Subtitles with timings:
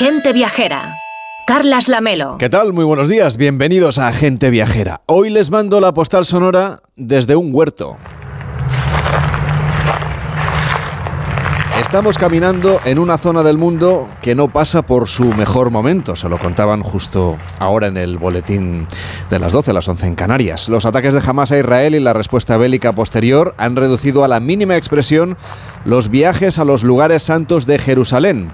[0.00, 0.96] Gente Viajera.
[1.46, 2.38] Carlas Lamelo.
[2.38, 2.72] ¿Qué tal?
[2.72, 3.36] Muy buenos días.
[3.36, 5.02] Bienvenidos a Gente Viajera.
[5.04, 7.98] Hoy les mando la postal sonora desde un huerto.
[11.82, 16.30] Estamos caminando en una zona del mundo que no pasa por su mejor momento, se
[16.30, 18.86] lo contaban justo ahora en el boletín
[19.28, 20.70] de las 12, las 11 en Canarias.
[20.70, 24.40] Los ataques de Hamas a Israel y la respuesta bélica posterior han reducido a la
[24.40, 25.36] mínima expresión
[25.84, 28.50] los viajes a los lugares santos de Jerusalén.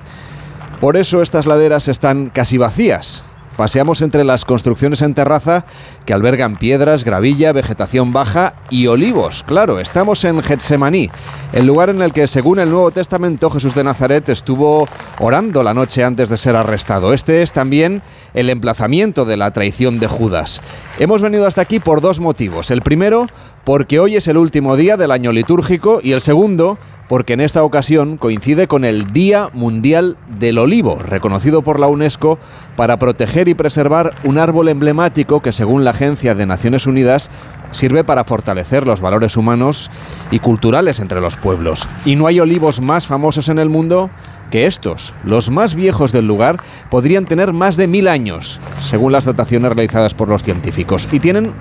[0.80, 3.24] Por eso estas laderas están casi vacías.
[3.56, 5.64] Paseamos entre las construcciones en terraza
[6.04, 9.42] que albergan piedras, gravilla, vegetación baja y olivos.
[9.44, 11.10] Claro, estamos en Getsemaní,
[11.54, 14.86] el lugar en el que, según el Nuevo Testamento, Jesús de Nazaret estuvo
[15.18, 17.14] orando la noche antes de ser arrestado.
[17.14, 18.02] Este es también
[18.34, 20.60] el emplazamiento de la traición de Judas.
[20.98, 22.70] Hemos venido hasta aquí por dos motivos.
[22.70, 23.24] El primero,
[23.64, 26.78] porque hoy es el último día del año litúrgico y el segundo,
[27.08, 32.38] porque en esta ocasión coincide con el Día Mundial del Olivo, reconocido por la UNESCO
[32.76, 37.30] para proteger y preservar un árbol emblemático que, según la Agencia de Naciones Unidas,
[37.70, 39.90] sirve para fortalecer los valores humanos
[40.30, 41.88] y culturales entre los pueblos.
[42.04, 44.10] Y no hay olivos más famosos en el mundo
[44.50, 49.24] que estos, los más viejos del lugar, podrían tener más de mil años, según las
[49.24, 51.52] dataciones realizadas por los científicos, y tienen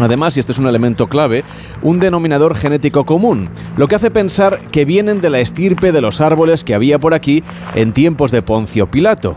[0.00, 1.44] Además, y este es un elemento clave,
[1.82, 6.20] un denominador genético común, lo que hace pensar que vienen de la estirpe de los
[6.20, 7.42] árboles que había por aquí
[7.74, 9.36] en tiempos de Poncio Pilato.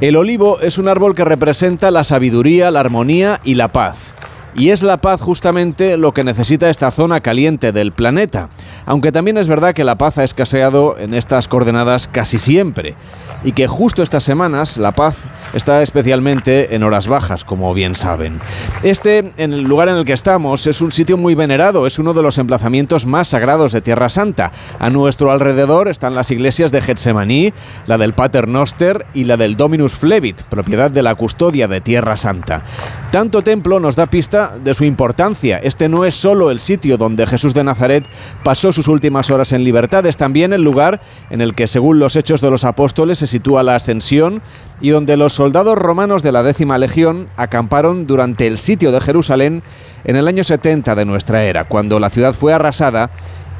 [0.00, 4.14] El olivo es un árbol que representa la sabiduría, la armonía y la paz.
[4.56, 8.50] Y es la paz justamente lo que necesita esta zona caliente del planeta.
[8.86, 12.94] Aunque también es verdad que la paz ha escaseado en estas coordenadas casi siempre.
[13.42, 15.16] Y que justo estas semanas la paz
[15.54, 18.40] está especialmente en horas bajas, como bien saben.
[18.82, 22.14] Este, en el lugar en el que estamos, es un sitio muy venerado, es uno
[22.14, 24.52] de los emplazamientos más sagrados de Tierra Santa.
[24.78, 27.52] A nuestro alrededor están las iglesias de Getsemaní,
[27.86, 32.16] la del Pater Noster y la del Dominus Flevit, propiedad de la custodia de Tierra
[32.16, 32.62] Santa.
[33.10, 35.58] Tanto templo nos da pista de su importancia.
[35.58, 38.04] Este no es solo el sitio donde Jesús de Nazaret
[38.42, 42.16] pasó sus últimas horas en libertad, es también el lugar en el que, según los
[42.16, 44.42] hechos de los apóstoles, se sitúa la ascensión
[44.80, 49.62] y donde los soldados romanos de la décima legión acamparon durante el sitio de Jerusalén
[50.04, 53.10] en el año 70 de nuestra era, cuando la ciudad fue arrasada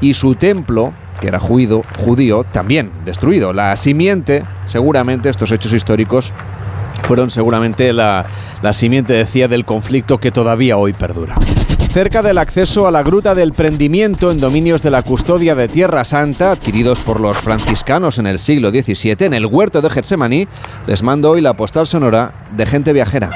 [0.01, 3.53] y su templo, que era judío, judío también destruido.
[3.53, 6.33] La simiente, seguramente, estos hechos históricos
[7.03, 8.27] fueron seguramente la,
[8.63, 11.35] la simiente, decía, del conflicto que todavía hoy perdura.
[11.93, 16.05] Cerca del acceso a la Gruta del Prendimiento en dominios de la custodia de Tierra
[16.05, 20.49] Santa, adquiridos por los franciscanos en el siglo XVII, en el huerto de Getsemaní,
[20.89, 23.31] les mando hoy la postal sonora de gente viajera.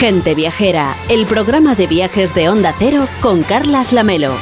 [0.00, 4.32] Gente Viajera, el programa de viajes de Onda Cero con Carlas Lamelo.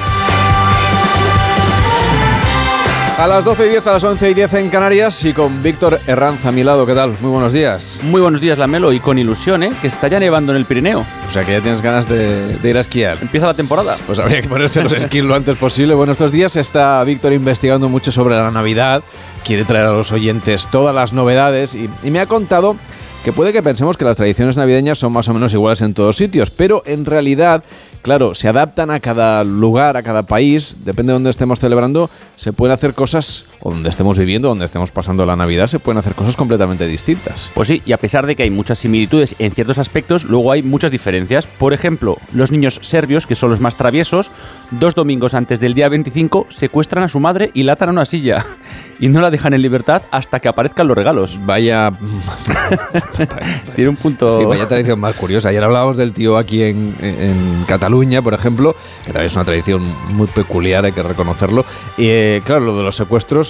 [3.18, 6.00] A las 12 y 10, a las 11 y 10 en Canarias y con Víctor
[6.06, 6.86] Herranza a mi lado.
[6.86, 7.16] ¿Qué tal?
[7.20, 7.98] Muy buenos días.
[8.04, 9.72] Muy buenos días, Lamelo, y con ilusión, ¿eh?
[9.82, 11.04] Que está ya nevando en el Pirineo.
[11.28, 13.18] O sea que ya tienes ganas de, de ir a esquiar.
[13.20, 13.98] Empieza la temporada.
[14.06, 15.94] Pues habría que ponerse los esquís lo antes posible.
[15.94, 19.02] Bueno, estos días está Víctor investigando mucho sobre la Navidad.
[19.44, 22.76] Quiere traer a los oyentes todas las novedades y, y me ha contado
[23.24, 26.16] que puede que pensemos que las tradiciones navideñas son más o menos iguales en todos
[26.16, 27.64] sitios, pero en realidad,
[28.02, 32.52] claro, se adaptan a cada lugar, a cada país, depende de dónde estemos celebrando, se
[32.52, 36.14] pueden hacer cosas, o donde estemos viviendo, donde estemos pasando la Navidad, se pueden hacer
[36.14, 37.50] cosas completamente distintas.
[37.54, 40.62] Pues sí, y a pesar de que hay muchas similitudes en ciertos aspectos, luego hay
[40.62, 41.46] muchas diferencias.
[41.46, 44.30] Por ejemplo, los niños serbios, que son los más traviesos,
[44.70, 48.04] dos domingos antes del día 25 secuestran a su madre y la atan a una
[48.04, 48.44] silla
[49.00, 51.38] y no la dejan en libertad hasta que aparezcan los regalos.
[51.44, 51.92] Vaya.
[53.74, 54.38] Tiene un punto.
[54.38, 55.48] Sí, vaya tradición más curiosa.
[55.48, 59.82] Ayer hablábamos del tío aquí en, en Cataluña, por ejemplo, que también es una tradición
[60.10, 61.64] muy peculiar, hay que reconocerlo.
[61.96, 63.47] Y eh, claro, lo de los secuestros.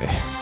[0.00, 0.33] Eh,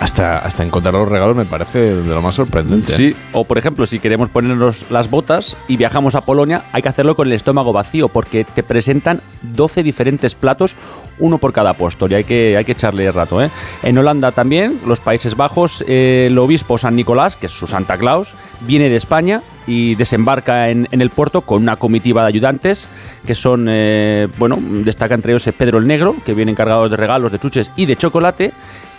[0.00, 2.90] hasta, hasta encontrar los regalos me parece de lo más sorprendente.
[2.90, 6.88] Sí, o por ejemplo, si queremos ponernos las botas y viajamos a Polonia, hay que
[6.88, 10.74] hacerlo con el estómago vacío porque te presentan 12 diferentes platos,
[11.18, 13.42] uno por cada apóstol y hay que, hay que echarle rato.
[13.42, 13.50] ¿eh?
[13.82, 17.98] En Holanda también, los Países Bajos, eh, el obispo San Nicolás, que es su Santa
[17.98, 18.32] Claus,
[18.62, 22.88] viene de España y desembarca en, en el puerto con una comitiva de ayudantes
[23.26, 27.30] que son, eh, bueno, destaca entre ellos Pedro el Negro, que viene encargado de regalos,
[27.32, 28.52] de chuches y de chocolate.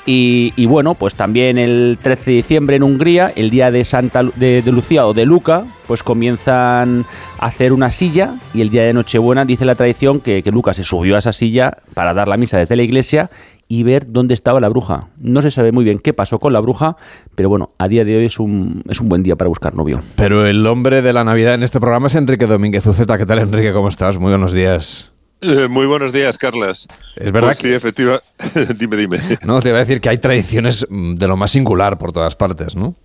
[0.05, 4.33] Y, bueno, pues también el 13 de diciembre en Hungría, el día de Santa Lu-
[4.35, 7.05] de, Lucía o de Luca, pues comienzan
[7.39, 10.77] a hacer una silla y el día de Nochebuena dice la tradición que, que Lucas
[10.77, 13.29] se subió a esa silla para dar la misa desde la iglesia
[13.67, 15.07] y ver dónde estaba la bruja.
[15.17, 16.97] No se sabe muy bien qué pasó con la bruja,
[17.35, 20.01] pero bueno, a día de hoy es un, es un buen día para buscar novio.
[20.15, 23.17] Pero el hombre de la Navidad en este programa es Enrique Domínguez Uceta.
[23.17, 23.71] ¿Qué tal, Enrique?
[23.71, 24.17] ¿Cómo estás?
[24.17, 25.11] Muy buenos días.
[25.41, 26.87] Eh, muy buenos días, Carlas.
[27.15, 27.49] Es verdad.
[27.49, 28.21] Pues sí, efectiva.
[28.77, 29.17] dime, dime.
[29.43, 32.35] No, te iba a decir que hay tradiciones mm, de lo más singular por todas
[32.35, 32.95] partes, ¿no?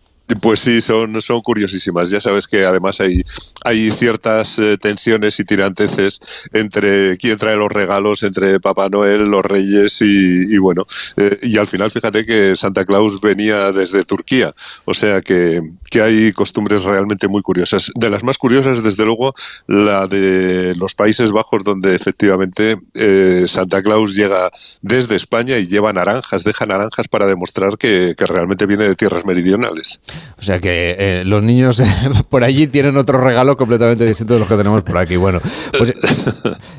[0.43, 2.11] Pues sí, son, son curiosísimas.
[2.11, 3.23] Ya sabes que además hay,
[3.65, 6.21] hay ciertas eh, tensiones y tiranteces
[6.53, 10.85] entre quién trae los regalos, entre Papá Noel, los Reyes y, bueno.
[11.17, 14.53] Eh, y al final, fíjate que Santa Claus venía desde Turquía.
[14.85, 17.93] O sea que, que hay costumbres realmente muy curiosas.
[17.95, 19.33] De las más curiosas, desde luego,
[19.69, 24.51] la de los Países Bajos, donde efectivamente eh, Santa Claus llega
[24.83, 29.25] desde España y lleva naranjas, deja naranjas para demostrar que, que realmente viene de tierras
[29.25, 30.01] meridionales.
[30.39, 31.83] O sea que eh, los niños
[32.29, 35.17] por allí tienen otro regalo completamente distinto de los que tenemos por aquí.
[35.17, 35.41] Bueno,
[35.77, 35.95] pues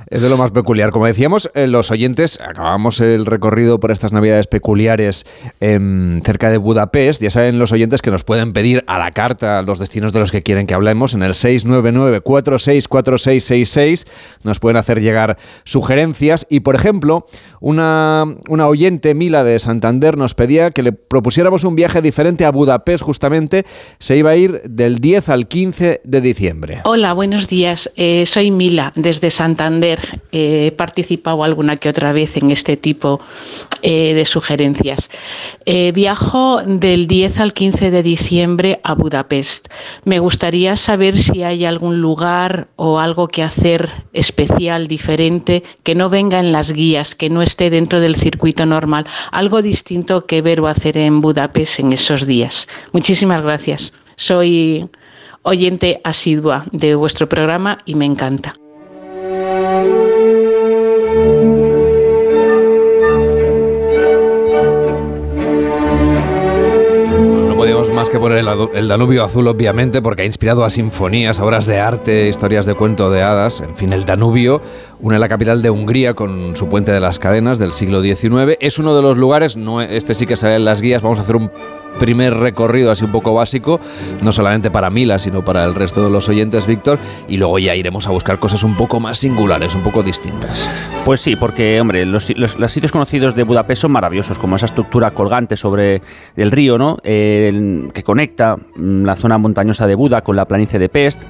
[0.10, 0.92] es de lo más peculiar.
[0.92, 5.26] Como decíamos, eh, los oyentes, acabamos el recorrido por estas navidades peculiares
[5.60, 7.22] em, cerca de Budapest.
[7.22, 10.32] Ya saben los oyentes que nos pueden pedir a la carta los destinos de los
[10.32, 14.08] que quieren que hablemos en el 699-464666.
[14.44, 16.46] Nos pueden hacer llegar sugerencias.
[16.50, 17.26] Y, por ejemplo,
[17.60, 22.52] una, una oyente, Mila de Santander, nos pedía que le propusiéramos un viaje diferente a
[22.52, 23.66] Budapest justamente
[24.00, 26.82] se iba a ir del 10 al 15 de diciembre.
[26.84, 27.90] Hola, buenos días.
[27.96, 29.97] Eh, soy Mila desde Santander.
[30.32, 33.20] He participado alguna que otra vez en este tipo
[33.82, 35.10] eh, de sugerencias.
[35.66, 39.68] Eh, viajo del 10 al 15 de diciembre a Budapest.
[40.04, 46.10] Me gustaría saber si hay algún lugar o algo que hacer especial, diferente, que no
[46.10, 49.06] venga en las guías, que no esté dentro del circuito normal.
[49.32, 52.68] Algo distinto que ver o hacer en Budapest en esos días.
[52.94, 53.94] Muchísimas gracias.
[54.16, 54.90] Soy
[55.44, 58.54] oyente asidua de vuestro programa y me encanta.
[67.98, 72.30] Más que poner el, Danubio azul, obviamente, porque ha inspirado a sinfonías, obras de arte,
[72.30, 73.60] historias de cuento de hadas.
[73.60, 74.62] En fin, el Danubio
[75.00, 78.56] une la capital de Hungría con su puente de las cadenas del siglo XIX.
[78.60, 81.24] Es uno de los lugares, no, este sí que sale en las guías, vamos a
[81.24, 81.50] hacer un
[81.98, 83.80] primer recorrido así un poco básico,
[84.22, 87.76] no solamente para Mila, sino para el resto de los oyentes, Víctor, y luego ya
[87.76, 90.70] iremos a buscar cosas un poco más singulares, un poco distintas.
[91.06, 95.58] Pues sí, porque, hombre, los, sitios conocidos de Budapest son maravillosos, como esa estructura colgante
[95.58, 96.02] sobre
[96.36, 96.98] el río, ¿no?
[97.04, 101.22] que conecta mm, la zona montañosa de Buda con la planicie de Pest.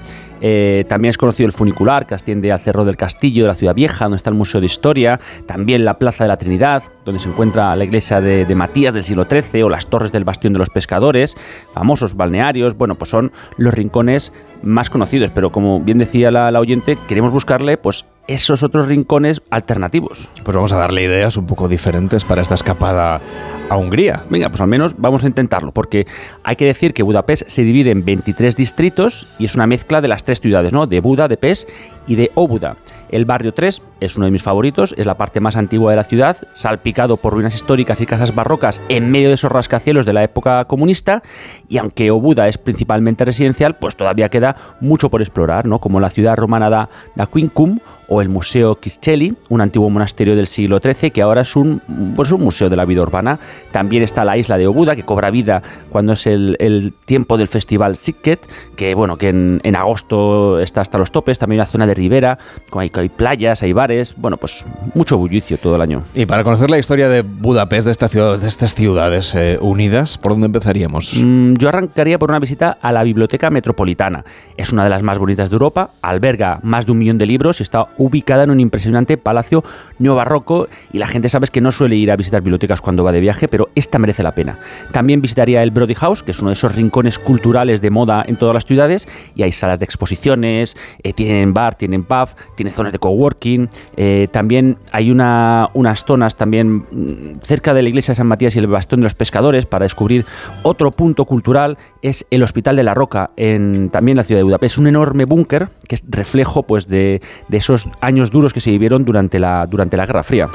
[0.42, 3.76] Eh, también es conocido el funicular, que asciende al Cerro del Castillo de la Ciudad
[3.76, 5.20] Vieja, donde está el Museo de Historia.
[5.46, 9.26] También la Plaza de la Trinidad, donde se encuentra la iglesia de, Matías del siglo
[9.30, 11.36] XIII, o las torres del Bastión de los Pescadores,
[11.74, 12.78] famosos balnearios.
[12.78, 17.32] Bueno, pues son los rincones más conocidos, pero como bien decía la, la oyente, queremos
[17.32, 20.28] buscarle pues esos otros rincones alternativos.
[20.44, 23.22] Pues vamos a darle ideas un poco diferentes para esta escapada
[23.70, 24.24] a Hungría.
[24.30, 26.06] Venga, pues al menos vamos a intentarlo, porque
[26.44, 30.08] hay que decir que Budapest se divide en 23 distritos y es una mezcla de
[30.08, 30.88] las tres ciudades, ¿no?
[30.88, 31.70] De Buda, de Pest
[32.06, 32.78] y de Óbuda.
[33.10, 36.04] El barrio 3 es uno de mis favoritos, es la parte más antigua de la
[36.04, 40.24] ciudad, salpicado por ruinas históricas y casas barrocas en medio de esos rascacielos de la
[40.24, 41.24] época comunista,
[41.70, 45.80] y aunque Obuda es principalmente residencial, pues todavía queda mucho por explorar, ¿no?
[45.80, 50.48] como la ciudad romana da, da Quincum o el Museo Kischeli, un antiguo monasterio del
[50.48, 51.82] siglo XIII que ahora es un,
[52.16, 53.40] pues un museo de la vida urbana.
[53.72, 57.98] También está la isla de Obuda, que cobra vida cuando es el, tiempo del festival
[57.98, 61.40] Sikket, que bueno, que en, agosto está hasta los topes.
[61.40, 62.38] También la zona de Ribera,
[62.72, 66.04] hay, hay playas, hay bares, bueno, pues mucho bullicio todo el año.
[66.14, 70.18] Y para conocer la historia de Budapest, de, esta ciudad, de estas ciudades eh, unidas,
[70.18, 71.22] ¿por dónde empezaríamos?
[71.24, 74.24] Mm, yo arrancaría por una visita a la Biblioteca Metropolitana.
[74.58, 77.60] Es una de las más bonitas de Europa, alberga más de un millón de libros
[77.60, 79.64] y está ubicada en un impresionante palacio
[80.00, 83.20] neobarroco y la gente sabes que no suele ir a visitar bibliotecas cuando va de
[83.20, 84.60] viaje, pero esta merece la pena.
[84.92, 88.38] También visitaría el Brody House, que es uno de esos rincones culturales de moda en
[88.38, 92.87] todas las ciudades y hay salas de exposiciones, eh, tienen bar, tienen pub, tienen zonas
[92.92, 98.16] de coworking, eh, también hay una, unas zonas también mm, cerca de la iglesia de
[98.18, 100.26] San Matías y el bastón de los pescadores para descubrir
[100.64, 104.76] otro punto cultural es el Hospital de la Roca en también la ciudad de Budapest,
[104.76, 108.72] es un enorme búnker que es reflejo pues de, de esos años duros que se
[108.72, 110.50] vivieron durante la, durante la Guerra Fría.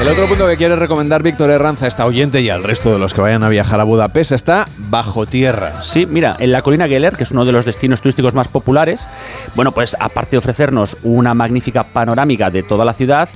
[0.00, 3.14] El otro punto que quiere recomendar Víctor Herranza, esta oyente y al resto de los
[3.14, 5.82] que vayan a viajar a Budapest está bajo tierra.
[5.82, 9.06] Sí, mira, en la colina Geller, que es uno de los destinos turísticos más populares,
[9.54, 13.28] bueno, pues aparte de ofrecernos una magnífica panorámica de toda la ciudad,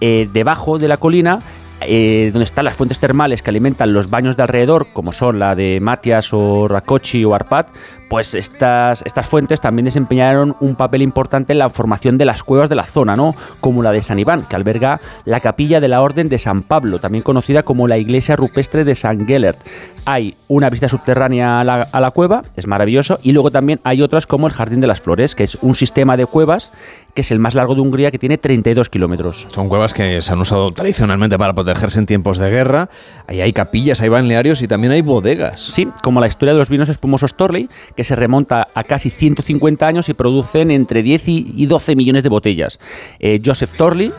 [0.00, 1.40] eh, debajo de la colina
[1.80, 5.54] eh, donde están las fuentes termales que alimentan los baños de alrededor, como son la
[5.54, 7.68] de Matias o Rakochi o Arpat,
[8.08, 12.68] pues estas, estas fuentes también desempeñaron un papel importante en la formación de las cuevas
[12.68, 13.34] de la zona, ¿no?
[13.60, 16.98] Como la de San Iván, que alberga la capilla de la Orden de San Pablo,
[16.98, 19.58] también conocida como la iglesia rupestre de San Gellert.
[20.04, 24.02] Hay una visita subterránea a la, a la cueva, es maravilloso, y luego también hay
[24.02, 26.70] otras como el Jardín de las Flores, que es un sistema de cuevas
[27.14, 29.46] que es el más largo de Hungría, que tiene 32 kilómetros.
[29.54, 32.90] Son cuevas que se han usado tradicionalmente para protegerse en tiempos de guerra.
[33.28, 35.60] Ahí hay capillas, hay balnearios y también hay bodegas.
[35.60, 39.86] Sí, como la historia de los vinos espumosos Torley, que se remonta a casi 150
[39.86, 42.78] años y producen entre 10 y 12 millones de botellas.
[43.18, 44.12] Eh, Joseph Torley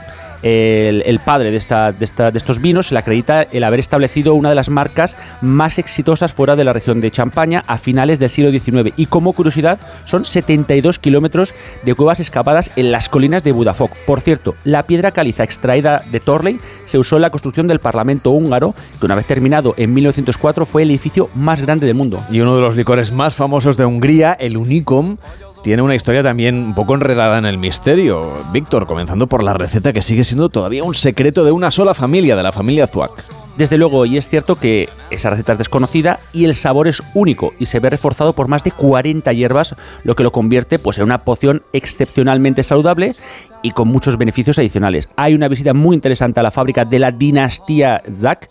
[0.46, 5.80] el, padre de, estos vinos, le acredita el haber establecido una de las marcas más
[5.80, 8.94] exitosas fuera de la región de Champaña a finales del siglo XIX.
[8.96, 13.92] Y como curiosidad, son 72 kilómetros de cuevas excavadas en las colinas de Budafok.
[14.06, 18.30] Por cierto, la piedra caliza extraída de Torley se usó en la construcción del Parlamento
[18.30, 22.20] húngaro, que una vez terminado en 1904 fue el edificio más grande del mundo.
[22.30, 25.18] Y uno de los licores más famosos de Hungría, el Unicom,
[25.66, 28.34] tiene una historia también un poco enredada en el misterio.
[28.54, 32.36] Víctor, comenzando por la receta que sigue siendo todavía un secreto de una sola familia,
[32.36, 33.24] de la familia Zuak.
[33.58, 37.52] Desde luego, y es cierto que esa receta es desconocida y el sabor es único
[37.58, 41.06] y se ve reforzado por más de 40 hierbas, lo que lo convierte pues, en
[41.06, 43.16] una poción excepcionalmente saludable
[43.64, 45.10] y con muchos beneficios adicionales.
[45.16, 48.50] Hay una visita muy interesante a la fábrica de la dinastía Zak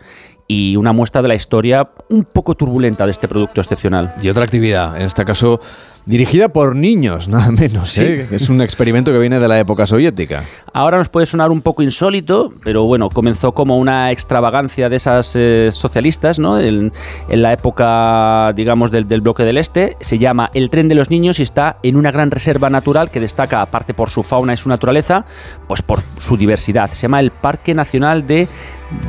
[0.48, 4.12] y una muestra de la historia un poco turbulenta de este producto excepcional.
[4.20, 5.60] Y otra actividad, en este caso
[6.06, 7.96] dirigida por niños, nada menos.
[7.98, 8.28] ¿eh?
[8.30, 10.44] Es un experimento que viene de la época soviética.
[10.72, 15.34] Ahora nos puede sonar un poco insólito, pero bueno, comenzó como una extravagancia de esas
[15.36, 16.58] eh, socialistas, ¿no?
[16.58, 16.92] En,
[17.28, 19.96] la época, digamos, del, del, bloque del Este.
[20.00, 23.20] Se llama El tren de los niños y está en una gran reserva natural que
[23.20, 25.24] destaca, aparte por su fauna y su naturaleza,
[25.66, 26.90] pues por su diversidad.
[26.90, 28.48] Se llama el Parque Nacional de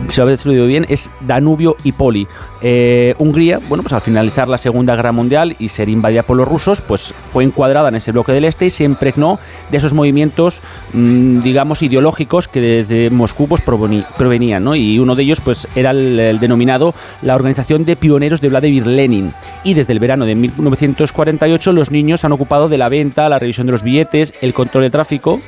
[0.08, 2.28] si lo habéis bien, es Danubio y Poli.
[2.62, 6.48] Eh, Hungría, bueno, pues al finalizar la Segunda Guerra Mundial y ser invadida por los
[6.48, 9.40] rusos, pues fue encuadrada en ese bloque del este y se impregnó
[9.72, 10.62] de esos movimientos,
[10.94, 14.76] mm, digamos, ideológicos que desde Moscú pues, provenían, ¿no?
[14.76, 19.34] Y uno de ellos, pues, era el, denominado la Organización de Pioneros de Vladimir Lenin.
[19.64, 23.66] Y desde el verano de 1948 los niños han ocupado de la venta, la revisión
[23.66, 25.42] de los billetes, el control de tráfico,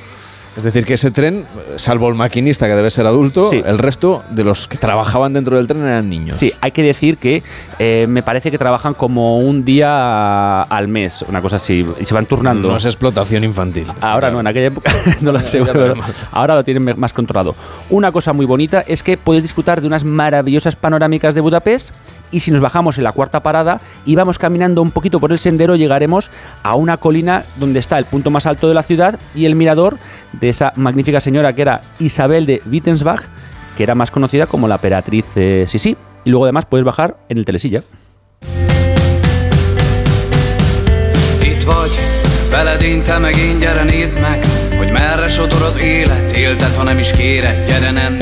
[0.57, 1.45] es decir, que ese tren,
[1.75, 5.67] salvo el maquinista que debe ser adulto, el resto de los que trabajaban dentro del
[5.67, 6.37] tren eran niños.
[6.37, 7.43] Sí, hay que decir que
[7.77, 12.13] eh, me parece que trabajan como un día al mes, una cosa así, y se
[12.15, 12.69] van turnando.
[12.69, 13.85] No es explotación infantil.
[14.01, 15.93] Ahora no, en aquella época no lo sé, pero
[16.31, 17.55] ahora lo tienen más controlado.
[17.91, 21.93] Una cosa muy bonita es que puedes disfrutar de unas maravillosas panorámicas de Budapest
[22.31, 25.39] y si nos bajamos en la cuarta parada y vamos caminando un poquito por el
[25.39, 26.29] sendero llegaremos
[26.63, 29.97] a una colina donde está el punto más alto de la ciudad y el mirador
[30.33, 33.21] de esa magnífica señora que era Isabel de Wittensbach,
[33.75, 35.95] que era más conocida como la emperatriz eh, Sisi.
[36.25, 37.83] Y luego además puedes bajar en el telesilla.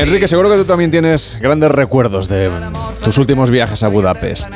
[0.02, 2.50] Enrique, seguro que tú también tienes grandes recuerdos de
[3.04, 4.50] tus últimos viajes a Budapest.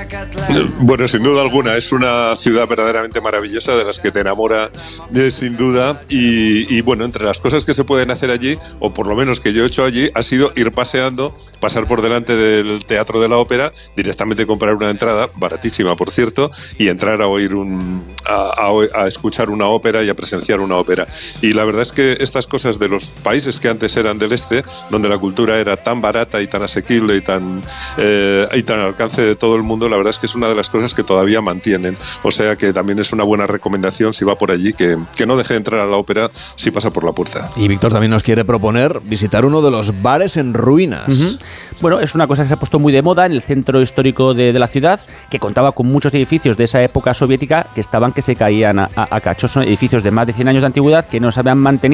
[0.80, 4.70] Bueno, sin duda alguna, es una ciudad verdaderamente maravillosa de las que te enamora
[5.12, 6.02] de, sin duda.
[6.10, 9.54] Y, bueno, entre las cosas que se pueden hacer allí, o por lo menos que
[9.54, 13.38] yo he hecho allí, ha sido ir paseando, pasar por delante del Teatro de la
[13.38, 19.50] Ópera, directamente comprar una entrada, baratísima por cierto, y entrar a oír un, a escuchar
[19.50, 21.08] una ópera y a presenciar una ópera.
[21.42, 24.64] Y la verdad es que estas cosas de los países que antes eran del este,
[24.90, 27.62] donde la cultura era tan barata y tan asequible y tan,
[27.98, 30.48] eh, y tan al alcance de todo el mundo, la verdad es que es una
[30.48, 31.98] de las cosas que todavía mantienen.
[32.24, 35.38] O sea que también es una buena recomendación si va por allí, que, que no
[35.38, 37.50] deje de entrar a la ópera si pasa por la puerta.
[37.56, 41.38] Y Víctor también nos quiere proponer visitar uno de los bares en ruinas.
[41.82, 44.34] Bueno, es una cosa que se ha puesto muy de moda en el centro histórico
[44.34, 48.12] de, de la ciudad, que contaba con muchos edificios de esa época soviética que estaban
[48.12, 51.06] que se caían a, a, a cachos, edificios de más de 100 años de antigüedad
[51.06, 51.89] que no se habían mantenido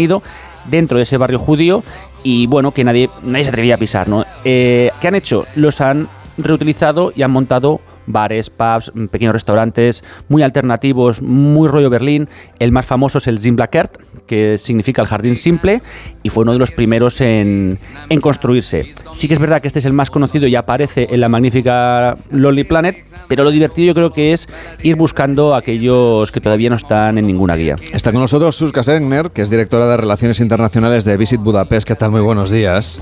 [0.66, 1.84] dentro de ese barrio judío
[2.24, 4.25] y bueno, que nadie, nadie se atrevía a pisar, ¿no?
[4.44, 5.46] Eh, ¿Qué han hecho?
[5.56, 12.30] Los han reutilizado y han montado bares, pubs, pequeños restaurantes muy alternativos, muy rollo Berlín.
[12.60, 15.82] El más famoso es el Zimblackert, que significa el jardín simple,
[16.24, 17.79] y fue uno de los primeros en,
[18.10, 18.94] en, construirse.
[19.13, 22.17] Sí que es verdad que este es el más conocido y aparece en la magnífica
[22.32, 24.48] Lonely Planet, pero lo divertido yo creo que es
[24.84, 27.75] ir buscando aquellos que todavía no están en ninguna guía.
[27.94, 31.88] Está con nosotros Suska Segner, que es directora de Relaciones Internacionales de Visit Budapest.
[31.88, 32.12] ¿Qué tal?
[32.12, 33.01] Muy buenos días.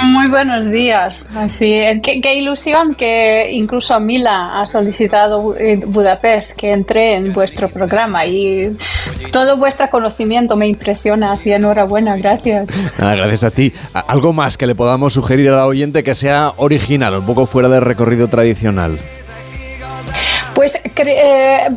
[0.00, 1.26] Muy buenos días.
[1.34, 5.54] Así, qué, ilusión que incluso Mila ha solicitado
[5.86, 8.76] Budapest que entre en vuestro programa y
[9.32, 11.32] todo vuestro conocimiento me impresiona.
[11.32, 12.68] Así, enhorabuena, gracias.
[12.96, 13.72] gracias a ti.
[13.92, 17.68] ¿Algo más que le podamos sugerir a la oyente que sea original, un poco fuera
[17.68, 18.98] del recorrido tradicional?
[20.54, 21.68] Pues eh,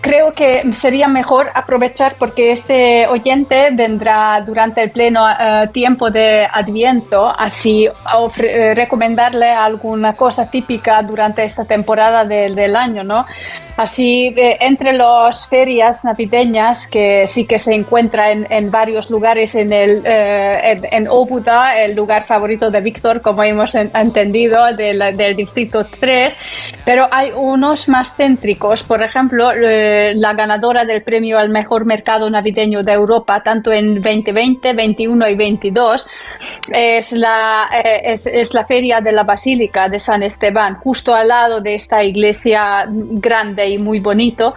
[0.00, 6.46] creo que sería mejor aprovechar porque este oyente vendrá durante el pleno eh, tiempo de
[6.50, 13.24] Adviento, así eh, recomendarle alguna cosa típica durante esta temporada del año, ¿no?
[13.78, 19.72] Así, eh, entre las ferias navideñas, que sí que se encuentra en, varios lugares en,
[19.72, 25.86] el, eh, en, Obuda, el lugar favorito de Víctor, como hemos entendido, del, del, distrito
[25.86, 26.36] 3,
[26.84, 28.82] pero hay unos más céntricos.
[28.82, 34.02] Por ejemplo, eh, la ganadora del premio al mejor mercado navideño de Europa, tanto en
[34.02, 36.04] 2020, 21 y 22,
[36.72, 37.68] es la,
[38.02, 42.02] es, es la feria de la Basílica de San Esteban, justo al lado de esta
[42.02, 44.54] iglesia grande muy bonito,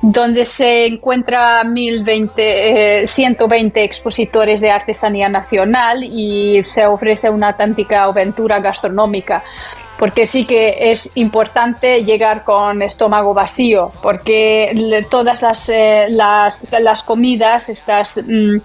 [0.00, 8.04] donde se encuentra 1020, 120 eh, expositores de artesanía nacional y se ofrece una auténtica
[8.04, 9.42] aventura gastronómica
[9.98, 17.02] porque sí que es importante llegar con estómago vacío, porque todas las, eh, las, las
[17.02, 18.20] comidas, estas...
[18.26, 18.58] Mm,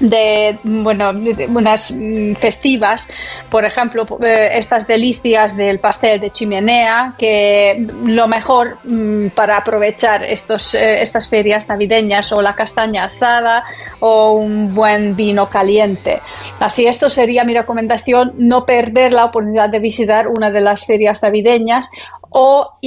[0.00, 1.12] de bueno
[1.48, 3.06] unas mm, festivas
[3.50, 10.24] por ejemplo eh, estas delicias del pastel de chimenea que lo mejor mm, para aprovechar
[10.24, 13.64] estos eh, estas ferias navideñas o la castaña asada
[14.00, 16.20] o un buen vino caliente.
[16.58, 21.22] Así esto sería mi recomendación no perder la oportunidad de visitar una de las ferias
[21.22, 21.88] navideñas
[22.30, 22.78] o,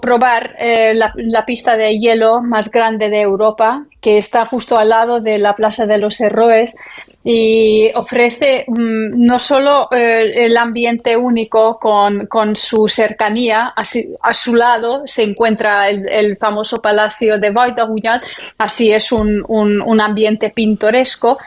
[0.00, 5.20] probar eh, la, pista de hielo más grande de Europa, que está justo al lado
[5.20, 6.76] de la Plaza de los Héroes
[7.22, 15.02] y ofrece mm, no solo eh, el ambiente único con, su cercanía, a su lado
[15.06, 18.22] se encuentra el, famoso Palacio de Weiterhuyat,
[18.58, 21.38] así es un, un ambiente pintoresco,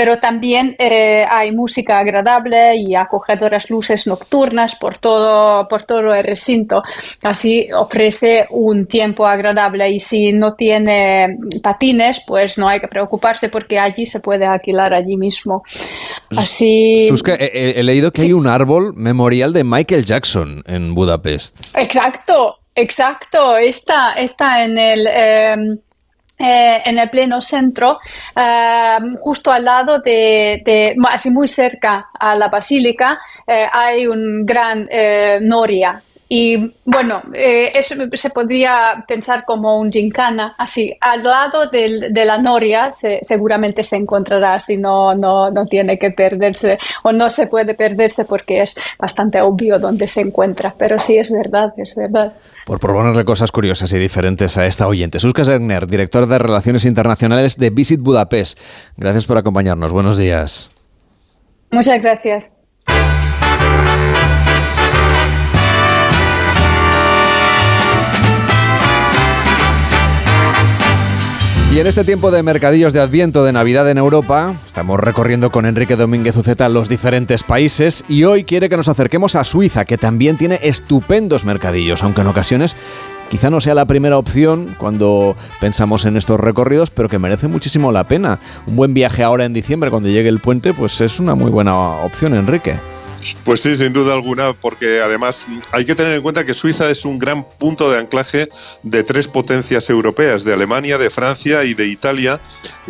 [0.00, 6.24] pero también eh, hay música agradable y acogedoras luces nocturnas por todo, por todo el
[6.24, 6.82] recinto.
[7.20, 13.50] Así ofrece un tiempo agradable y si no tiene patines, pues no hay que preocuparse
[13.50, 15.64] porque allí se puede alquilar allí mismo.
[16.34, 17.06] Así.
[17.06, 21.60] Susca, he, leído que hay un árbol memorial de Michael Jackson en Budapest.
[21.74, 23.58] Exacto, exacto.
[23.58, 25.06] Está, está en el.
[25.06, 25.78] Em,
[26.40, 27.98] eh, en el pleno centro,
[28.34, 34.88] eh, justo al lado de, así muy cerca a la basílica, eh, hay un gran
[35.42, 36.02] noria.
[36.32, 42.92] Y bueno, eso se podría pensar como un gincana, así, al lado de la noria
[42.92, 48.26] seguramente se encontrará, si no, no, no tiene que perderse o no se puede perderse
[48.26, 52.32] porque es bastante obvio dónde se encuentra, pero sí es verdad, es verdad
[52.64, 55.18] por proponerle cosas curiosas y diferentes a esta oyente.
[55.18, 58.56] Suska Zegner, director de Relaciones Internacionales de Visit Budapest.
[58.96, 59.90] Gracias por acompañarnos.
[59.90, 60.70] Buenos días.
[61.72, 62.52] Muchas gracias.
[71.72, 75.66] Y en este tiempo de mercadillos de Adviento de Navidad en Europa, estamos recorriendo con
[75.66, 79.96] Enrique Domínguez Uceta los diferentes países y hoy quiere que nos acerquemos a Suiza, que
[79.96, 82.76] también tiene estupendos mercadillos, aunque en ocasiones
[83.28, 87.92] quizá no sea la primera opción cuando pensamos en estos recorridos, pero que merece muchísimo
[87.92, 88.40] la pena.
[88.66, 91.76] Un buen viaje ahora en diciembre, cuando llegue el puente, pues es una muy buena
[92.02, 92.74] opción, Enrique.
[93.44, 97.04] Pues sí, sin duda alguna, porque además hay que tener en cuenta que Suiza es
[97.04, 98.48] un gran punto de anclaje
[98.82, 102.40] de tres potencias europeas, de Alemania, de Francia y de Italia,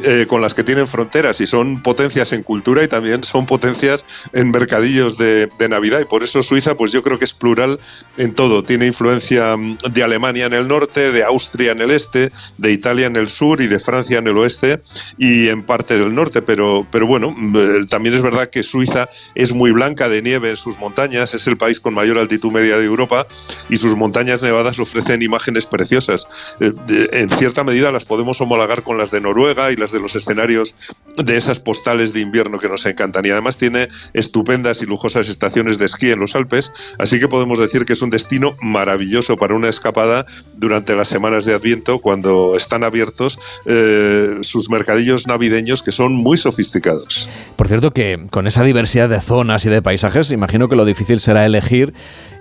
[0.02, 4.04] eh, con las que tienen fronteras y son potencias en cultura y también son potencias
[4.32, 6.00] en mercadillos de, Navidad.
[6.00, 7.78] Y por eso Suiza, pues yo creo que es plural
[8.16, 8.64] en todo.
[8.64, 13.06] Tiene influencia mm, de Alemania en el norte, de Austria en el este, de Italia
[13.06, 14.80] en el sur y de Francia en el oeste
[15.16, 16.42] y en parte del norte.
[16.42, 20.50] Pero, pero bueno, mm, eh, también es verdad que Suiza es muy blanca de nieve
[20.50, 23.26] en sus montañas, es el país con mayor altitud media de Europa
[23.68, 26.26] y sus montañas nevadas ofrecen imágenes preciosas.
[26.60, 26.72] Eh,
[27.12, 30.76] en cierta medida las podemos homologar con las de Noruega y las de los escenarios
[31.16, 33.24] de esas postales de invierno que nos encantan.
[33.26, 37.58] Y además tiene estupendas y lujosas estaciones de esquí en los Alpes, así que podemos
[37.58, 42.54] decir que es un destino maravilloso para una escapada durante las semanas de Adviento cuando
[42.56, 47.28] están abiertos eh, sus mercadillos navideños que son muy sofisticados.
[47.56, 51.20] Por cierto que con esa diversidad de zonas y de paisajes, imagino que lo difícil
[51.20, 51.92] será elegir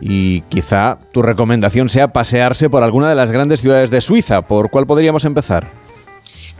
[0.01, 4.43] y quizá tu recomendación sea pasearse por alguna de las grandes ciudades de Suiza.
[4.43, 5.67] ¿Por cuál podríamos empezar?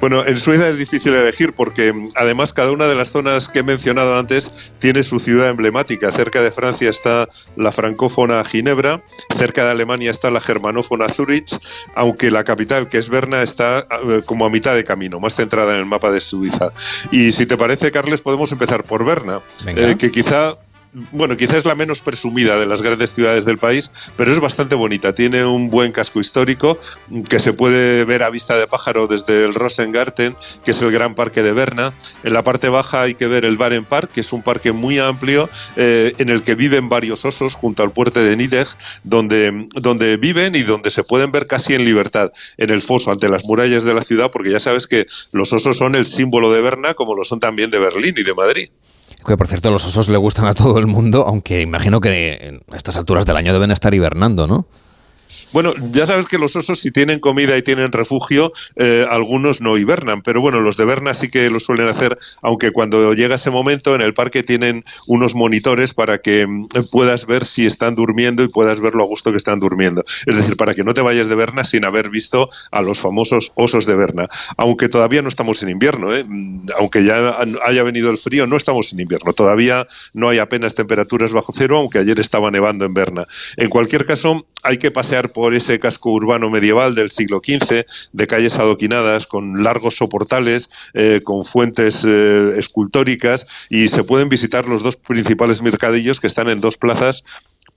[0.01, 3.59] Bueno, en Suecia es difícil elegir porque mm, además cada una de las zonas que
[3.59, 6.11] he mencionado antes tiene su ciudad emblemática.
[6.11, 9.03] Cerca de Francia está la francófona Ginebra,
[9.37, 11.59] cerca de Alemania está la germanófona Zurich,
[11.95, 15.73] aunque la capital, que es Berna, está eh, como a mitad de camino, más centrada
[15.73, 16.71] en el mapa de Suiza.
[17.11, 20.55] Y si te parece, Carles, podemos empezar por Berna, eh, que quizá
[20.93, 25.13] bueno, quizás la menos presumida de las grandes ciudades del país, pero es bastante bonita.
[25.13, 26.79] Tiene un buen casco histórico
[27.29, 31.15] que se puede ver a vista de pájaro desde el Rosengarten, que es el gran
[31.15, 31.93] parque de Berna.
[32.23, 34.97] En la parte baja hay que ver el Baren Park, que es un parque muy
[34.99, 38.67] amplio eh, en el que viven varios osos junto al puerto de Nideg,
[39.03, 43.29] donde, donde viven y donde se pueden ver casi en libertad en el foso ante
[43.29, 46.61] las murallas de la ciudad, porque ya sabes que los osos son el símbolo de
[46.61, 48.69] Berna, como lo son también de Berlín y de Madrid.
[49.25, 52.75] Que por cierto, los osos le gustan a todo el mundo, aunque imagino que a
[52.75, 54.65] estas alturas del año deben estar hibernando, ¿no?
[55.53, 59.77] Bueno, ya sabes que los osos si tienen comida y tienen refugio, eh, algunos no
[59.77, 63.49] hibernan, pero bueno, los de Berna sí que lo suelen hacer, aunque cuando llega ese
[63.49, 68.43] momento en el parque tienen unos monitores para que mm, puedas ver si están durmiendo
[68.43, 70.03] y puedas ver lo a gusto que están durmiendo.
[70.25, 73.51] Es decir, para que no te vayas de Berna sin haber visto a los famosos
[73.55, 74.27] osos de Berna.
[74.57, 76.23] Aunque todavía no estamos en invierno, ¿eh?
[76.27, 79.33] Mm, aunque ya haya venido el frío, no estamos en invierno.
[79.33, 83.27] Todavía no hay apenas temperaturas bajo cero, aunque ayer estaba nevando en Berna.
[83.57, 88.27] En cualquier caso, hay que pasear por ese casco urbano medieval del siglo XV, de
[88.27, 94.81] calles adoquinadas, con largos soportales, eh, con fuentes eh, escultóricas, y se pueden visitar los
[94.83, 97.25] dos principales mercadillos que están en dos plazas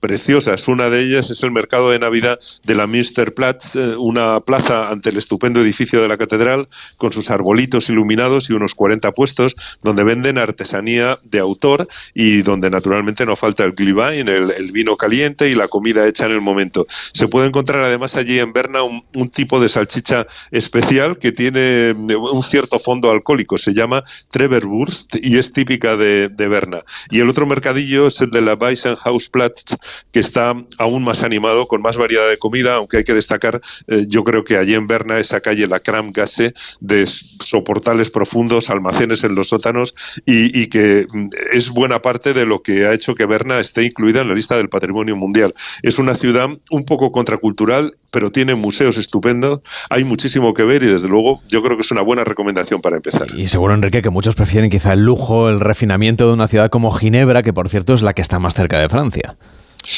[0.03, 0.67] preciosas.
[0.67, 5.11] Una de ellas es el mercado de Navidad de la Münsterplatz, eh, una plaza ante
[5.11, 10.03] el estupendo edificio de la catedral, con sus arbolitos iluminados y unos 40 puestos, donde
[10.03, 15.55] venden artesanía de autor y donde naturalmente no falta el Glühwein, el, vino caliente y
[15.55, 16.85] la comida hecha en el momento.
[17.13, 22.15] Se puede encontrar además allí en Berna un, tipo de salchicha especial que tiene eh,
[22.15, 26.81] un cierto fondo alcohólico, se llama Treverwurst y es típica de, de Berna.
[27.09, 29.77] Y el otro mercadillo es el de la Weissenhausplatz,
[30.11, 34.05] que está aún más animado, con más variedad de comida, aunque hay que destacar, eh,
[34.07, 39.35] yo creo que allí en Berna, esa calle, la Kramgasse, de soportales profundos, almacenes en
[39.35, 43.59] los sótanos, y, que mm, es buena parte de lo que ha hecho que Berna
[43.59, 45.53] esté incluida en la lista del patrimonio mundial.
[45.81, 50.87] Es una ciudad un poco contracultural, pero tiene museos estupendos, hay muchísimo que ver y
[50.87, 53.27] desde luego yo creo que es una buena recomendación para empezar.
[53.35, 56.91] Y seguro, Enrique, que muchos prefieren quizá el lujo, el refinamiento de una ciudad como
[56.91, 59.35] Ginebra, que por cierto es la que está más cerca de Francia.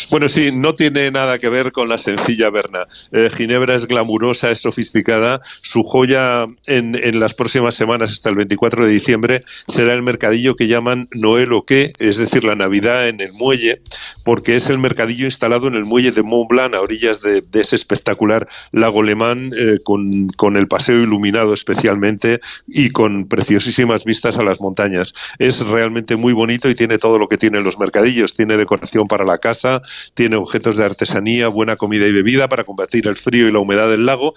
[0.10, 2.88] Bueno, sí, no tiene nada que ver con la sencilla Berna.
[3.12, 5.42] Eh, Ginebra es glamurosa, es sofisticada.
[5.44, 10.68] Su joya en, las próximas semanas, hasta el 24 de diciembre, será el mercadillo que
[10.68, 13.82] llaman Noel o qué, es decir, la Navidad en el muelle,
[14.24, 17.76] porque es el mercadillo instalado en el muelle de Mont Blanc, a orillas de, ese
[17.76, 24.44] espectacular lago Lemán, eh, con, con el paseo iluminado especialmente y con preciosísimas vistas a
[24.44, 25.14] las montañas.
[25.40, 28.36] Es realmente muy bonito y tiene todo lo que tienen los mercadillos.
[28.36, 29.75] Tiene decoración para la casa
[30.14, 33.90] tiene objetos de artesanía, buena comida y bebida para combatir el frío y la humedad
[33.90, 34.34] del lago,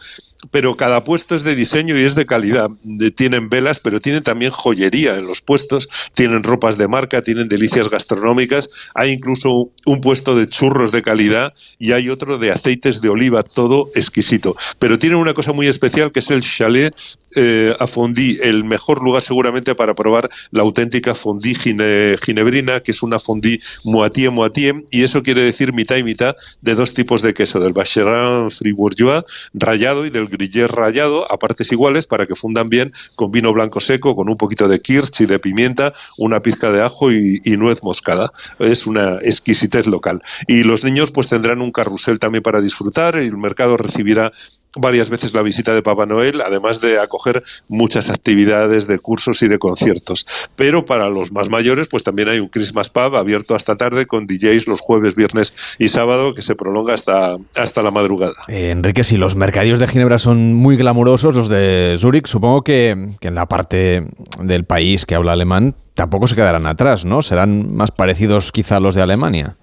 [0.51, 2.71] pero cada puesto es de diseño y es de calidad.
[3.17, 7.89] Tienen velas, pero tienen también joyería en los puestos, tienen ropas de marca, tienen delicias
[7.89, 13.09] gastronómicas, hay incluso un puesto de churros de calidad y hay otro de aceites de
[13.09, 14.57] oliva, todo exquisito.
[14.79, 16.95] Pero tienen una cosa muy especial que es el chalet
[17.37, 23.03] eh, a fondí, el mejor lugar seguramente para probar la auténtica fondí ginebrina, que es
[23.03, 27.35] una fondí moitié moitié, y eso quiere decir mitad y mitad de dos tipos de
[27.35, 32.67] queso, del Vacherin Fribourgeois rallado y del Gruyère rallado a partes iguales para que fundan
[32.69, 36.71] bien con vino blanco seco, con un poquito de kirsch y de pimienta, una pizca
[36.71, 38.33] de ajo y, y nuez moscada.
[38.59, 40.23] Es una exquisitez local.
[40.47, 44.33] Y los niños pues tendrán un carrusel también para disfrutar y el mercado recibirá
[44.77, 49.49] varias veces la visita de Papá Noel, además de acoger muchas actividades de cursos y
[49.49, 50.27] de conciertos.
[50.57, 54.27] Pero para los más mayores, pues también hay un Christmas Pub abierto hasta tarde con
[54.27, 58.35] DJs los jueves, viernes y sábado que se prolonga hasta, hasta la madrugada.
[58.49, 63.11] Eh, Enrique, si los mercadillos de Ginebra son muy glamurosos, los de Zurich, supongo que,
[63.21, 64.07] que en la parte
[64.41, 67.23] del país que habla alemán tampoco se quedarán atrás, ¿no?
[67.23, 69.57] Serán más parecidos quizá a los de Alemania.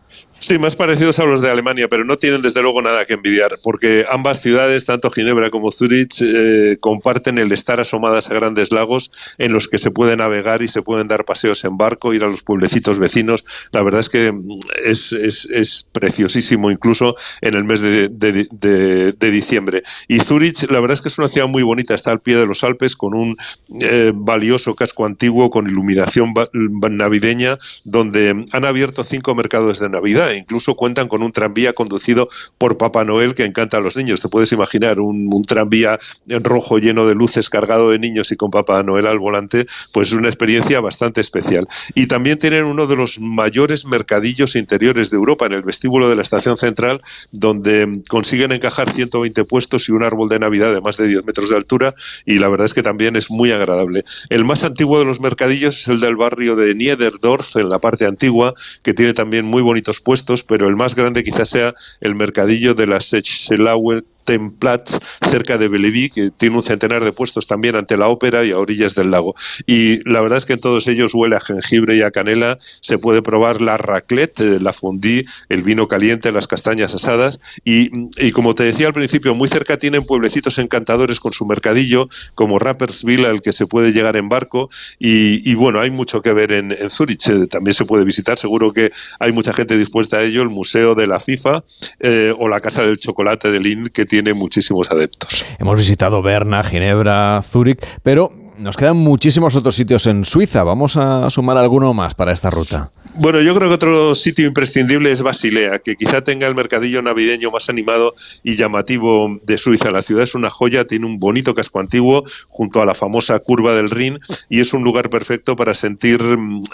[0.46, 3.56] Sí, más parecidos a los de Alemania, pero no tienen desde luego nada que envidiar,
[3.64, 9.12] porque ambas ciudades, tanto Ginebra como Zurich, eh, comparten el estar asomadas a grandes lagos
[9.40, 12.28] en los que se puede navegar y se pueden dar paseos en barco, ir a
[12.28, 13.44] los pueblecitos vecinos.
[13.72, 14.48] La verdad es que mm,
[14.86, 19.82] es, es, preciosísimo, incluso en el mes de, de, diciembre.
[20.08, 22.46] Y Zurich, la verdad es que es una ciudad muy bonita, está al pie de
[22.46, 23.36] los Alpes, con un
[23.82, 30.76] eh, valioso casco antiguo, con iluminación navideña, donde han abierto cinco mercados de Navidad incluso
[30.76, 34.22] cuentan con un tranvía conducido por Papá Noel que encanta a los niños.
[34.22, 38.36] Te puedes imaginar un, un tranvía en rojo lleno de luces cargado de niños y
[38.36, 41.68] con Papá Noel al volante, pues es una experiencia bastante especial.
[41.94, 46.16] Y también tienen uno de los mayores mercadillos interiores de Europa en el vestíbulo de
[46.16, 50.98] la estación central, donde consiguen encajar 120 puestos y un árbol de Navidad de más
[50.98, 51.96] de 10 metros de altura
[52.26, 54.04] y la verdad es que también es muy agradable.
[54.30, 58.06] El más antiguo de los mercadillos es el del barrio de Niederdorf, en la parte
[58.06, 62.74] antigua, que tiene también muy bonitos puestos, pero el más grande quizás sea el mercadillo
[62.74, 67.98] de la Sechselauer Templatz, cerca de Bellevue, que tiene un centenar de puestos también ante
[67.98, 69.36] la ópera y a orillas del lago.
[69.66, 72.58] Y la verdad es que en todos ellos huele a jengibre y a canela.
[72.82, 77.40] Se puede probar la raclette, eh, la fondue, el vino caliente, las castañas asadas.
[77.64, 82.10] Y, y, como te decía al principio, muy cerca tienen pueblecitos encantadores con su mercadillo,
[82.34, 84.70] como Rapperswil, al que se puede llegar en barco.
[85.00, 87.28] Y, y bueno, hay mucho que ver en, en Zurich.
[87.30, 88.38] Eh, también se puede visitar.
[88.38, 90.42] Seguro que hay mucha gente dispuesta a ello.
[90.42, 91.64] El Museo de la FIFA
[92.00, 95.46] eh, o la Casa del Chocolate de Lynn, que tiene muchísimos adeptos.
[95.60, 100.64] Hemos visitado Berna, Ginebra, Zúrich, pero nos quedan muchísimos otros sitios en Suiza.
[100.64, 102.90] Vamos a sumar alguno más para esta ruta.
[103.16, 107.52] Bueno, yo creo que otro sitio imprescindible es Basilea, que quizá tenga el mercadillo navideño
[107.52, 109.92] más animado y llamativo de Suiza.
[109.92, 113.74] La ciudad es una joya, tiene un bonito casco antiguo junto a la famosa curva
[113.74, 116.22] del Rin y es un lugar perfecto para sentir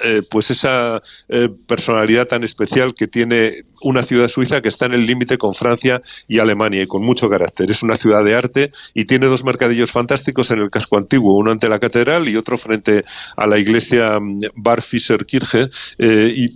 [0.03, 4.93] eh, pues esa eh, personalidad tan especial que tiene una ciudad suiza que está en
[4.93, 7.71] el límite con Francia y Alemania y con mucho carácter.
[7.71, 11.51] Es una ciudad de arte y tiene dos mercadillos fantásticos en el casco antiguo, uno
[11.51, 13.03] ante la catedral y otro frente
[13.35, 15.69] a la iglesia mm, Bar Fischer Kirche.
[15.97, 16.47] Eh, y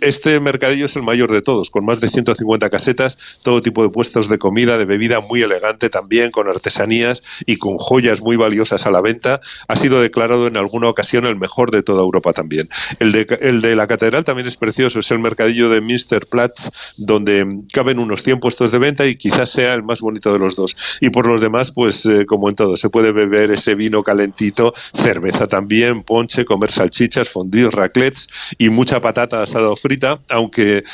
[0.00, 3.90] este mercadillo es el mayor de todos, con más de 150 casetas, todo tipo de
[3.90, 8.86] puestos de comida, de bebida muy elegante también, con artesanías y con joyas muy valiosas
[8.86, 9.40] a la venta.
[9.68, 12.68] Ha sido declarado en alguna ocasión el mejor de toda Europa también.
[12.98, 17.46] El de, el de la catedral también es precioso, es el mercadillo de Münsterplatz, donde
[17.72, 20.76] caben unos 100 puestos de venta y quizás sea el más bonito de los dos.
[21.00, 24.61] Y por los demás, pues eh, como en todo, se puede beber ese vino calentito
[24.94, 30.84] cerveza también, ponche, comer salchichas, fondue, raclets y mucha patata asada o frita, aunque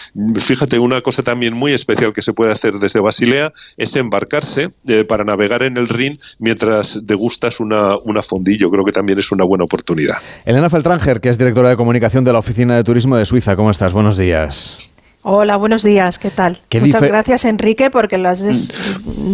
[0.40, 5.04] fíjate, una cosa también muy especial que se puede hacer desde Basilea es embarcarse eh,
[5.04, 8.56] para navegar en el Rin mientras degustas una, una fondue.
[8.56, 10.16] Yo creo que también es una buena oportunidad.
[10.44, 13.56] Elena Feltranger, que es directora de comunicación de la Oficina de Turismo de Suiza.
[13.56, 13.92] ¿Cómo estás?
[13.92, 14.90] Buenos días.
[15.22, 16.58] Hola, buenos días, ¿qué tal?
[16.68, 18.72] ¿Qué Muchas gracias, Enrique, porque lo has des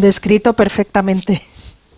[0.00, 1.40] descrito perfectamente.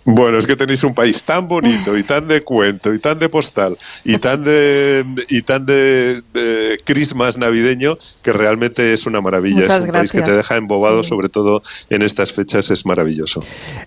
[0.09, 3.29] Bueno, es que tenéis un país tan bonito y tan de cuento y tan de
[3.29, 9.63] postal y tan de y tan de, de Christmas navideño que realmente es una maravilla.
[9.63, 10.13] Muchas es un gracias.
[10.13, 11.09] país que te deja embobado, sí.
[11.09, 13.41] sobre todo en estas fechas, es maravilloso.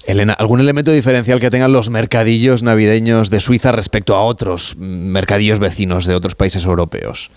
[0.08, 5.60] Elena, ¿algún elemento diferencial que tengan los mercadillos navideños de Suiza respecto a otros mercadillos
[5.60, 7.32] vecinos de otros países europeos?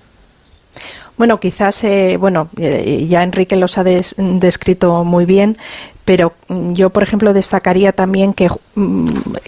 [1.18, 5.58] Bueno, quizás, eh, bueno, eh, ya Enrique los ha des descrito muy bien,
[6.04, 8.48] pero yo, por ejemplo, destacaría también que,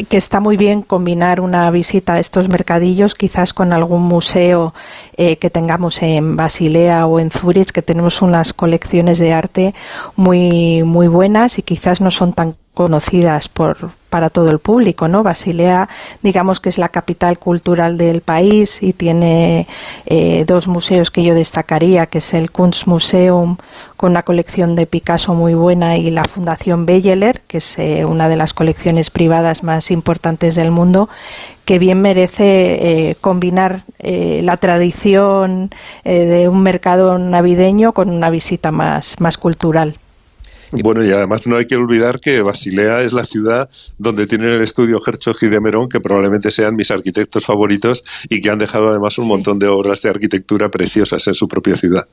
[0.09, 4.73] que, está muy bien combinar una visita a estos mercadillos, quizás con algún museo
[5.17, 9.75] eh, que tengamos en Basilea o en Zurich, que tenemos unas colecciones de arte
[10.15, 15.23] muy, muy buenas y quizás no son tan conocidas por, para todo el público, ¿no?
[15.23, 15.89] Basilea,
[16.23, 19.69] digamos que es la capital cultural del país y tiene
[20.07, 23.57] eh, dos museos que yo destacaría, que es el Kunstmuseum
[23.97, 28.29] con una colección de Picasso muy buena y la Fundación Belleler, que es eh, una
[28.29, 31.09] de las colecciones privadas más importantes del mundo,
[31.65, 35.71] que bien merece eh, combinar eh, la tradición
[36.05, 39.97] de un mercado navideño con una visita más cultural.
[40.73, 44.63] Bueno, y además no hay que olvidar que Basilea es la ciudad donde tienen el
[44.63, 48.89] estudio Herzog y de Merón, que probablemente sean mis arquitectos favoritos y que han dejado
[48.89, 49.31] además un sí.
[49.31, 52.07] montón de obras de arquitectura preciosas en su propia ciudad.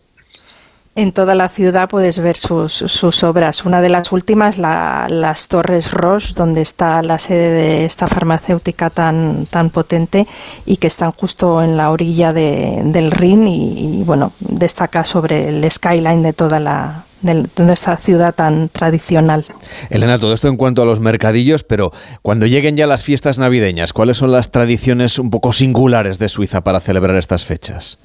[0.93, 3.63] En toda la ciudad puedes ver sus, sus obras.
[3.63, 8.89] Una de las últimas, la, las Torres Roche, donde está la sede de esta farmacéutica
[8.89, 10.27] tan, tan potente
[10.65, 15.47] y que están justo en la orilla de, del Rin y, y, bueno, destaca sobre
[15.47, 19.45] el skyline de toda la, de esta ciudad tan tradicional.
[19.89, 23.93] Elena, todo esto en cuanto a los mercadillos, pero cuando lleguen ya las fiestas navideñas,
[23.93, 27.97] ¿cuáles son las tradiciones un poco singulares de Suiza para celebrar estas fechas?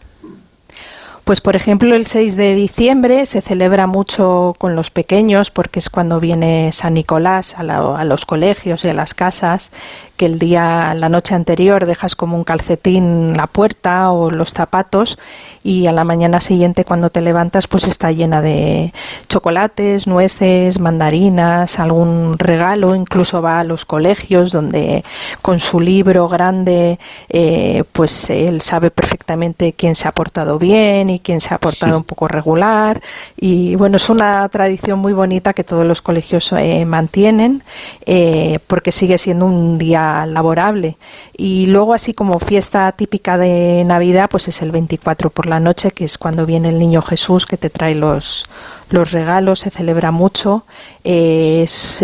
[1.26, 5.90] Pues por ejemplo el 6 de diciembre se celebra mucho con los pequeños porque es
[5.90, 9.72] cuando viene San Nicolás a, la, a, los colegios y a las casas
[10.16, 15.18] que el día, la noche anterior dejas como un calcetín la puerta o los zapatos
[15.62, 18.92] y a la mañana siguiente cuando te levantas pues está llena de
[19.28, 25.04] chocolates, nueces, mandarinas, algún regalo, incluso va a los colegios donde
[25.42, 26.98] con su libro grande
[27.28, 31.96] eh, pues él sabe perfectamente quién se ha portado bien y quién se ha portado
[31.98, 33.02] un poco regular.
[33.36, 37.62] Y bueno es una tradición muy bonita que todos los colegios eh, mantienen
[38.06, 40.98] eh, porque sigue siendo un día laborable.
[41.36, 45.90] Y luego así como fiesta típica de Navidad pues es el 24 por la noche
[45.90, 48.46] que es cuando viene el niño Jesús que te trae los
[48.90, 50.64] los regalos, se celebra mucho.
[51.04, 52.02] es,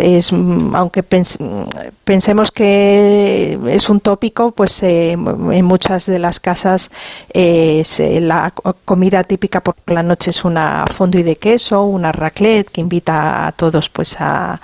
[0.75, 1.03] aunque
[2.05, 6.90] pensemos que es un tópico, pues eh, en muchas de las casas
[7.35, 7.83] eh,
[8.21, 8.53] la
[8.85, 13.53] comida típica por la noche es una fondue de queso, una raclette que invita a
[13.53, 14.61] todos pues a,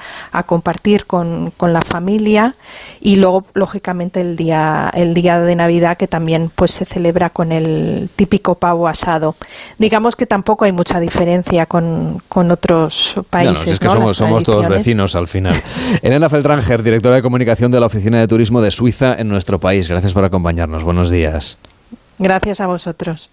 [0.46, 2.54] compartir con, con, la familia
[3.00, 7.52] y luego lógicamente el día el día de Navidad que también pues se celebra con
[7.52, 9.34] el típico pavo asado.
[9.78, 13.74] Digamos que tampoco hay mucha diferencia con con, otros países.
[13.74, 15.54] es que somos, todos vecinos al final.
[16.02, 19.88] Elena Feltranger, directora de comunicación de la Oficina de Turismo de Suiza en nuestro país.
[19.88, 20.84] Gracias por acompañarnos.
[20.84, 21.58] Buenos días.
[22.18, 23.30] Gracias a vosotros.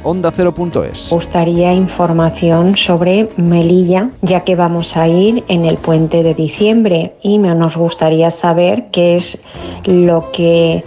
[0.03, 0.31] onda
[1.11, 7.39] gustaría información sobre Melilla, ya que vamos a ir en el puente de diciembre y
[7.55, 9.39] nos gustaría saber qué es
[9.87, 10.85] lo que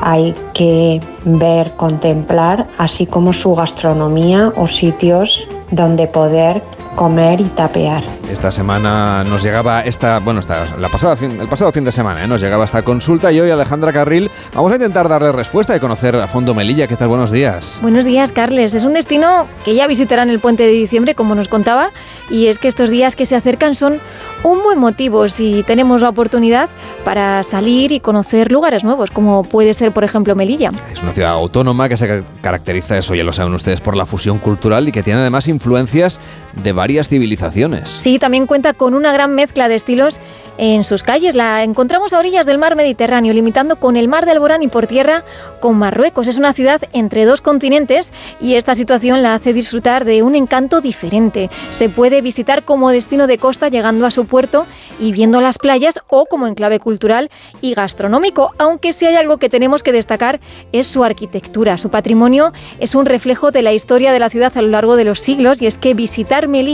[0.00, 6.62] hay que ver, contemplar, así como su gastronomía o sitios donde poder
[6.94, 8.02] comer y tapear.
[8.30, 12.26] Esta semana nos llegaba esta, bueno, esta, la pasada el pasado fin de semana ¿eh?
[12.26, 16.16] nos llegaba esta consulta y hoy Alejandra Carril vamos a intentar darle respuesta y conocer
[16.16, 16.86] a fondo Melilla.
[16.86, 17.08] ¿Qué tal?
[17.08, 17.78] Buenos días.
[17.82, 18.74] Buenos días, Carles.
[18.74, 21.90] Es un destino que ya visitarán el puente de diciembre, como nos contaba,
[22.30, 24.00] y es que estos días que se acercan son
[24.42, 26.68] un buen motivo si tenemos la oportunidad
[27.04, 30.70] para salir y conocer lugares nuevos, como puede ser, por ejemplo, Melilla.
[30.92, 34.38] Es una ciudad autónoma que se caracteriza, eso ya lo saben ustedes, por la fusión
[34.38, 36.20] cultural y que tiene además influencias
[36.62, 37.88] de varias civilizaciones.
[37.88, 40.20] Sí, también cuenta con una gran mezcla de estilos
[40.58, 41.34] en sus calles.
[41.34, 44.86] La encontramos a orillas del mar Mediterráneo, limitando con el mar de Alborán y por
[44.86, 45.24] tierra
[45.60, 46.28] con Marruecos.
[46.28, 50.82] Es una ciudad entre dos continentes y esta situación la hace disfrutar de un encanto
[50.82, 51.48] diferente.
[51.70, 54.66] Se puede visitar como destino de costa llegando a su puerto
[55.00, 57.30] y viendo las playas o como enclave cultural
[57.62, 60.38] y gastronómico, aunque si hay algo que tenemos que destacar
[60.72, 61.78] es su arquitectura.
[61.78, 65.04] Su patrimonio es un reflejo de la historia de la ciudad a lo largo de
[65.04, 66.73] los siglos y es que visitar Melilla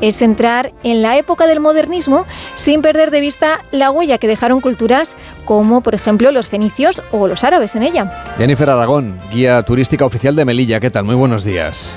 [0.00, 4.60] es entrar en la época del modernismo sin perder de vista la huella que dejaron
[4.60, 8.24] culturas como, por ejemplo, los fenicios o los árabes en ella.
[8.38, 10.80] Jennifer Aragón, guía turística oficial de Melilla.
[10.80, 11.04] ¿Qué tal?
[11.04, 11.94] Muy buenos días.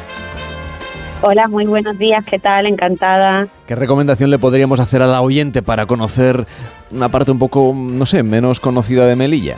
[1.21, 2.67] Hola, muy buenos días, ¿qué tal?
[2.67, 3.47] Encantada.
[3.67, 6.45] ¿Qué recomendación le podríamos hacer a la oyente para conocer
[6.91, 9.57] una parte un poco, no sé, menos conocida de Melilla?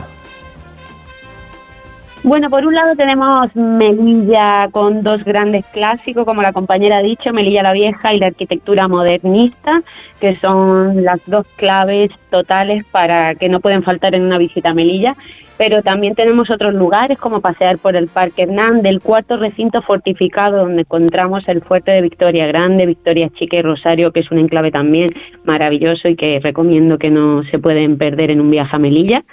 [2.24, 7.34] Bueno, por un lado tenemos Melilla con dos grandes clásicos, como la compañera ha dicho,
[7.34, 9.82] Melilla la Vieja y la arquitectura modernista,
[10.20, 14.74] que son las dos claves totales para que no pueden faltar en una visita a
[14.76, 15.16] Melilla.
[15.58, 20.58] Pero también tenemos otros lugares, como pasear por el Parque Hernán, del cuarto recinto fortificado,
[20.58, 24.70] donde encontramos el fuerte de Victoria Grande, Victoria Chica y Rosario, que es un enclave
[24.70, 25.10] también
[25.44, 29.24] maravilloso y que recomiendo que no se pueden perder en un viaje a Melilla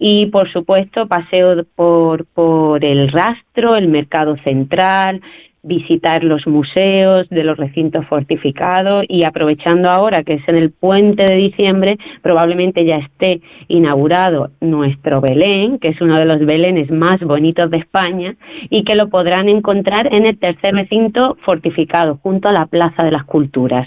[0.00, 5.20] y por supuesto paseo por, por el rastro, el mercado central,
[5.62, 11.24] visitar los museos de los recintos fortificados y aprovechando ahora que es en el puente
[11.24, 17.20] de diciembre, probablemente ya esté inaugurado nuestro Belén, que es uno de los Belenes más
[17.20, 18.36] bonitos de España
[18.70, 23.10] y que lo podrán encontrar en el tercer recinto fortificado junto a la Plaza de
[23.10, 23.86] las Culturas.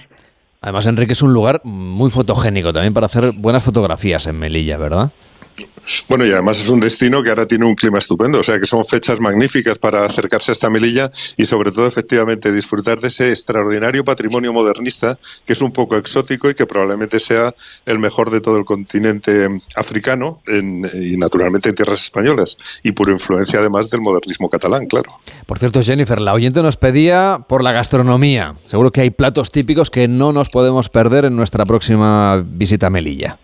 [0.62, 5.10] Además, Enrique es un lugar muy fotogénico también para hacer buenas fotografías en Melilla, ¿verdad?
[6.08, 8.66] Bueno, y además es un destino que ahora tiene un clima estupendo, o sea que
[8.66, 13.30] son fechas magníficas para acercarse a esta Melilla y sobre todo efectivamente disfrutar de ese
[13.30, 17.54] extraordinario patrimonio modernista que es un poco exótico y que probablemente sea
[17.86, 23.60] el mejor de todo el continente africano y naturalmente en tierras españolas y por influencia
[23.60, 25.20] además del modernismo catalán, claro.
[25.46, 28.56] Por cierto, Jennifer, la oyente nos pedía por la gastronomía.
[28.64, 32.90] Seguro que hay platos típicos que no nos podemos perder en nuestra próxima visita a
[32.90, 33.38] Melilla.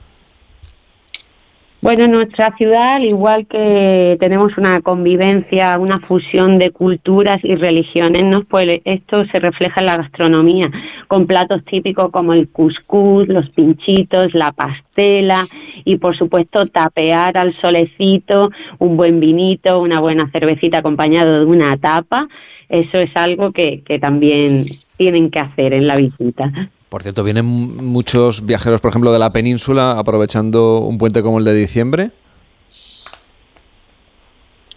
[1.81, 7.55] Bueno, en nuestra ciudad, al igual que tenemos una convivencia, una fusión de culturas y
[7.55, 8.43] religiones, ¿no?
[8.43, 10.69] pues esto se refleja en la gastronomía,
[11.07, 15.45] con platos típicos como el cuscús, los pinchitos, la pastela
[15.85, 21.77] y, por supuesto, tapear al solecito, un buen vinito, una buena cervecita acompañado de una
[21.77, 22.27] tapa.
[22.67, 24.65] Eso es algo que, que también
[24.97, 26.51] tienen que hacer en la visita.
[26.89, 31.45] Por cierto, ¿vienen muchos viajeros, por ejemplo, de la península aprovechando un puente como el
[31.45, 32.09] de diciembre?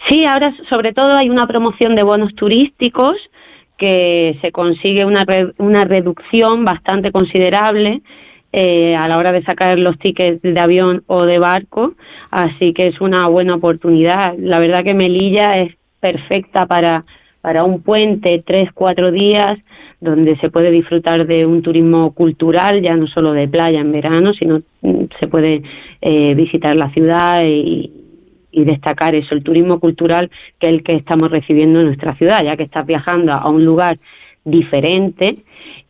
[0.08, 3.16] Sí, ahora sobre todo hay una promoción de bonos turísticos
[3.78, 5.24] que se consigue una,
[5.56, 8.02] una reducción bastante considerable
[8.52, 11.94] eh, a la hora de sacar los tickets de avión o de barco,
[12.30, 14.34] así que es una buena oportunidad.
[14.36, 17.02] La verdad que Melilla es perfecta para,
[17.40, 19.58] para un puente, tres, cuatro días,
[20.03, 24.32] donde se puede disfrutar de un turismo cultural, ya no solo de playa en verano,
[24.34, 25.62] sino mm, se puede
[26.00, 27.98] eh, visitar la ciudad y,
[28.53, 30.30] destacar eso, el turismo cultural
[30.61, 33.64] que es el que estamos recibiendo en nuestra ciudad, ya que estás viajando a un
[33.64, 33.98] lugar
[34.44, 35.36] diferente,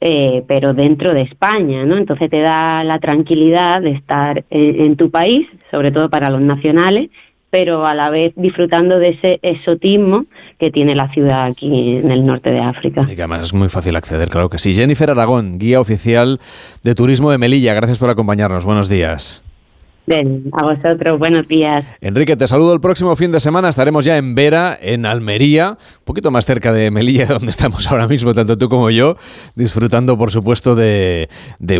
[0.01, 1.97] eh, pero dentro de España, ¿no?
[1.97, 7.11] Entonces te da la tranquilidad de estar en tu país, sobre todo para los nacionales,
[7.51, 10.27] pero a la vez disfrutando de ese exotismo
[10.63, 13.05] que tiene la ciudad aquí en el norte de África.
[13.11, 14.75] Y que además es muy fácil acceder, claro que sí.
[14.75, 16.39] Jennifer Aragón, guía oficial
[16.85, 18.65] de turismo de Melilla, gracias por acompañarnos.
[18.65, 19.43] Buenos días.
[20.05, 21.85] Bien, a vosotros, buenos días.
[22.01, 23.69] Enrique, te saludo el próximo fin de semana.
[23.69, 28.09] Estaremos ya en Vera, en Almería, un poquito más cerca de Melilla, donde estamos ahora
[28.09, 29.17] mismo, tanto tú como yo,
[29.55, 31.29] disfrutando, por supuesto, de,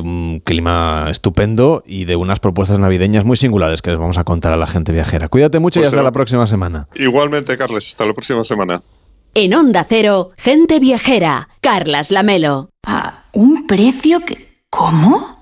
[0.03, 4.53] un clima estupendo y de unas propuestas navideñas muy singulares que les vamos a contar
[4.53, 5.29] a la gente viajera.
[5.29, 6.87] Cuídate mucho y pues hasta la próxima semana.
[6.95, 8.83] Igualmente, Carles, hasta la próxima semana.
[9.35, 12.71] En Onda Cero, gente viajera, Carlas Lamelo.
[12.85, 14.53] ¿A un precio que...
[14.71, 15.42] ¿Cómo?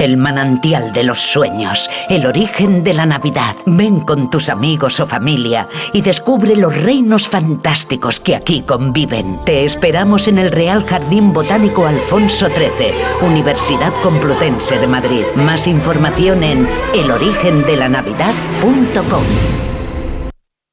[0.00, 3.54] El manantial de los sueños, el origen de la Navidad.
[3.64, 9.38] Ven con tus amigos o familia y descubre los reinos fantásticos que aquí conviven.
[9.44, 15.22] Te esperamos en el Real Jardín Botánico Alfonso XIII, Universidad Complutense de Madrid.
[15.36, 19.67] Más información en elorigendelanavidad.com.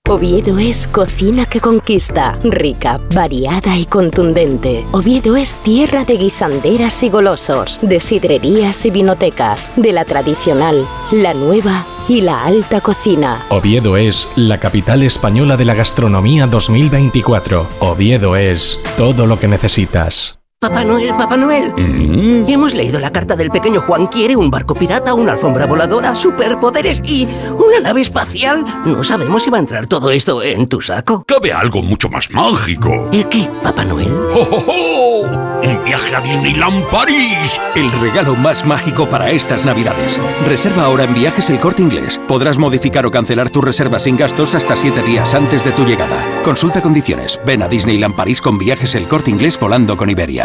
[0.08, 4.86] Oviedo es cocina que conquista, rica, variada y contundente.
[4.92, 11.34] Oviedo es tierra de guisanderas y golosos, de sidrerías y vinotecas, de la tradicional, la
[11.34, 13.44] nueva y la alta cocina.
[13.50, 17.68] Oviedo es la capital española de la gastronomía 2024.
[17.80, 20.38] Oviedo es todo lo que necesitas.
[20.60, 21.74] Papá Noel, Papá Noel.
[21.78, 22.50] Mm.
[22.50, 24.08] Hemos leído la carta del pequeño Juan.
[24.08, 28.66] Quiere un barco pirata, una alfombra voladora, superpoderes y una nave espacial.
[28.86, 31.24] No sabemos si va a entrar todo esto en tu saco.
[31.28, 33.10] Cabe algo mucho más mágico.
[33.12, 34.12] ¿El qué, Papá Noel?
[34.34, 35.62] ¡Oh, oh, oh!
[35.62, 37.60] ¡Un viaje a Disneyland París!
[37.76, 40.20] El regalo más mágico para estas navidades.
[40.48, 42.20] Reserva ahora en Viajes El Corte Inglés.
[42.28, 46.42] Podrás modificar o cancelar tu reserva sin gastos hasta 7 días antes de tu llegada.
[46.44, 47.40] Consulta condiciones.
[47.46, 50.45] Ven a Disneyland París con Viajes El Corte Inglés volando con Iberia.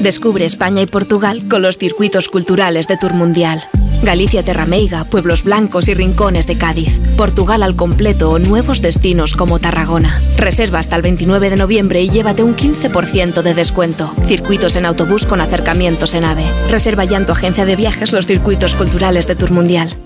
[0.00, 3.62] Descubre España y Portugal con los circuitos culturales de Tour Mundial.
[4.02, 7.00] Galicia Terrameiga, Pueblos Blancos y Rincones de Cádiz.
[7.16, 10.20] Portugal al completo o nuevos destinos como Tarragona.
[10.36, 14.12] Reserva hasta el 29 de noviembre y llévate un 15% de descuento.
[14.26, 16.44] Circuitos en autobús con acercamientos en AVE.
[16.70, 19.96] Reserva ya en tu agencia de viajes los circuitos culturales de Tour Mundial.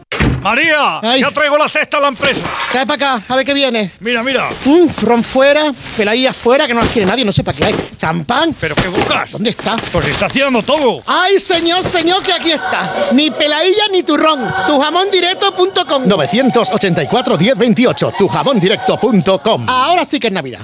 [0.40, 2.40] María, ya traigo la cesta a la empresa.
[2.70, 3.90] Trae para acá, a ver qué viene.
[4.00, 4.48] Mira, mira.
[4.64, 7.74] Mm, ron fuera, peladilla fuera, que no las quiere nadie, no sé para qué hay.
[7.96, 8.54] Champán.
[8.60, 9.32] ¿Pero qué buscas?
[9.32, 9.76] ¿Dónde está?
[9.92, 11.02] Pues está haciendo todo.
[11.06, 13.08] Ay, señor, señor, que aquí está.
[13.12, 14.46] Ni peladilla ni turrón.
[14.66, 20.60] Tujamondirecto.com 984-1028, tujamondirecto.com Ahora sí que es Navidad.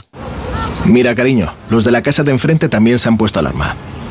[0.84, 3.74] Mira, cariño, los de la casa de enfrente también se han puesto alarma.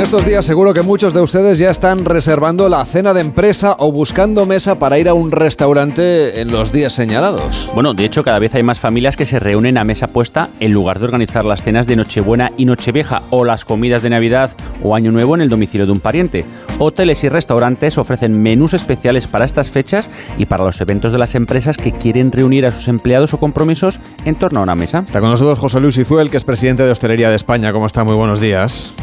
[0.00, 3.76] En estos días seguro que muchos de ustedes ya están reservando la cena de empresa
[3.78, 7.70] o buscando mesa para ir a un restaurante en los días señalados.
[7.74, 10.72] Bueno, de hecho cada vez hay más familias que se reúnen a mesa puesta en
[10.72, 14.94] lugar de organizar las cenas de Nochebuena y Nochevieja o las comidas de Navidad o
[14.94, 16.46] Año Nuevo en el domicilio de un pariente.
[16.78, 21.34] Hoteles y restaurantes ofrecen menús especiales para estas fechas y para los eventos de las
[21.34, 25.00] empresas que quieren reunir a sus empleados o compromisos en torno a una mesa.
[25.04, 27.70] Está con nosotros José Luis Izuel, que es presidente de Hostelería de España.
[27.74, 28.02] ¿Cómo está?
[28.02, 28.94] Muy buenos días.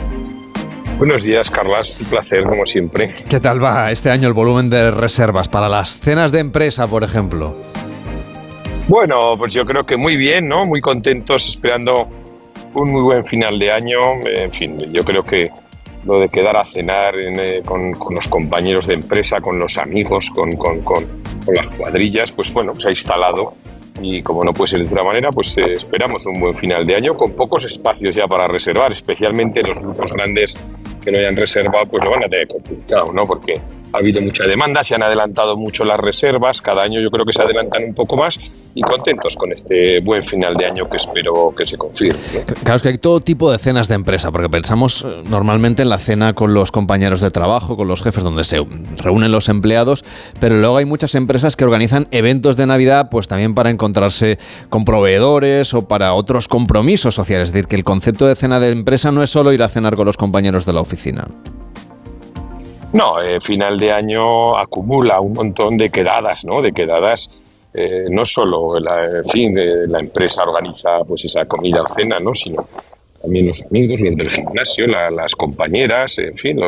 [0.97, 1.99] Buenos días, Carlas.
[2.01, 3.11] Un placer, como siempre.
[3.29, 7.03] ¿Qué tal va este año el volumen de reservas para las cenas de empresa, por
[7.03, 7.55] ejemplo?
[8.87, 10.65] Bueno, pues yo creo que muy bien, ¿no?
[10.65, 12.07] Muy contentos, esperando
[12.73, 13.99] un muy buen final de año.
[14.25, 15.51] En fin, yo creo que
[16.03, 20.55] lo de quedar a cenar eh, con, los compañeros de empresa, con los amigos, con,
[20.55, 21.05] con, con,
[21.53, 23.53] las cuadrillas, pues bueno, se ha instalado
[24.01, 26.95] y como no puede ser de otra manera, pues eh, esperamos un buen final de
[26.95, 30.55] año con pocos espacios ya para reservar, especialmente los grupos grandes
[31.03, 33.25] que no hayan reservado, pues lo van a tener complicado, ¿no?
[33.25, 33.59] Porque
[33.93, 37.33] ha habido mucha demanda, se han adelantado mucho las reservas, cada año yo creo que
[37.33, 38.37] se adelantan un poco más
[38.77, 42.19] y contentos con este buen final de año que espero que se confirme.
[42.63, 45.89] Claro, es que hay todo tipo de cenas de empresa, porque pensamos eh, normalmente en
[45.89, 48.63] la cena con los compañeros de trabajo, con los jefes, donde se
[48.97, 50.05] reúnen los empleados,
[50.39, 54.37] pero luego hay muchas empresas que organizan eventos de Navidad, pues también para encontrarse
[54.69, 57.49] con proveedores o para otros compromisos sociales.
[57.49, 59.95] Es decir, que el concepto de cena de empresa no es solo ir a cenar
[59.95, 61.25] con los compañeros de la oficina.
[62.93, 66.61] No, eh, final de año acumula un montón de quedadas, ¿no?
[66.61, 67.29] De quedadas,
[67.73, 72.19] eh, no solo la, en fin, eh, la empresa organiza pues esa comida o cena,
[72.19, 72.33] ¿no?
[72.33, 72.65] Sino
[73.21, 76.59] también los amigos, los del gimnasio, las compañeras, en fin,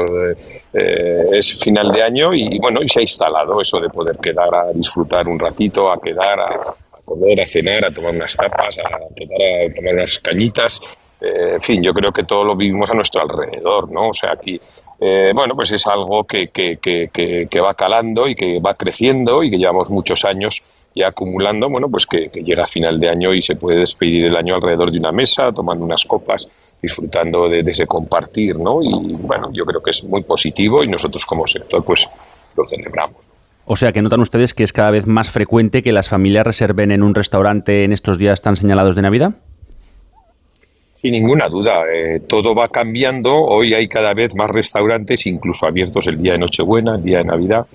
[0.73, 4.73] es final de año y bueno, y se ha instalado eso de poder quedar a
[4.73, 9.73] disfrutar un ratito, a quedar a, comer, a cenar, a tomar unas tapas, a, a
[9.73, 10.81] tomar unas cañitas.
[11.21, 14.09] en fin, yo creo que todo lo vivimos a nuestro alrededor, ¿no?
[14.09, 14.59] O sea, aquí
[15.01, 19.49] eh, bueno, pues es algo que, que, que, va calando y que va creciendo y
[19.49, 20.61] que llevamos muchos años
[20.93, 24.35] ya acumulando, bueno, pues que, llega a final de año y se puede despedir el
[24.35, 26.49] año alrededor de una mesa, tomando unas copas,
[26.81, 28.81] disfrutando de, ese compartir, ¿no?
[28.81, 32.09] Y bueno, yo creo que es muy positivo y nosotros como sector pues
[32.57, 33.17] lo celebramos.
[33.65, 36.91] O sea, que notan ustedes que es cada vez más frecuente que las familias reserven
[36.91, 39.35] en un restaurante en estos días tan señalados de Navidad.
[41.01, 43.33] Sin ninguna duda, eh, todo va cambiando.
[43.33, 47.25] Hoy hay cada vez más restaurantes, incluso abiertos el día de Nochebuena, el día de
[47.25, 47.65] Navidad.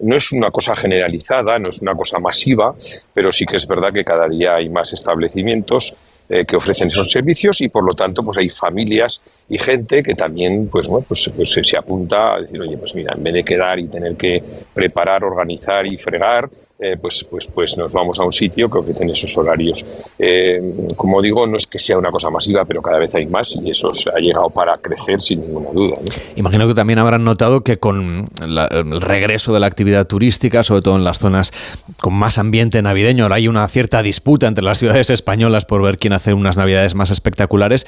[0.00, 2.74] No es una cosa generalizada, no es una cosa masiva,
[3.14, 5.94] pero sí que es verdad que cada día hay más establecimientos
[6.28, 10.14] eh, que ofrecen esos servicios y por lo tanto pues hay familias y gente que
[10.14, 13.44] también pues, bueno, pues, pues se apunta a decir, oye, pues mira, en vez de
[13.44, 14.42] quedar y tener que
[14.74, 16.48] preparar, organizar y fregar,
[16.84, 19.84] eh, pues, pues, pues nos vamos a un sitio que ofrecen esos horarios.
[20.18, 20.60] Eh,
[20.96, 23.70] como digo, no es que sea una cosa masiva, pero cada vez hay más y
[23.70, 25.98] eso ha llegado para crecer sin ninguna duda.
[26.34, 30.96] Imagino que también habrán notado que con el regreso de la actividad turística, sobre todo
[30.96, 31.52] en las zonas
[32.00, 35.98] con más ambiente navideño, ahora hay una cierta disputa entre las ciudades españolas por ver
[35.98, 37.86] quién hace unas navidades más espectaculares.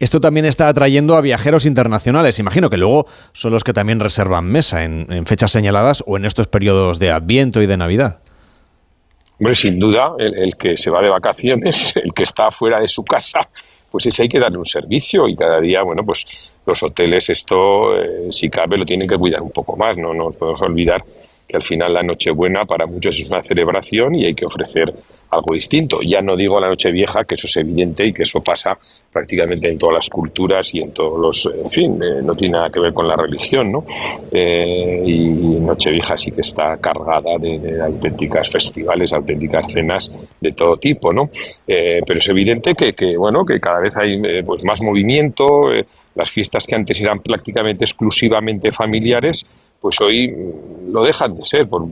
[0.00, 2.38] Esto también está atrayendo a viajeros internacionales.
[2.38, 6.46] Imagino que luego son los que también reservan mesa en, fechas señaladas o en estos
[6.46, 8.20] periodos de Adviento y de Navidad.
[9.38, 13.04] Hombre, sin duda, el, que se va de vacaciones, el que está fuera de su
[13.04, 13.46] casa,
[13.90, 17.94] pues ese hay que darle un servicio y cada día, bueno, pues los hoteles esto,
[18.00, 19.98] eh, si cabe, lo tienen que cuidar un poco más.
[19.98, 21.04] No nos podemos olvidar
[21.46, 24.94] que al final la Nochebuena para muchos es una celebración y hay que ofrecer
[25.30, 26.00] algo distinto.
[26.02, 28.76] Ya no digo la noche vieja, que eso es evidente y que eso pasa
[29.12, 32.70] prácticamente en todas las culturas y en todos los, en fin, eh, no tiene nada
[32.70, 33.84] que ver con la religión, ¿no?
[34.30, 35.28] Eh, y
[35.60, 40.10] Nochevieja sí que está cargada de, auténticas festivales, auténticas cenas
[40.40, 41.30] de todo tipo, ¿no?
[41.66, 45.70] Eh, pero es evidente que, que, bueno, que cada vez hay pues más movimiento,
[46.14, 49.46] las fiestas que antes eran prácticamente exclusivamente familiares,
[49.80, 50.36] pues hoy
[50.90, 51.86] lo dejan de ser por,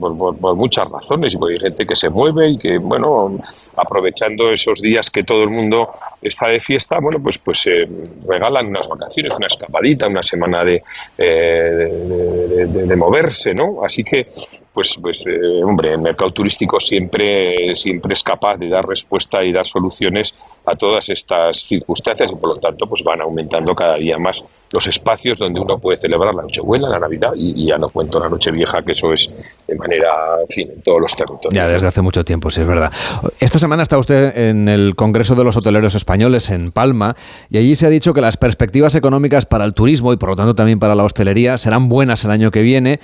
[0.55, 3.39] muchas razones y porque hay gente que se mueve y que, bueno,
[3.75, 5.89] aprovechando esos días que todo el mundo
[6.21, 7.87] está de fiesta, bueno, pues, pues se
[8.27, 10.83] regalan unas vacaciones, una escapadita, una semana de,
[11.17, 13.83] eh, de, moverse, ¿no?
[13.83, 14.27] Así que,
[14.73, 19.51] pues, pues eh, hombre, el mercado turístico siempre, siempre es capaz de dar respuesta y
[19.51, 24.17] dar soluciones a todas estas circunstancias y por lo tanto pues van aumentando cada día
[24.19, 28.19] más los espacios donde uno puede celebrar la Nochebuena, la Navidad y, ya no cuento
[28.19, 29.31] la Nochevieja, que eso es
[29.67, 30.09] de manera,
[30.41, 31.53] en fin, en todos los territorios.
[31.53, 32.91] Ya desde hace mucho tiempo, sí, es verdad.
[33.39, 37.15] Esta semana está usted en el Congreso de los Hoteleros Españoles en Palma
[37.49, 40.35] y allí se ha dicho que las perspectivas económicas para el turismo y por lo
[40.35, 42.99] tanto también para la hostelería serán buenas el año que viene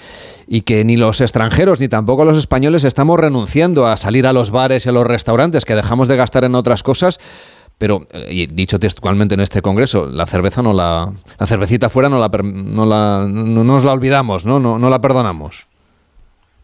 [0.48, 4.52] y que ni los extranjeros ni tampoco los españoles estamos renunciando a salir a los
[4.52, 7.20] bares y a los restaurantes, que dejamos de gastar en otras cosas
[7.78, 12.20] pero eh, dicho textualmente en este congreso, la cerveza no la, la cervecita fuera no
[12.20, 14.60] la, no la, no nos la olvidamos, ¿no?
[14.60, 15.68] No, no la perdonamos.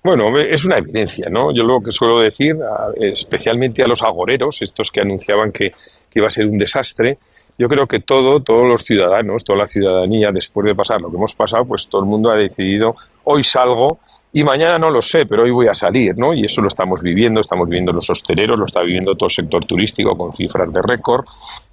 [0.03, 1.53] Bueno, es una evidencia, ¿no?
[1.53, 2.57] Yo lo que suelo decir,
[2.99, 5.74] especialmente a los agoreros, estos que anunciaban que,
[6.09, 7.20] que, iba a ser un desastre,
[7.59, 11.18] yo creo que todo, todos los ciudadanos, toda la ciudadanía, después de pasar lo que
[11.18, 12.95] hemos pasado, pues todo el mundo ha decidido,
[13.26, 13.99] hoy salgo
[14.34, 16.34] y mañana no lo sé, pero hoy voy a salir, ¿no?
[16.34, 19.65] Y eso lo estamos viviendo, estamos viviendo los hosteleros, lo está viviendo todo el sector
[19.65, 21.25] turístico con cifras de récord.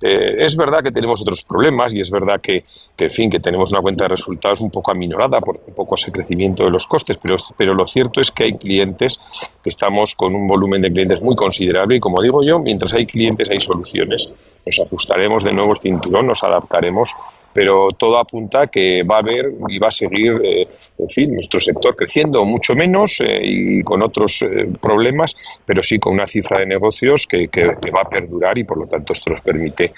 [0.02, 2.64] Eh, es verdad que tenemos otros problemas y es verdad que,
[2.96, 6.11] en fin, que tenemos una cuenta de resultados un poco aminorada por un poco ese
[6.11, 9.20] crecimiento de los costes, pero, pero lo cierto es que hay clientes
[9.62, 13.06] que estamos con un volumen de clientes muy considerable y como digo yo, mientras hay
[13.06, 14.34] clientes hay soluciones.
[14.66, 17.14] Nos ajustaremos de nuevo el cinturón, nos adaptaremos
[17.59, 21.59] pero todo apunta que va a haber y va a seguir, eh, en fin, nuestro
[21.59, 25.34] sector creciendo mucho menos eh, y con otros eh, problemas,
[25.66, 28.86] pero sí con una cifra de negocios que, que, va a perdurar y por lo
[28.86, 29.90] tanto esto nos permite,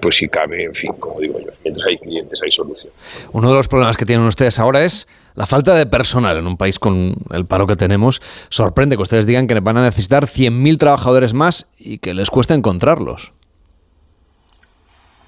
[0.00, 2.94] pues si cabe, en fin, como digo yo, mientras hay clientes hay solución.
[3.32, 6.56] Uno de los problemas que tienen ustedes ahora es la falta de personal en un
[6.56, 8.22] país con el paro que tenemos.
[8.48, 12.54] Sorprende que ustedes digan que van a necesitar 100.000 trabajadores más y que les cuesta
[12.54, 13.34] encontrarlos.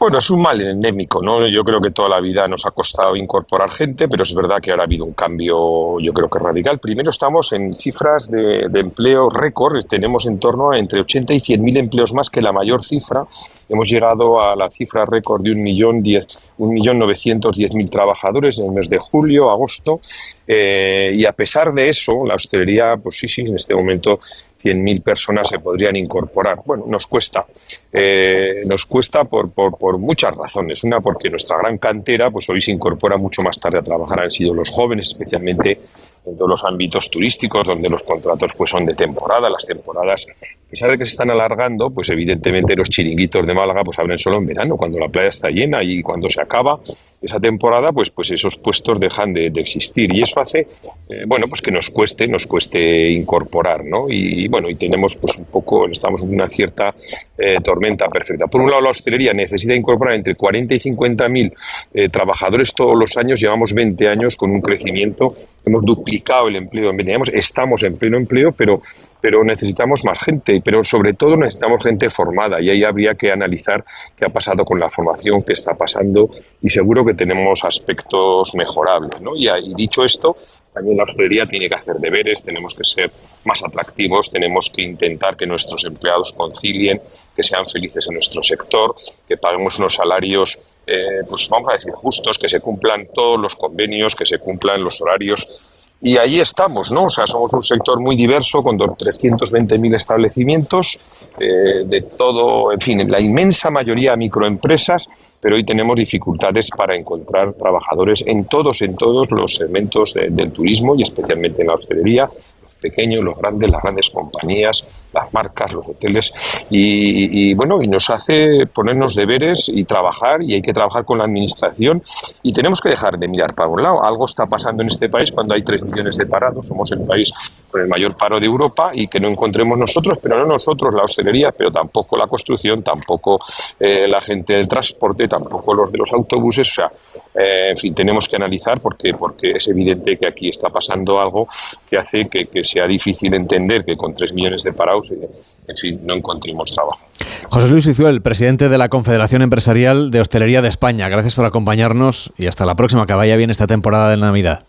[0.02, 1.46] Bueno, es un mal endémico, ¿no?
[1.46, 4.72] Yo creo que toda la vida nos ha costado incorporar gente, pero es verdad que
[4.72, 6.80] ahora ha habido un cambio, yo creo que radical.
[6.80, 11.62] Primero estamos en cifras de, empleo récord, tenemos en torno a entre 80 y 100
[11.62, 13.24] mil empleos más que la mayor cifra.
[13.72, 16.26] Hemos llegado a la cifra récord de un millón diez,
[16.58, 20.02] un millón novecientos diez mil trabajadores en el mes de julio, agosto,
[20.46, 24.20] eh, y a pesar de eso, la hostelería, pues sí, sí, en este momento
[24.62, 26.58] 100.000 personas se podrían incorporar.
[26.66, 27.46] Bueno, nos cuesta.
[27.90, 30.84] Eh, nos cuesta por, por, por, muchas razones.
[30.84, 34.30] Una, porque nuestra gran cantera, pues hoy se incorpora mucho más tarde a trabajar, han
[34.30, 35.80] sido los jóvenes, especialmente
[36.24, 40.70] en todos los ámbitos turísticos, donde los contratos pues son de temporada, las temporadas, a
[40.70, 44.38] pesar de que se están alargando, pues evidentemente los chiringuitos de Málaga pues abren solo
[44.38, 46.78] en verano, cuando la playa está llena y cuando se acaba
[47.22, 50.12] esa temporada, pues, pues esos puestos dejan de, existir.
[50.14, 50.66] Y eso hace,
[51.08, 54.06] eh, bueno, pues que nos cueste, nos cueste incorporar, ¿no?
[54.08, 56.94] Y, bueno, y tenemos pues un poco, estamos en una cierta
[57.38, 58.46] eh, tormenta perfecta.
[58.46, 61.52] Por un lado, la hostelería necesita incorporar entre 40 y 50 mil
[61.94, 66.90] eh, trabajadores todos los años, llevamos 20 años con un crecimiento, hemos duplicado el empleo
[66.90, 68.80] en 20 años, estamos en pleno empleo, pero
[69.22, 72.60] pero necesitamos más gente, pero sobre todo necesitamos gente formada.
[72.60, 73.84] Y ahí habría que analizar
[74.16, 76.28] qué ha pasado con la formación, qué está pasando.
[76.60, 79.20] Y seguro que tenemos aspectos mejorables.
[79.20, 79.36] ¿no?
[79.36, 80.36] Y, dicho esto,
[80.72, 83.10] también la hostelería tiene que hacer deberes, tenemos que ser
[83.44, 87.00] más atractivos, tenemos que intentar que nuestros empleados concilien,
[87.36, 88.94] que sean felices en nuestro sector,
[89.28, 93.54] que paguemos unos salarios eh, pues vamos a decir, justos, que se cumplan todos los
[93.54, 95.62] convenios, que se cumplan los horarios
[96.04, 97.04] y ahí estamos, ¿no?
[97.04, 100.98] O sea, somos un sector muy diverso con 320.000 establecimientos,
[101.38, 105.08] eh, de todo, en fin, la inmensa mayoría microempresas,
[105.40, 110.96] pero hoy tenemos dificultades para encontrar trabajadores en todos, en todos los segmentos del turismo
[110.96, 112.24] y especialmente en la hostelería,
[112.62, 116.32] los pequeños, los grandes, las grandes compañías, las marcas, los hoteles,
[116.70, 121.24] y, bueno, y nos hace ponernos deberes y trabajar, y hay que trabajar con la
[121.24, 122.02] administración,
[122.42, 124.04] y tenemos que dejar de mirar para un lado.
[124.04, 127.32] Algo está pasando en este país cuando hay 3 millones de parados, somos el país
[127.70, 131.02] con el mayor paro de Europa, y que no encontremos nosotros, pero no nosotros la
[131.02, 133.40] hostelería, pero tampoco la construcción, tampoco
[133.78, 136.90] eh, la gente del transporte, tampoco los de los autobuses, o sea,
[137.34, 141.48] eh, en fin, tenemos que analizar porque, porque es evidente que aquí está pasando algo
[141.88, 146.00] que hace que, que sea difícil entender que con 3 millones de parados en fin,
[146.04, 147.00] no encontremos trabajo.
[147.48, 151.08] José Luis Izuel, presidente de la Confederación Empresarial de Hostelería de España.
[151.08, 153.06] Gracias por acompañarnos y hasta la próxima.
[153.06, 154.64] Que vaya bien esta temporada de Navidad.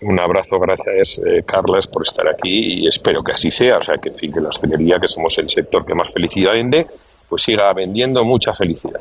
[0.00, 3.78] Un abrazo, gracias eh, Carles por estar aquí y espero que así sea.
[3.78, 6.52] O sea, que en fin, que la hostelería, que somos el sector que más felicidad
[6.52, 6.86] vende,
[7.28, 9.00] pues siga vendiendo mucha felicidad.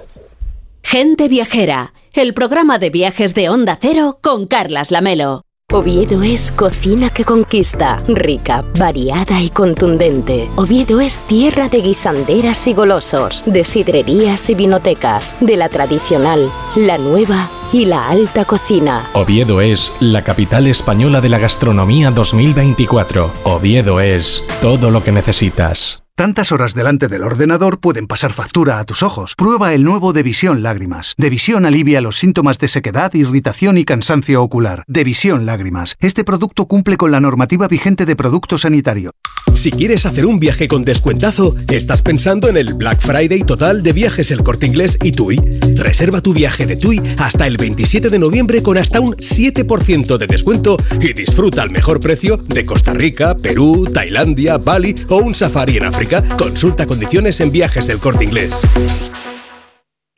[0.82, 5.44] Gente Viajera, el programa de viajes de Onda Cero con Carlas Lamelo.
[5.74, 10.48] Oviedo es cocina que conquista, rica, variada y contundente.
[10.56, 17.00] Oviedo es tierra de guisanderas y golosos, de sidrerías y vinotecas, de la tradicional, la
[17.00, 19.10] nueva y la alta cocina.
[19.14, 23.32] Oviedo es la capital española de la gastronomía 2024.
[23.46, 26.03] Oviedo es todo lo que necesitas.
[26.16, 29.34] Tantas horas delante del ordenador pueden pasar factura a tus ojos.
[29.36, 31.16] Prueba el nuevo Devisión Lágrimas.
[31.18, 34.84] Devisión alivia los síntomas de sequedad, irritación y cansancio ocular.
[34.86, 35.96] Devisión Lágrimas.
[36.00, 39.10] Este producto cumple con la normativa vigente de producto sanitario.
[39.56, 43.94] Si quieres hacer un viaje con descuentazo, estás pensando en el Black Friday total de
[43.94, 45.38] viajes El Corte Inglés y TUI.
[45.78, 50.28] Reserva tu viaje de TUI hasta el 27 de noviembre con hasta un 7% de
[50.28, 55.78] descuento y disfruta al mejor precio de Costa Rica, Perú, Tailandia, Bali o un safari
[55.78, 56.03] en África.
[56.38, 58.62] Consulta condiciones en viajes El Corte Inglés.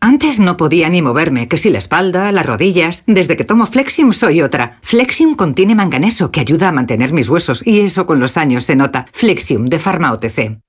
[0.01, 3.03] Antes no podía ni moverme, que si la espalda, las rodillas.
[3.07, 4.79] Desde que tomo Flexium soy otra.
[4.83, 8.75] Flexium contiene manganeso que ayuda a mantener mis huesos y eso con los años se
[8.75, 9.05] nota.
[9.11, 10.59] Flexium de Pharma OTC.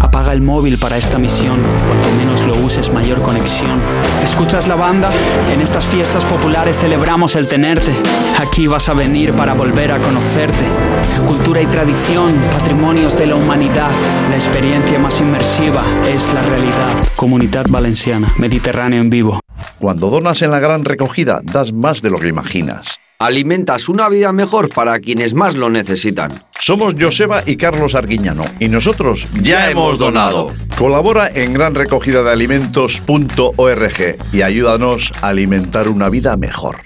[0.00, 1.58] Apaga el móvil para esta misión.
[1.86, 3.80] Cuanto menos lo uses, mayor conexión.
[4.22, 5.10] ¿Escuchas la banda?
[5.52, 7.92] En estas fiestas populares celebramos el tenerte.
[8.38, 10.64] Aquí vas a venir para volver a conocerte.
[11.26, 13.90] Cultura y tradición, patrimonios de la humanidad.
[14.30, 16.94] La experiencia más inmersiva es la realidad.
[17.16, 19.40] Comunidad Valenciana, Mediterráneo en vivo.
[19.78, 23.00] Cuando donas en la gran recogida, das más de lo que imaginas.
[23.18, 26.28] Alimentas una vida mejor para quienes más lo necesitan.
[26.58, 30.52] Somos Joseba y Carlos Arguiñano y nosotros ya, hemos donado.
[30.76, 36.80] Colabora en granrecogidadealimentos.org y ayúdanos a alimentar una vida mejor.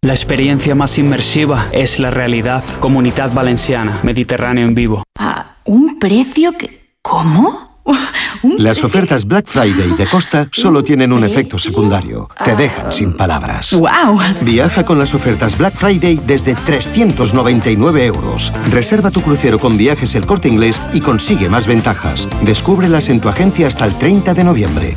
[0.00, 2.64] La experiencia más inmersiva es la realidad.
[2.80, 5.02] Comunidad Valenciana, Mediterráneo en vivo.
[5.18, 6.94] A un precio que...
[7.02, 7.73] ¿Cómo?
[8.58, 12.28] Las ofertas Black Friday de Costa solo tienen un efecto secundario.
[12.44, 13.72] Te dejan sin palabras.
[13.72, 14.18] ¡Wow!
[14.42, 18.52] Viaja con las ofertas Black Friday desde 399 euros.
[18.70, 22.28] Reserva tu crucero con viajes el corte inglés y consigue más ventajas.
[22.42, 24.96] Descúbrelas en tu agencia hasta el 30 de noviembre.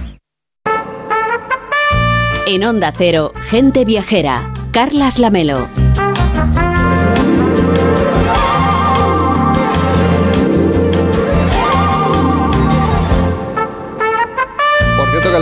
[2.46, 5.68] En Onda Cero, Gente Viajera, Carlas Lamelo.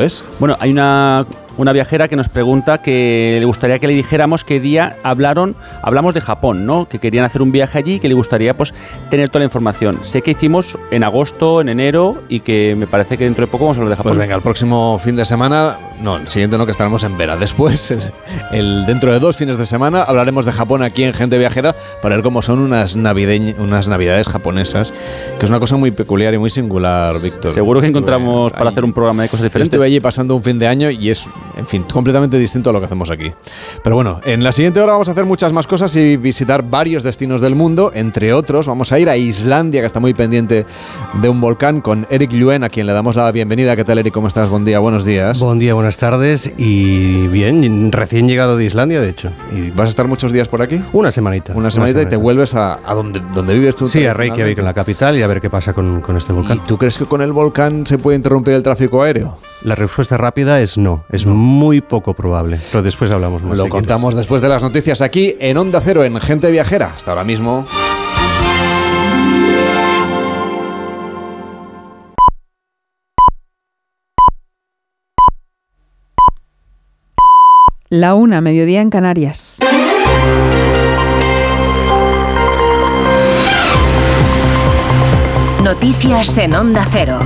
[0.01, 0.25] es.
[0.39, 1.25] Bueno, hay una
[1.57, 6.13] una viajera que nos pregunta que le gustaría que le dijéramos qué día hablaron, hablamos
[6.13, 6.87] de Japón, ¿no?
[6.87, 8.73] Que querían hacer un viaje allí y que le gustaría pues
[9.09, 9.99] tener toda la información.
[10.03, 13.65] Sé que hicimos en agosto, en enero y que me parece que dentro de poco
[13.65, 14.11] vamos a hablar de Japón.
[14.11, 17.37] Pues venga, el próximo fin de semana, no, el siguiente no, que estaremos en Vera.
[17.37, 18.01] Después, el,
[18.51, 22.15] el- dentro de dos fines de semana, hablaremos de Japón aquí en Gente Viajera para
[22.15, 24.93] ver cómo son unas, navideñ- unas navidades japonesas,
[25.39, 27.53] que es una cosa muy peculiar y muy singular, Víctor.
[27.53, 28.67] Seguro que Estuve encontramos para ahí.
[28.69, 29.73] hacer un programa de cosas Yo diferentes.
[29.73, 31.27] Estuve allí pasando un fin de año y es,
[31.57, 33.31] en fin, completamente distinto a lo que hacemos aquí.
[33.83, 37.03] Pero bueno, en la siguiente hora vamos a hacer muchas más cosas y visitar varios
[37.03, 37.91] destinos del mundo.
[37.93, 40.65] Entre otros, vamos a ir a Islandia, que está muy pendiente
[41.13, 43.75] de un volcán, con Eric Luen, a quien le damos la bienvenida.
[43.75, 44.13] ¿Qué tal, Eric?
[44.13, 44.49] ¿Cómo estás?
[44.49, 45.39] Buen día, buenos días.
[45.39, 49.31] Buen día, buenas tardes y bien, recién llegado de Islandia, de hecho.
[49.51, 50.81] ¿Y vas a estar muchos días por aquí?
[50.93, 51.53] Una semanita.
[51.55, 53.87] Una semanita y te vuelves a, a donde, donde vives tú.
[53.87, 56.57] Sí, a Reykjavik, en la capital, y a ver qué pasa con, con este volcán.
[56.57, 59.37] ¿Y tú crees que con el volcán se puede interrumpir el tráfico aéreo?
[59.65, 63.57] La respuesta rápida es no, es muy poco probable, pero después hablamos más.
[63.57, 66.93] Lo si contamos después de las noticias aquí en Onda Cero, en Gente Viajera.
[66.95, 67.65] Hasta ahora mismo.
[77.89, 79.57] La una, mediodía en Canarias.
[85.63, 87.17] Noticias en Onda Cero.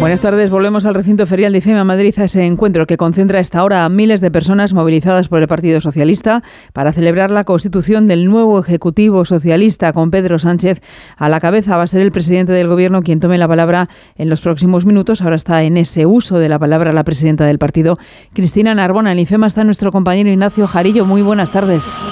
[0.00, 3.42] Buenas tardes, volvemos al recinto ferial de IFEMA Madrid a ese encuentro que concentra a
[3.42, 6.42] esta hora a miles de personas movilizadas por el Partido Socialista
[6.72, 10.80] para celebrar la constitución del nuevo Ejecutivo Socialista con Pedro Sánchez
[11.18, 11.76] a la cabeza.
[11.76, 15.20] Va a ser el presidente del Gobierno quien tome la palabra en los próximos minutos.
[15.20, 17.96] Ahora está en ese uso de la palabra la presidenta del partido,
[18.32, 19.12] Cristina Narbona.
[19.12, 21.04] En IFEMA está nuestro compañero Ignacio Jarillo.
[21.04, 22.06] Muy buenas tardes.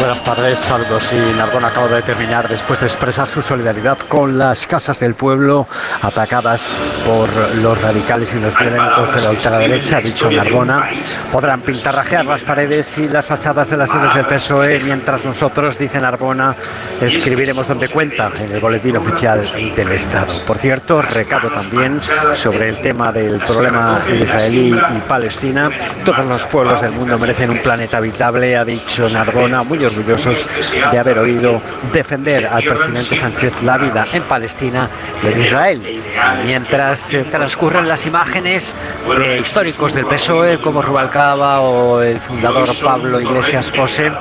[0.00, 1.12] Buenas tardes, saludos.
[1.12, 5.68] Y Narbona acaba de terminar después de expresar su solidaridad con las casas del pueblo
[6.00, 6.68] atacadas
[7.06, 10.88] por los radicales y los violentos de la ultraderecha, ha dicho Narbona.
[11.30, 16.00] Podrán pintarrajear las paredes y las fachadas de las sedes del PSOE, mientras nosotros, dice
[16.00, 16.56] Narbona,
[17.00, 19.42] escribiremos donde cuenta en el boletín oficial
[19.76, 20.32] del Estado.
[20.46, 22.00] Por cierto, recado también
[22.32, 25.70] sobre el tema del problema israelí y Palestina.
[26.04, 30.48] Todos los pueblos del mundo merecen un planeta habitable, ha dicho Narbona, muy orgullosos
[30.90, 31.60] de haber oído
[31.92, 34.90] defender al presidente Sánchez la vida en Palestina
[35.22, 36.02] y en Israel.
[36.44, 38.74] Mientras eh, transcurren las imágenes
[39.18, 44.12] de históricos del PSOE como Rubalcaba o el fundador Pablo Iglesias Pose,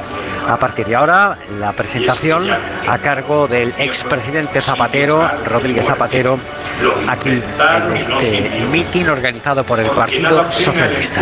[0.49, 2.43] a partir de ahora, la presentación
[2.88, 6.39] a cargo del expresidente Zapatero, Rodríguez Zapatero,
[7.07, 11.22] aquí en este mitin organizado por el Partido Socialista.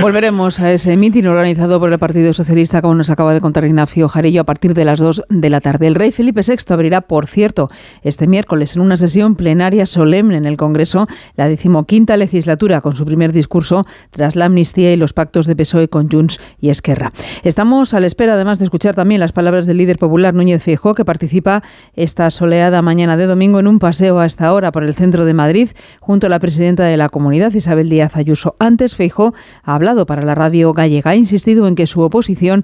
[0.00, 4.08] Volveremos a ese mitin organizado por el Partido Socialista, como nos acaba de contar Ignacio
[4.08, 5.86] Jarillo, a partir de las 2 de la tarde.
[5.86, 7.68] El rey Felipe VI abrirá, por cierto,
[8.02, 11.04] este miércoles en una sesión plenaria solemne en el Congreso
[11.36, 15.88] la decimoquinta legislatura con su primer discurso tras la amnistía y los pactos de PSOE
[15.88, 17.10] con Junts y Esquerra.
[17.42, 20.94] Estamos a la espera además de escuchar también las palabras del líder popular Núñez Feijóo,
[20.94, 21.62] que participa
[21.94, 25.34] esta soleada mañana de domingo en un paseo a esta hora por el centro de
[25.34, 25.70] Madrid,
[26.00, 28.56] junto a la presidenta de la comunidad, Isabel Díaz Ayuso.
[28.58, 32.62] Antes, Feijóo ha hablado para la radio gallega, ha insistido en que su oposición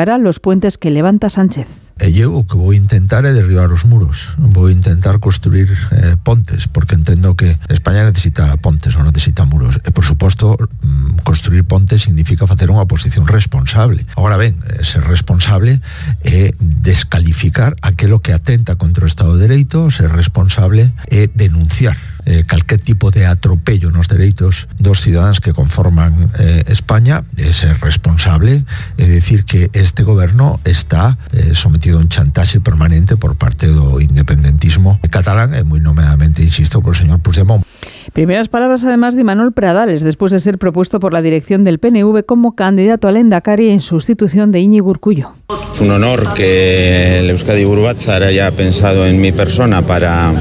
[0.00, 1.66] derribará los puentes que levanta Sánchez.
[2.00, 6.94] Yo que voy a intentar derribar los muros, voy a intentar construir eh, pontes, porque
[6.94, 9.78] entiendo que España necesita pontes, no necesita muros.
[9.84, 14.06] E, por supuesto, mm, construir pontes significa hacer una oposición responsable.
[14.16, 15.82] Ahora ben, eh, ser responsable
[16.24, 22.44] é descalificar aquello que atenta contra o Estado de Dereito, ser responsable é denunciar eh,
[22.46, 28.64] calquer tipo de atropello nos dereitos dos ciudadanos que conforman eh, España é ser responsable
[28.98, 34.00] é decir que este goberno está eh, sometido a un chantaxe permanente por parte do
[34.00, 37.66] independentismo catalán e moi nomeadamente, insisto, por el señor Puigdemont.
[38.12, 42.24] Primeras palabras además de Manuel Pradales, después de ser propuesto por la dirección del PNV
[42.24, 45.34] como candidato al Endacari en sustitución de Íñigo Urcullo.
[45.72, 50.32] Es un honor que el Euskadi Burbatzar haya pensado en mi persona para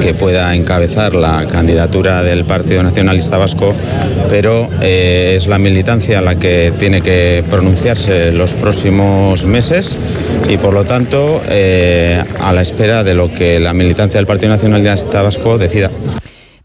[0.00, 3.74] que pueda encabezar la candidatura del Partido Nacionalista Vasco,
[4.28, 9.96] pero eh, es la militancia la que tiene que pronunciarse los próximos meses
[10.48, 14.50] y por lo tanto eh, a la espera de lo que la militancia del Partido
[14.50, 15.90] Nacionalista Vasco decida.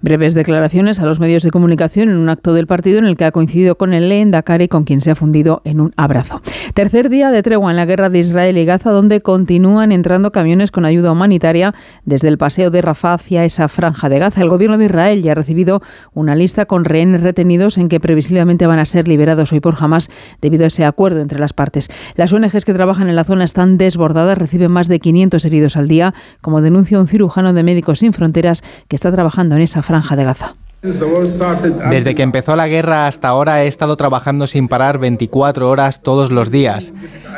[0.01, 3.25] Breves declaraciones a los medios de comunicación en un acto del partido en el que
[3.25, 6.41] ha coincidido con el Lehendakari, con quien se ha fundido en un abrazo.
[6.73, 10.71] Tercer día de tregua en la guerra de Israel y Gaza, donde continúan entrando camiones
[10.71, 11.75] con ayuda humanitaria
[12.05, 14.41] desde el paseo de Rafah hacia esa franja de Gaza.
[14.41, 15.81] El gobierno de Israel ya ha recibido
[16.13, 20.09] una lista con rehenes retenidos en que previsiblemente van a ser liberados hoy por jamás
[20.41, 21.89] debido a ese acuerdo entre las partes.
[22.15, 25.89] Las ONGs que trabajan en la zona están desbordadas, reciben más de 500 heridos al
[25.89, 30.15] día, como denuncia un cirujano de Médicos Sin Fronteras que está trabajando en esa franja
[30.15, 30.58] de Gaza.
[30.81, 36.31] Desde que empezó la guerra hasta ahora he estado trabajando sin parar 24 horas todos
[36.31, 36.93] los días.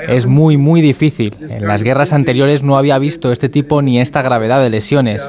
[0.07, 1.35] Es muy, muy difícil.
[1.49, 5.27] En las guerras anteriores no había visto este tipo ni esta gravedad de lesiones.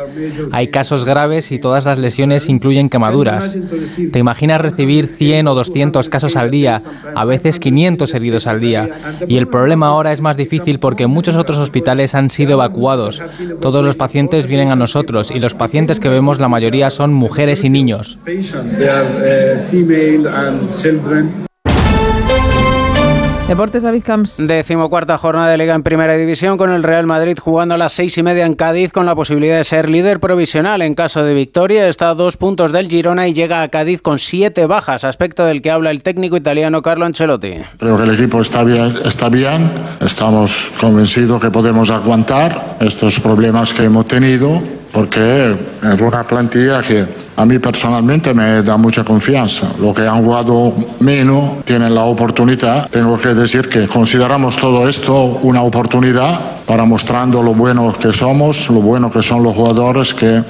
[0.50, 3.56] Hay casos graves y todas las lesiones incluyen quemaduras.
[4.12, 6.80] ¿Te imaginas recibir 100 o 200 casos al día,
[7.14, 8.90] a veces 500 heridos al día?
[9.26, 13.22] Y el problema ahora es más difícil porque muchos otros hospitales han sido evacuados.
[13.62, 17.64] Todos los pacientes vienen a nosotros y los pacientes que vemos la mayoría son mujeres
[17.64, 18.01] y niños.
[23.52, 24.36] Deportes David Camps.
[24.38, 28.16] Decimocuarta jornada de Liga en Primera División con el Real Madrid jugando a las seis
[28.16, 31.86] y media en Cádiz con la posibilidad de ser líder provisional en caso de victoria.
[31.86, 35.60] Está a dos puntos del Girona y llega a Cádiz con siete bajas, aspecto del
[35.60, 37.56] que habla el técnico italiano Carlo Ancelotti.
[37.78, 39.70] Creo que el equipo está bien, está bien.
[40.00, 44.62] Estamos convencidos que podemos aguantar estos problemas que hemos tenido
[44.92, 49.68] porque es una plantilla que a mí personalmente me da mucha confianza.
[49.80, 52.88] Lo que han jugado menos tienen la oportunidad.
[52.90, 58.68] Tengo que decir que consideramos todo esto una oportunidad para mostrando lo bueno que somos,
[58.68, 60.42] lo bueno que son los jugadores que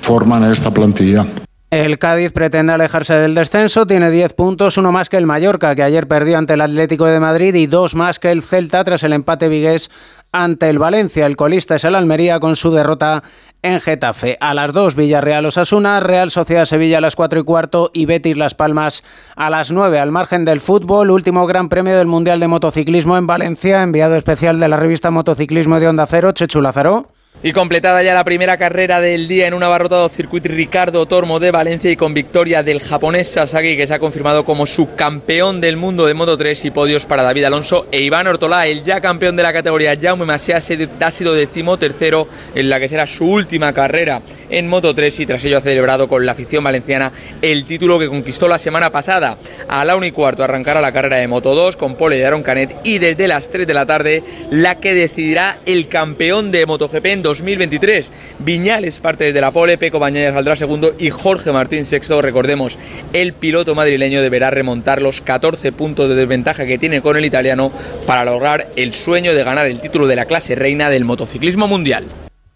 [0.00, 1.26] forman esta plantilla.
[1.70, 5.82] El Cádiz pretende alejarse del descenso, tiene 10 puntos, uno más que el Mallorca, que
[5.82, 9.12] ayer perdió ante el Atlético de Madrid, y dos más que el Celta tras el
[9.12, 9.90] empate vigués
[10.32, 11.26] ante el Valencia.
[11.26, 13.22] El colista es el Almería con su derrota
[13.60, 14.38] en Getafe.
[14.40, 18.38] A las 2 Villarreal Osasuna, Real Sociedad Sevilla a las 4 y cuarto y Betis
[18.38, 19.04] Las Palmas
[19.36, 20.00] a las 9.
[20.00, 24.58] Al margen del fútbol, último gran premio del Mundial de Motociclismo en Valencia, enviado especial
[24.58, 27.10] de la revista Motociclismo de Onda Cero, Chechu Lázaro.
[27.40, 31.52] Y completada ya la primera carrera del día en un abarrotado circuito Ricardo Tormo de
[31.52, 36.04] Valencia y con victoria del japonés Sasaki que se ha confirmado como subcampeón del mundo
[36.06, 39.44] de Moto 3 y podios para David Alonso e Iván Ortolá, el ya campeón de
[39.44, 42.26] la categoría Jaume Masia ha sido decimotercero
[42.56, 44.20] en la que será su última carrera
[44.50, 48.08] en Moto 3 y tras ello ha celebrado con la afición valenciana el título que
[48.08, 49.38] conquistó la semana pasada.
[49.68, 52.42] A la 1 y cuarto arrancará la carrera de Moto 2 con pole de Aaron
[52.42, 57.06] Canet y desde las 3 de la tarde la que decidirá el campeón de MotoGP
[57.06, 58.10] en 2023.
[58.40, 62.20] Viñales parte desde la pole, Peco Bañaya saldrá segundo y Jorge Martín sexto.
[62.20, 62.78] Recordemos,
[63.12, 67.72] el piloto madrileño deberá remontar los 14 puntos de desventaja que tiene con el italiano
[68.06, 72.04] para lograr el sueño de ganar el título de la clase reina del motociclismo mundial.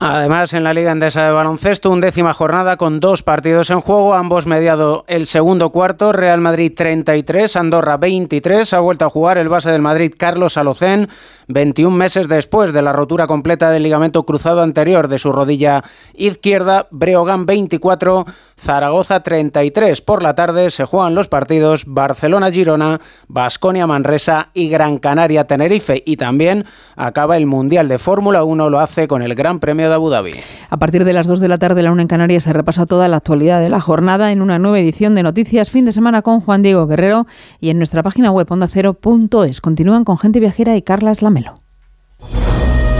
[0.04, 4.48] Además, en la Liga Endesa de Baloncesto, undécima jornada con dos partidos en juego, ambos
[4.48, 9.70] mediado el segundo cuarto, Real Madrid 33, Andorra 23, ha vuelto a jugar el base
[9.70, 11.08] del Madrid Carlos Alocén,
[11.46, 15.84] 21 meses después de la rotura completa del ligamento cruzado anterior de su rodilla
[16.14, 18.24] izquierda, Breogán 24,
[18.58, 20.00] Zaragoza 33.
[20.00, 26.02] Por la tarde se juegan los partidos Barcelona-Girona, Basconia-Manresa y Gran Canaria-Tenerife.
[26.04, 26.64] Y también
[26.96, 30.32] acaba el Mundial de Fórmula 1, lo hace con el Gran Premio de Abu Dhabi.
[30.70, 33.08] A partir de las 2 de la tarde, la una en Canarias se repasa toda
[33.08, 36.40] la actualidad de la jornada en una nueva edición de Noticias Fin de Semana con
[36.40, 37.26] Juan Diego Guerrero
[37.60, 39.60] y en nuestra página web ondacero.es.
[39.60, 41.54] Continúan con Gente Viajera y Carlas Lamelo.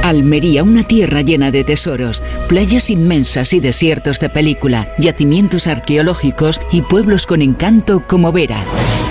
[0.02, 6.82] Almería, una tierra llena de tesoros, playas inmensas y desiertos de película, yacimientos arqueológicos y
[6.82, 8.64] pueblos con encanto como Vera.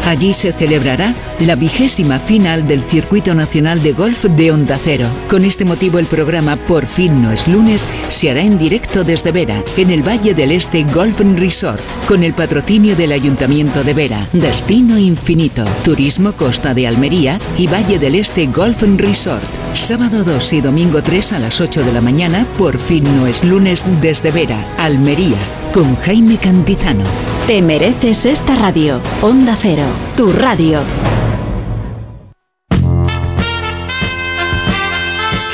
[0.05, 5.07] Allí se celebrará la vigésima final del Circuito Nacional de Golf de Onda Cero.
[5.29, 9.31] Con este motivo el programa Por fin no es lunes se hará en directo desde
[9.31, 14.27] Vera, en el Valle del Este Golf Resort, con el patrocinio del Ayuntamiento de Vera.
[14.33, 19.43] Destino Infinito, Turismo Costa de Almería y Valle del Este Golf Resort.
[19.73, 23.43] Sábado 2 y domingo 3 a las 8 de la mañana, Por fin no es
[23.43, 25.37] lunes desde Vera, Almería,
[25.71, 27.05] con Jaime Cantizano.
[27.47, 29.01] Te mereces esta radio.
[29.21, 30.79] Onda Cero, tu radio.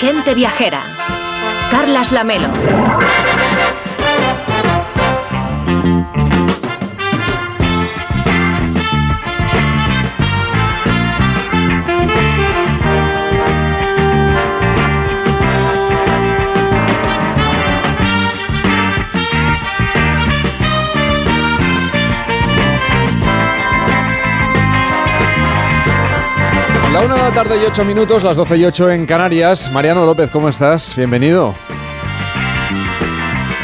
[0.02, 0.82] Gente viajera.
[1.72, 2.48] Carlas Lamelo.
[27.28, 29.70] La tarde y ocho minutos, las 12 y 8 en Canarias.
[29.74, 30.96] Mariano López, ¿cómo estás?
[30.96, 31.54] Bienvenido.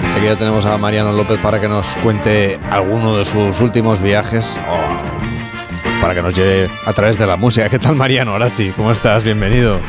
[0.03, 6.01] Enseguida tenemos a Mariano López para que nos cuente alguno de sus últimos viajes o
[6.01, 7.69] para que nos lleve a través de la música.
[7.69, 8.31] ¿Qué tal, Mariano?
[8.33, 9.23] Ahora sí, ¿cómo estás?
[9.23, 9.79] Bienvenido.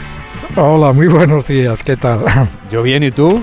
[0.54, 2.24] Hola, muy buenos días, ¿qué tal?
[2.70, 3.42] Yo bien, ¿y tú?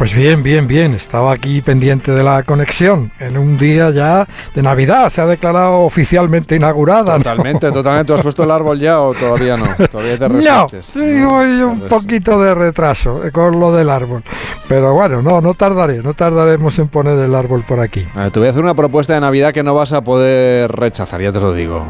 [0.00, 0.94] Pues bien, bien, bien.
[0.94, 5.10] Estaba aquí pendiente de la conexión en un día ya de Navidad.
[5.10, 7.18] Se ha declarado oficialmente inaugurada.
[7.18, 7.72] Totalmente, ¿no?
[7.74, 8.06] totalmente.
[8.06, 9.66] ¿Tú has puesto el árbol ya o todavía no?
[9.90, 10.96] Todavía te resistes.
[10.96, 14.22] No, sí, voy un poquito de retraso eh, con lo del árbol.
[14.68, 15.98] Pero bueno, no, no tardaré.
[16.02, 18.06] No tardaremos en poner el árbol por aquí.
[18.14, 20.72] A ver, te voy a hacer una propuesta de Navidad que no vas a poder
[20.72, 21.84] rechazar, ya te lo digo.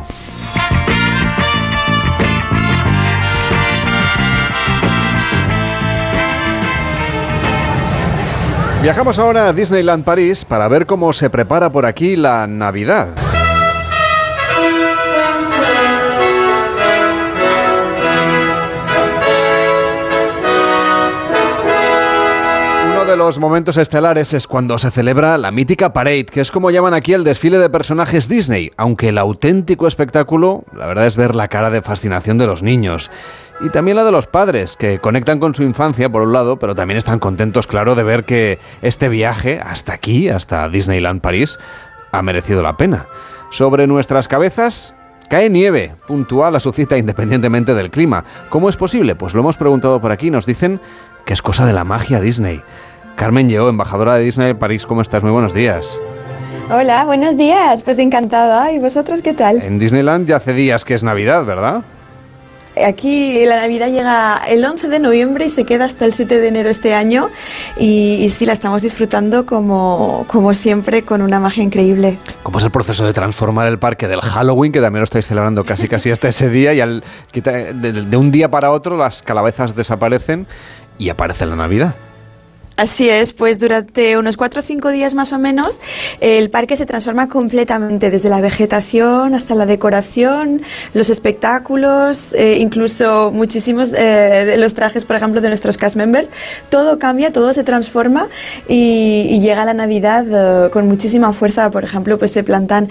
[8.82, 13.08] Viajamos ahora a Disneyland París para ver cómo se prepara por aquí la Navidad.
[22.90, 26.70] Uno de los momentos estelares es cuando se celebra la mítica Parade, que es como
[26.70, 31.34] llaman aquí el desfile de personajes Disney, aunque el auténtico espectáculo, la verdad es ver
[31.34, 33.10] la cara de fascinación de los niños.
[33.62, 36.74] Y también la de los padres, que conectan con su infancia, por un lado, pero
[36.74, 41.58] también están contentos, claro, de ver que este viaje hasta aquí, hasta Disneyland París,
[42.10, 43.06] ha merecido la pena.
[43.50, 44.94] Sobre nuestras cabezas
[45.28, 48.24] cae nieve, puntual a su cita independientemente del clima.
[48.48, 49.14] ¿Cómo es posible?
[49.14, 50.30] Pues lo hemos preguntado por aquí.
[50.30, 50.80] Nos dicen
[51.26, 52.62] que es cosa de la magia Disney.
[53.14, 55.22] Carmen Yeo, embajadora de Disney París, ¿cómo estás?
[55.22, 56.00] Muy buenos días.
[56.70, 57.82] Hola, buenos días.
[57.82, 58.72] Pues encantada.
[58.72, 59.60] ¿Y vosotros qué tal?
[59.60, 61.82] En Disneyland ya hace días que es Navidad, ¿verdad?
[62.84, 66.48] Aquí la Navidad llega el 11 de noviembre y se queda hasta el 7 de
[66.48, 67.28] enero este año
[67.76, 72.18] y, sí la estamos disfrutando como, como siempre con una magia increíble.
[72.42, 75.64] ¿Cómo es el proceso de transformar el parque del Halloween, que también lo estáis celebrando
[75.64, 77.02] casi casi hasta ese día y al,
[77.32, 80.46] de, de un día para otro las calabazas desaparecen
[80.98, 81.94] y aparece la Navidad?
[82.80, 85.78] Así es, pues durante unos cuatro o cinco días más o menos,
[86.22, 90.62] el parque se transforma completamente, desde la vegetación hasta la decoración,
[90.94, 96.30] los espectáculos, eh, incluso muchísimos eh, de los trajes, por ejemplo, de nuestros cast members.
[96.70, 98.28] Todo cambia, todo se transforma
[98.66, 101.70] y, llega la Navidad eh, con muchísima fuerza.
[101.70, 102.88] Por ejemplo, pues se plantan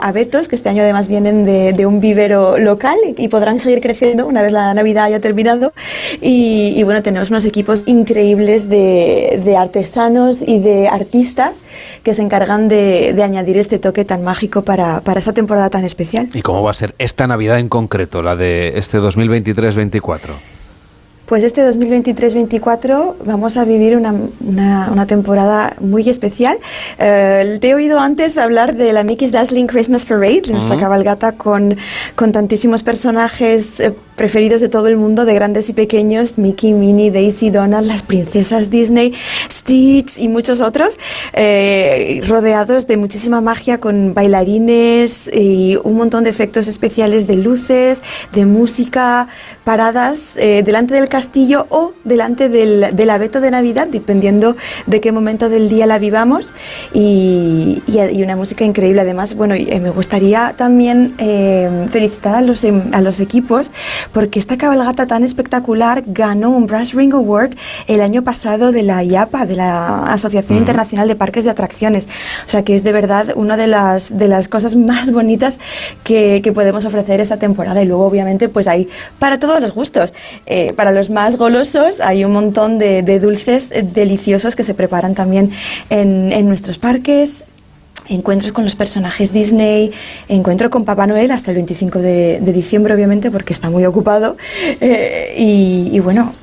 [0.00, 4.40] abetos, que este año además vienen de, un vivero local y, podrán seguir creciendo una
[4.40, 5.74] vez la Navidad haya terminado.
[6.22, 9.01] y bueno, tenemos unos equipos increíbles de
[9.44, 11.56] de, artesanos y de artistas
[12.02, 16.28] que se encargan de, añadir este toque tan mágico para, para esta temporada tan especial.
[16.34, 20.32] ¿Y cómo va a ser esta Navidad en concreto, la de este 2023-24?
[21.32, 26.58] Pues este 2023-24 vamos a vivir una, una, temporada muy especial.
[26.98, 31.32] Eh, te he oído antes hablar de la Mickey's Dazzling Christmas Parade, de nuestra cabalgata
[31.32, 31.74] con,
[32.16, 37.10] con tantísimos personajes eh, preferidos de todo el mundo, de grandes y pequeños, Mickey, Minnie,
[37.10, 39.12] Daisy, Donald, las princesas Disney,
[39.50, 40.96] Stitch y muchos otros,
[41.32, 48.00] eh, rodeados de muchísima magia con bailarines y un montón de efectos especiales de luces,
[48.32, 49.26] de música,
[49.64, 54.56] paradas delante del castillo o delante del, del, abeto de Navidad, dependiendo
[54.86, 56.52] de qué momento del día la vivamos.
[56.94, 57.82] Y,
[58.22, 59.00] una música increíble.
[59.00, 63.72] Además, bueno, eh, me gustaría también eh, felicitar a los, em, a los equipos
[64.12, 67.54] porque esta cabalgata tan espectacular ganó un Brass Ring Award
[67.86, 72.08] el año pasado de la IAPA, de la Asociación Internacional de Parques de Atracciones.
[72.46, 75.58] O sea que es de verdad una de las, de las cosas más bonitas
[76.04, 77.82] que, que podemos ofrecer esta temporada.
[77.82, 78.88] Y luego, obviamente, pues hay
[79.18, 80.14] para todos los gustos.
[80.46, 85.14] Eh, para los más golosos hay un montón de, dulces eh, deliciosos que se preparan
[85.14, 85.50] también
[85.90, 87.46] en, nuestros parques
[88.08, 89.92] encuentros con los personajes Disney,
[90.28, 94.36] encuentro con Papá Noel hasta el 25 de, diciembre, obviamente, porque está muy ocupado.
[94.80, 96.34] Eh, y, bueno,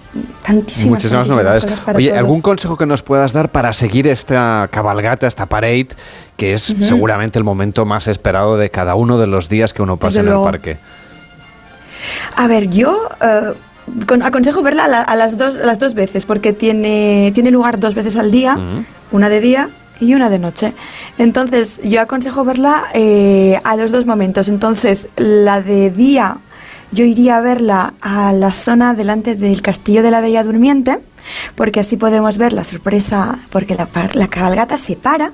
[0.43, 1.65] tantísimas, Muchísimas novedades.
[1.93, 5.89] Oye, ¿algún consejo que nos puedas dar para seguir esta cabalgata, esta parade,
[6.37, 9.97] que es seguramente el momento más esperado de cada uno de los días que uno
[9.97, 10.77] pasa en el parque?
[12.35, 13.09] A ver, yo...
[13.21, 13.53] Eh,
[14.23, 18.29] aconsejo verla a, las dos, las dos veces, porque tiene, tiene lugar dos veces al
[18.29, 18.55] día,
[19.11, 19.69] una de día
[19.99, 20.73] y una de noche.
[21.17, 24.47] Entonces, yo aconsejo verla eh, a los dos momentos.
[24.47, 26.37] Entonces, la de día,
[26.91, 30.99] yo iría a verla a la zona delante del Castillo de la Bella Durmiente,
[31.55, 35.33] porque así podemos ver la sorpresa, porque la, la cabalgata se para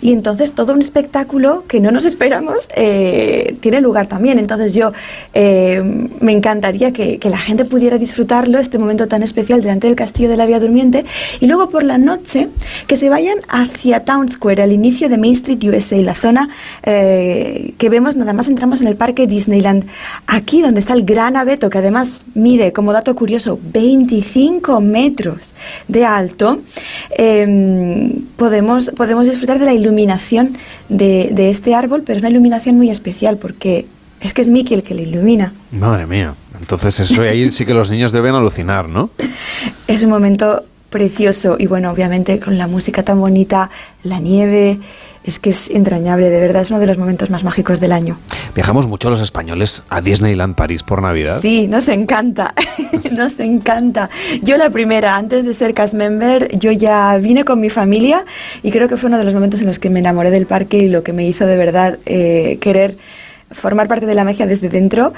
[0.00, 4.38] y entonces todo un espectáculo que no nos esperamos eh, tiene lugar también.
[4.38, 4.92] Entonces yo
[5.34, 5.82] eh,
[6.20, 10.36] me encantaría que, la gente pudiera disfrutarlo, este momento tan especial delante del Castillo de
[10.36, 11.04] la Vía Durmiente.
[11.40, 12.48] Y luego por la noche
[12.86, 16.50] que se vayan hacia Town Square, al inicio de Main Street USA, la zona
[16.82, 19.86] eh, que vemos nada más entramos en el parque Disneyland.
[20.26, 25.54] Aquí donde está el gran abeto, que además mide, como dato curioso, 25 metros
[25.88, 26.60] de alto,
[28.36, 30.56] podemos, podemos disfrutar de la iluminación
[30.88, 33.86] de, este árbol, pero es una iluminación muy especial porque
[34.20, 35.52] es que es Mickey el que le ilumina.
[35.72, 36.34] Madre mía.
[36.60, 39.10] Entonces eso ahí sí que los niños deben alucinar, ¿no?
[39.86, 43.70] Es un momento precioso y bueno, obviamente con la música tan bonita,
[44.04, 44.78] la nieve,
[45.24, 48.18] es que es entrañable, de verdad es uno de los momentos más mágicos del año.
[48.54, 51.40] ¿Viajamos mucho los españoles a Disneyland París por Navidad?
[51.40, 52.54] Sí, nos encanta,
[53.12, 54.10] nos encanta.
[54.42, 58.24] Yo la primera, antes de ser cast member, yo ya vine con mi familia
[58.62, 60.78] y creo que fue uno de los momentos en los que me enamoré del parque
[60.78, 62.96] y lo que me hizo de verdad eh, querer
[63.54, 65.12] formar parte de la magia desde dentro.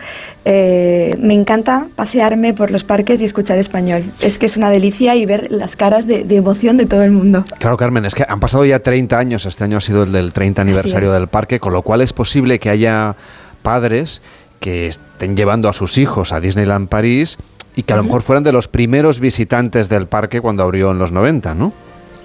[0.44, 4.04] Eh, me encanta pasearme por los parques y escuchar español.
[4.20, 7.44] Es que es una delicia y ver las caras de, emoción de todo el mundo.
[7.58, 10.32] Claro, Carmen, es que han pasado ya 30 años, este año ha sido el del
[10.32, 13.16] 30 aniversario del parque, con lo cual es posible que haya
[13.62, 14.20] padres
[14.60, 17.38] que estén llevando a sus hijos a Disneyland París
[17.76, 20.98] y que a lo mejor fueran de los primeros visitantes del parque cuando abrió en
[20.98, 21.72] los 90, ¿no?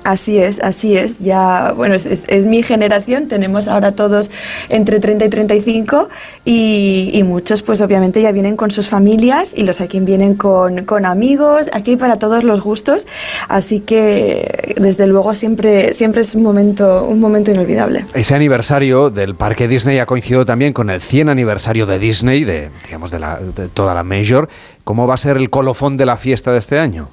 [0.09, 1.19] Así es, así es.
[1.19, 3.27] Ya, bueno, es, mi generación.
[3.27, 4.31] Tenemos ahora todos
[4.69, 6.09] entre 30 y 35
[6.45, 10.85] y, y, muchos, pues obviamente ya vienen con sus familias y los aquí vienen con,
[10.85, 11.69] con, amigos.
[11.73, 13.05] Aquí para todos los gustos.
[13.49, 18.03] Así que, desde luego, siempre, siempre es un momento, un momento inolvidable.
[18.15, 22.71] Ese aniversario del Parque Disney ha coincidido también con el 100 aniversario de Disney, de,
[22.85, 24.49] digamos, de, la, de toda la Major.
[24.83, 27.09] ¿Cómo va a ser el colofón de la fiesta de este año?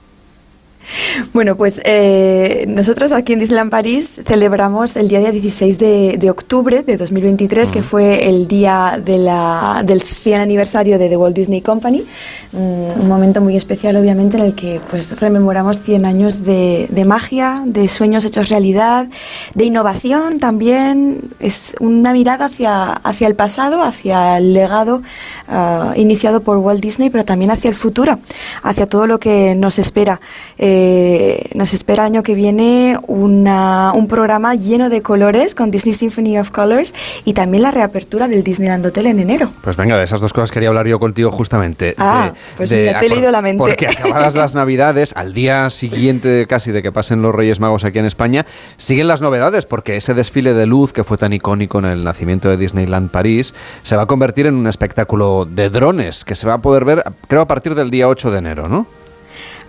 [1.33, 6.97] Bueno, pues eh, nosotros aquí en Disneyland París celebramos el día 16 de, octubre de
[6.97, 12.05] 2023, que fue el día de la, del 100 aniversario de The Walt Disney Company,
[12.53, 17.89] un momento muy especial obviamente en el que pues rememoramos 100 años de, magia, de
[17.89, 19.09] sueños hechos realidad,
[19.55, 25.03] de innovación también, es una mirada hacia, hacia el pasado, hacia el legado
[25.49, 28.19] ah, iniciado por Walt Disney, pero también hacia el futuro,
[28.63, 30.21] hacia todo lo que nos espera.
[30.59, 35.71] Eh, eh, nos espera el año que viene una, un programa lleno de colores con
[35.71, 39.51] Disney Symphony of Colors y también la reapertura del Disneyland Hotel en enero.
[39.63, 41.95] Pues venga, de esas dos cosas quería hablar yo contigo justamente.
[41.99, 43.59] Ah, pues mira, te he leído la mente.
[43.59, 47.99] Porque acabadas las navidades, al día siguiente casi de que pasen los Reyes Magos aquí
[47.99, 48.45] en España,
[48.77, 52.51] siguen las novedades porque ese desfile de luz que fue tan icónico en el nacimiento
[52.51, 56.55] de Disneyland París se va a convertir en un espectáculo de drones que se va
[56.55, 58.87] a poder ver, creo, a partir del día 8 de enero, ¿no?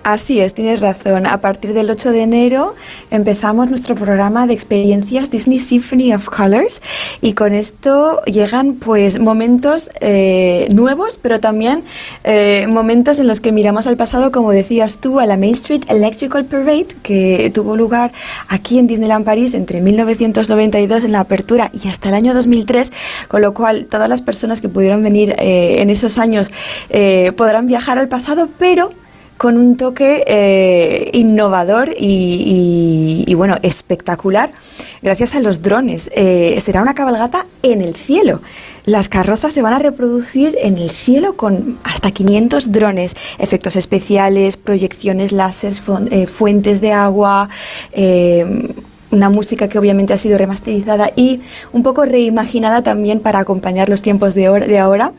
[0.08, 1.28] Así es, tienes razón.
[1.28, 2.76] A partir del 8 de enero
[3.12, 6.82] empezamos nuestro programa de experiencias Disney Symphony of Colors
[7.20, 11.84] y con esto llegan pues momentos eh, nuevos, pero también
[12.24, 15.84] eh, momentos en los que miramos al pasado, como decías tú, a la Main Street
[15.90, 18.14] Electrical Parade que tuvo lugar
[18.48, 22.94] aquí en Disneyland París entre 1992 en la apertura y hasta el año 2003,
[23.28, 26.50] con lo cual todas las personas que pudieron venir eh, en esos años
[27.36, 28.92] podrán viajar al pasado, pero
[29.38, 34.52] con un toque eh, innovador y, bueno, espectacular
[35.02, 36.10] gracias a los drones.
[36.14, 38.42] Eh, será una cabalgata en el cielo.
[38.86, 44.58] Las carrozas se van a reproducir en el cielo con hasta 500 drones, efectos especiales,
[44.58, 45.74] proyecciones láser,
[46.10, 47.50] eh, fuentes de agua,
[49.10, 51.42] una música que obviamente ha sido remasterizada y
[51.72, 55.14] un poco reimaginada también para acompañar los tiempos de, de ahora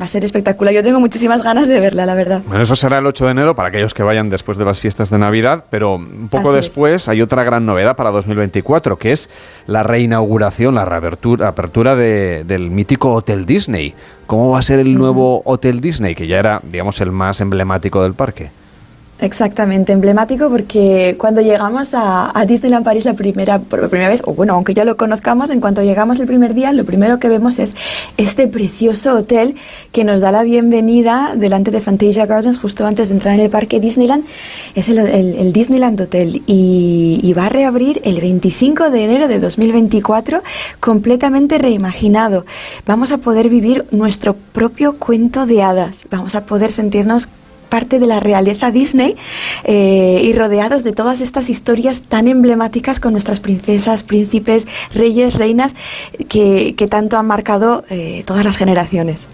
[0.00, 0.72] Va a ser espectacular.
[0.72, 2.40] Yo tengo muchísimas ganas de verla, la verdad.
[2.46, 5.10] Bueno, eso será el 8 de enero para aquellos que vayan después de las fiestas
[5.10, 9.28] de Navidad, pero un poco después hay otra gran novedad para 2024, que es
[9.66, 13.94] la reinauguración, la reapertura apertura del mítico Hotel Disney.
[14.26, 18.02] ¿Cómo va a ser el nuevo Hotel Disney, que ya era, digamos, el más emblemático
[18.02, 18.50] del parque?
[19.22, 24.54] Exactamente, emblemático porque cuando llegamos a, Disneyland París la primera, por primera vez, o bueno,
[24.54, 27.76] aunque ya lo conozcamos, en cuanto llegamos el primer día, lo primero que vemos es
[28.16, 29.54] este precioso hotel
[29.92, 33.50] que nos da la bienvenida delante de Fantasia Gardens justo antes de entrar en el
[33.50, 34.24] parque Disneyland.
[34.74, 40.42] Es el, Disneyland Hotel y, y, va a reabrir el 25 de enero de 2024
[40.80, 42.44] completamente reimaginado.
[42.86, 46.06] Vamos a poder vivir nuestro propio cuento de hadas.
[46.10, 47.28] Vamos a poder sentirnos
[47.72, 49.16] parte de la realeza Disney
[49.64, 55.74] eh, y rodeados de todas estas historias tan emblemáticas con nuestras princesas, príncipes, reyes, reinas
[56.28, 59.26] que, tanto han marcado eh, todas las generaciones.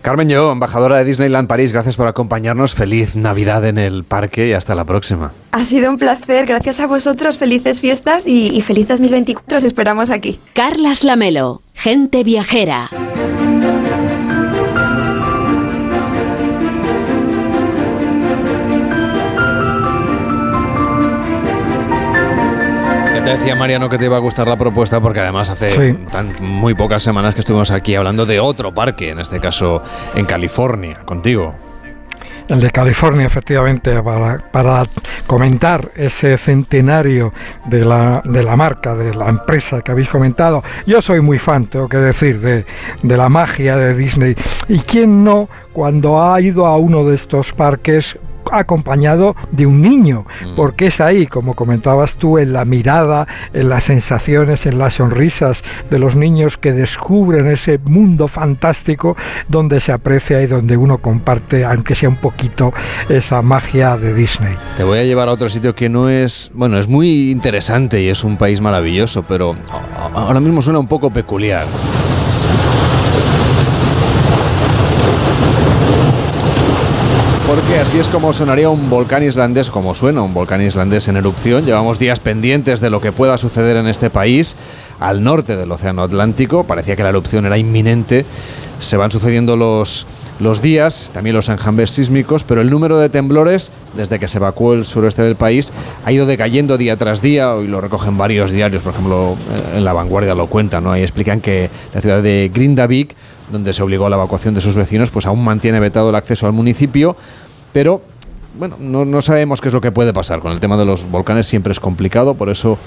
[0.00, 2.76] Carmen Yo, embajadora de Disneyland París, gracias por acompañarnos.
[2.76, 5.32] Feliz Navidad en el parque y hasta la próxima.
[5.50, 7.38] Ha sido un placer, gracias a vosotros.
[7.38, 9.58] Felices fiestas y, y feliz 2024.
[9.58, 10.38] Os esperamos aquí.
[10.52, 12.90] Carlas Lamelo, gente viajera.
[23.24, 25.96] Te decía Mariano que te iba a gustar la propuesta porque además hace
[26.40, 29.80] muy pocas semanas que estuvimos aquí hablando de otro parque, en este caso
[30.14, 31.54] en California, contigo.
[32.48, 34.84] El de California, efectivamente, para,
[35.28, 37.32] comentar ese centenario
[37.66, 40.64] de la, de la marca, de la empresa que habéis comentado.
[40.84, 42.66] Yo soy muy fan, tengo que decir, de,
[43.02, 44.34] de la magia de Disney.
[44.68, 48.18] ¿Y quién no, cuando ha ido a uno de estos parques,
[48.58, 50.54] acompañado de un niño, mm.
[50.56, 55.62] porque es ahí, como comentabas tú, en la mirada, en las sensaciones, en las sonrisas
[55.90, 59.16] de los niños que descubren ese mundo fantástico
[59.48, 62.72] donde se aprecia y donde uno comparte, aunque sea un poquito,
[63.08, 64.56] esa magia de Disney.
[64.76, 68.08] Te voy a llevar a otro sitio que no es, bueno, es muy interesante y
[68.08, 69.56] es un país maravilloso, pero
[70.14, 71.66] ahora mismo suena un poco peculiar.
[77.54, 81.66] Porque así es como sonaría un volcán islandés, como suena un volcán islandés en erupción.
[81.66, 84.56] Llevamos días pendientes de lo que pueda suceder en este país,
[84.98, 86.64] al norte del Océano Atlántico.
[86.64, 88.24] Parecía que la erupción era inminente.
[88.78, 90.06] Se van sucediendo los,
[90.40, 94.72] los días, también los enjambres sísmicos, pero el número de temblores, desde que se evacuó
[94.72, 95.74] el suroeste del país,
[96.06, 97.54] ha ido decayendo día tras día.
[97.54, 100.92] Hoy lo recogen varios diarios, por ejemplo, eh, en La Vanguardia lo cuentan, ¿no?
[100.92, 103.14] Ahí explican que la ciudad de Grindavik
[103.52, 106.46] donde se obligó a la evacuación de sus vecinos, pues aún mantiene vetado el acceso
[106.46, 107.16] al municipio,
[107.72, 108.02] pero
[108.58, 110.40] bueno, no, sabemos qué es lo que puede pasar.
[110.40, 112.78] Con el tema de los volcanes siempre es complicado, por eso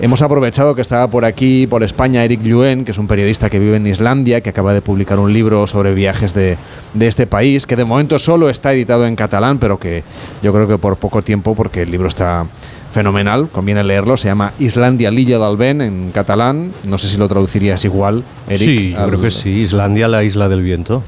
[0.00, 3.60] hemos aprovechado que estaba por aquí, por España, Eric Luen, que es un periodista que
[3.60, 6.58] vive en Islandia, que acaba de publicar un libro sobre viajes de,
[6.94, 10.02] de este país, que de momento solo está editado en catalán, pero que
[10.42, 12.46] yo creo que por poco tiempo, porque el libro está
[12.92, 17.84] fenomenal, conviene leerlo, se llama Islandia Lilla del en catalán, no sé si lo traducirías
[17.84, 18.58] igual, Eric.
[18.58, 21.02] Sí, creo que sí, Islandia la isla del viento.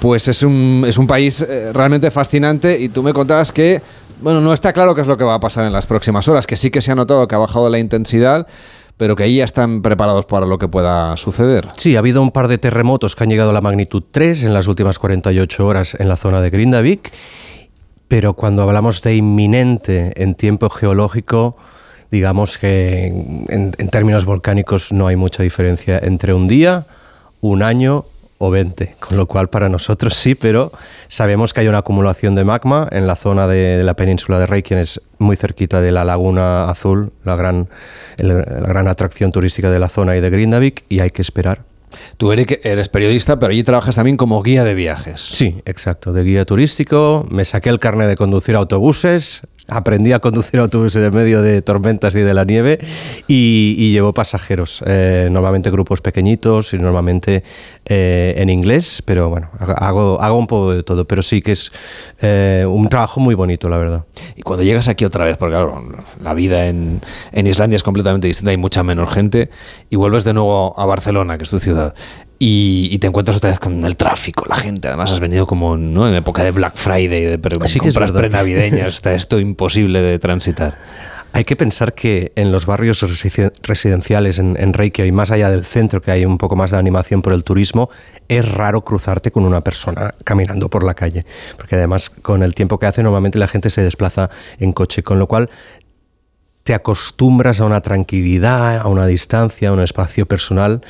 [0.00, 3.82] Pues es un, es un país eh, realmente fascinante y tú me contabas que,
[4.20, 6.46] bueno, no está claro qué es lo que va a pasar en las próximas horas,
[6.46, 8.46] que sí que se ha notado que ha bajado la intensidad,
[8.96, 11.68] pero que ahí ya están preparados para lo que pueda suceder.
[11.76, 14.54] Sí, ha habido un par de terremotos que han llegado a la magnitud 3 en
[14.54, 17.12] las últimas 48 horas en la zona de Grindavik
[18.08, 21.56] pero cuando hablamos de inminente en tiempo geológico,
[22.10, 23.06] digamos que
[23.48, 26.86] en, términos volcánicos no hay mucha diferencia entre un día,
[27.40, 28.04] un año
[28.38, 30.70] o 20, con lo cual para nosotros sí, pero
[31.08, 35.00] sabemos que hay una acumulación de magma en la zona de, la península de Reykjanes,
[35.18, 37.68] muy cerquita de la Laguna Azul, la gran,
[38.18, 41.75] la gran atracción turística de la zona y de Grindavik, y hay que esperar.
[42.16, 45.20] Tú, Eric, eres periodista, pero allí trabajas también como guía de viajes.
[45.20, 50.60] Sí, exacto, de guía turístico, me saqué el carnet de conducir autobuses, aprendí a conducir
[50.60, 52.78] autobuses en medio de tormentas y de la nieve
[53.26, 57.42] y, y llevo pasajeros, eh, normalmente grupos pequeñitos y normalmente
[57.84, 61.72] eh, en inglés, pero bueno, hago, hago un poco de todo, pero sí que es
[62.20, 64.04] eh, un trabajo muy bonito, la verdad.
[64.36, 65.82] Y cuando llegas aquí otra vez, porque claro,
[66.22, 67.00] la vida en,
[67.32, 69.50] en Islandia es completamente distinta, hay mucha menos gente,
[69.90, 71.94] y vuelves de nuevo a Barcelona, que es tu ciudad,
[72.38, 74.88] y, y te encuentras otra vez con el tráfico, la gente.
[74.88, 76.08] Además, has venido como ¿no?
[76.08, 80.00] en época de Black Friday, de pre- Sí que es compras prenavideñas, está esto imposible
[80.02, 80.78] de transitar.
[81.32, 85.66] Hay que pensar que en los barrios residen- residenciales en, en Reykjavik, más allá del
[85.66, 87.90] centro, que hay un poco más de animación por el turismo,
[88.28, 91.26] es raro cruzarte con una persona caminando por la calle.
[91.58, 95.18] Porque además, con el tiempo que hace, normalmente la gente se desplaza en coche, con
[95.18, 95.50] lo cual
[96.66, 100.82] te acostumbras a una tranquilidad, a una distancia, a un espacio personal.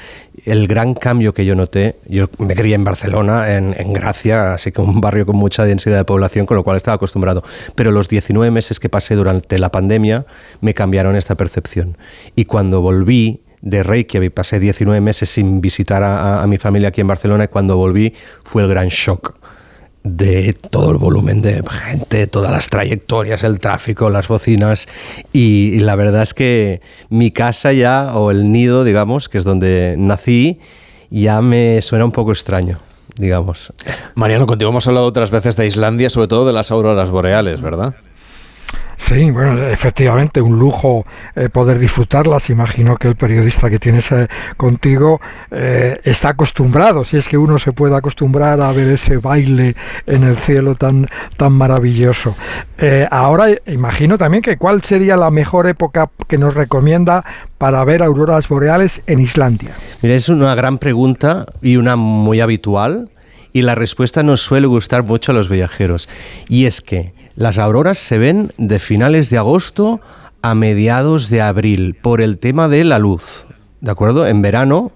[0.47, 4.73] El gran cambio que yo noté, yo me crié en Barcelona, en, en Gracia, así
[4.73, 7.45] que un barrio con mucha densidad de población, con lo cual estaba acostumbrado.
[7.75, 10.25] Pero los 19 meses que pasé durante la pandemia
[10.63, 11.99] me cambiaron esta percepción.
[12.35, 16.89] Y cuando volví de Reykjavik, pasé 19 meses sin visitar a, a- a mi familia
[16.89, 19.35] aquí en Barcelona, y cuando volví fue el gran shock
[20.07, 24.87] de todo el volumen de gente, todas las trayectorias, el tráfico, las bocinas
[25.33, 29.97] y, la verdad es que mi casa ya, o el nido, digamos, que es donde
[29.99, 30.61] nací,
[31.11, 32.79] ya me suena un poco extraño,
[33.17, 33.73] digamos.
[34.15, 37.97] Mariano, contigo hemos hablado otras veces de Islandia, sobre todo de las auroras boreales, ¿verdad?
[38.97, 41.05] Sí, bueno, efectivamente, un lujo
[41.35, 42.51] eh, poder disfrutarlas.
[42.51, 45.21] Imagino que el periodista que tienes eh, contigo
[45.51, 50.25] eh, está acostumbrado, si es que uno se puede acostumbrar a ver ese baile en
[50.25, 52.35] el cielo tan, tan maravilloso.
[53.11, 57.25] Ahora imagino también que cuál sería la mejor época que nos recomienda
[57.59, 59.71] para ver auroras boreales en Islandia.
[60.03, 63.11] Mira, es una gran pregunta y una muy habitual
[63.53, 66.09] y la respuesta nos suele gustar mucho a los viajeros.
[66.49, 70.01] Y es que las auroras se ven de finales de agosto
[70.41, 73.47] a mediados de abril por el tema de la luz.
[73.81, 74.27] ¿De acuerdo?
[74.27, 74.91] En verano,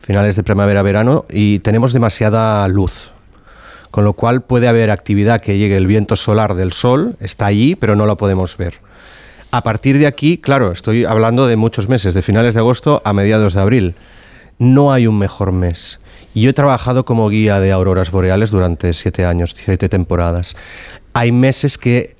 [0.00, 3.12] finales de primavera-verano, y tenemos demasiada luz.
[3.92, 7.76] Con lo cual puede haber actividad que llegue el viento solar del sol, está allí,
[7.76, 8.80] pero no lo podemos ver.
[9.52, 13.12] A partir de aquí, claro, estoy hablando de muchos meses, de finales de agosto a
[13.12, 13.94] mediados de abril.
[14.58, 16.00] No hay un mejor mes.
[16.34, 20.56] Yo he trabajado como guía de auroras boreales durante siete años, siete temporadas.
[21.12, 22.16] Hay meses que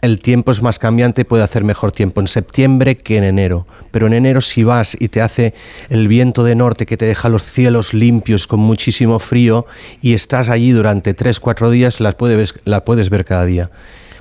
[0.00, 3.68] el tiempo es más cambiante, puede hacer mejor tiempo en septiembre que en enero.
[3.92, 5.54] Pero en enero si vas y te hace
[5.90, 9.64] el viento de norte que te deja los cielos limpios con muchísimo frío
[10.00, 13.70] y estás allí durante tres, cuatro días, las puedes, la puedes ver cada día.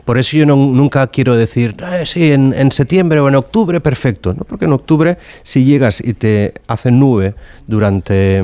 [0.05, 3.79] Por eso yo no- nunca quiero decir, "Eh, sí, en, en septiembre o en octubre,
[3.81, 4.33] perfecto.
[4.35, 4.43] ¿no?
[4.43, 7.33] Porque en octubre, si llegas y te hace nube
[7.67, 8.43] durante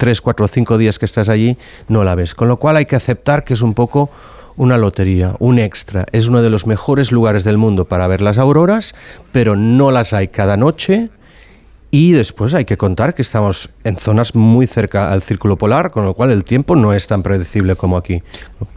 [0.00, 1.56] tres, cuatro o cinco días que estás allí,
[1.88, 2.34] no la ves.
[2.34, 4.10] Con lo cual hay que aceptar que es un poco
[4.56, 6.06] una lotería, un extra.
[6.12, 8.94] Es uno de los mejores lugares del mundo para ver las auroras,
[9.32, 11.10] pero no las hay cada noche.
[11.92, 16.04] Y después hay que contar que estamos en zonas muy cerca al círculo polar, con
[16.04, 18.22] lo cual el tiempo no es tan predecible como aquí.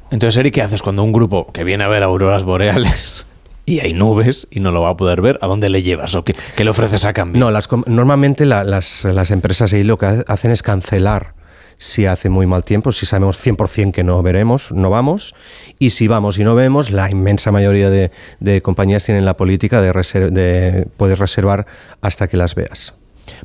[0.09, 3.27] Entonces, Eric, ¿qué haces cuando un grupo que viene a ver auroras boreales
[3.65, 5.39] y hay nubes y no lo va a poder ver?
[5.41, 7.39] ¿A dónde le llevas o qué, le ofreces a cambio?
[7.39, 11.33] No, las, normalmente la- las, las empresas ahí lo que ha- hacen es cancelar
[11.75, 15.33] si hace muy mal tiempo, si sabemos 100% que no veremos, no vamos,
[15.79, 19.81] y si vamos y no vemos, la inmensa mayoría de, de compañías tienen la política
[19.81, 21.65] de, reser- de poder reservar
[22.01, 22.95] hasta que las veas.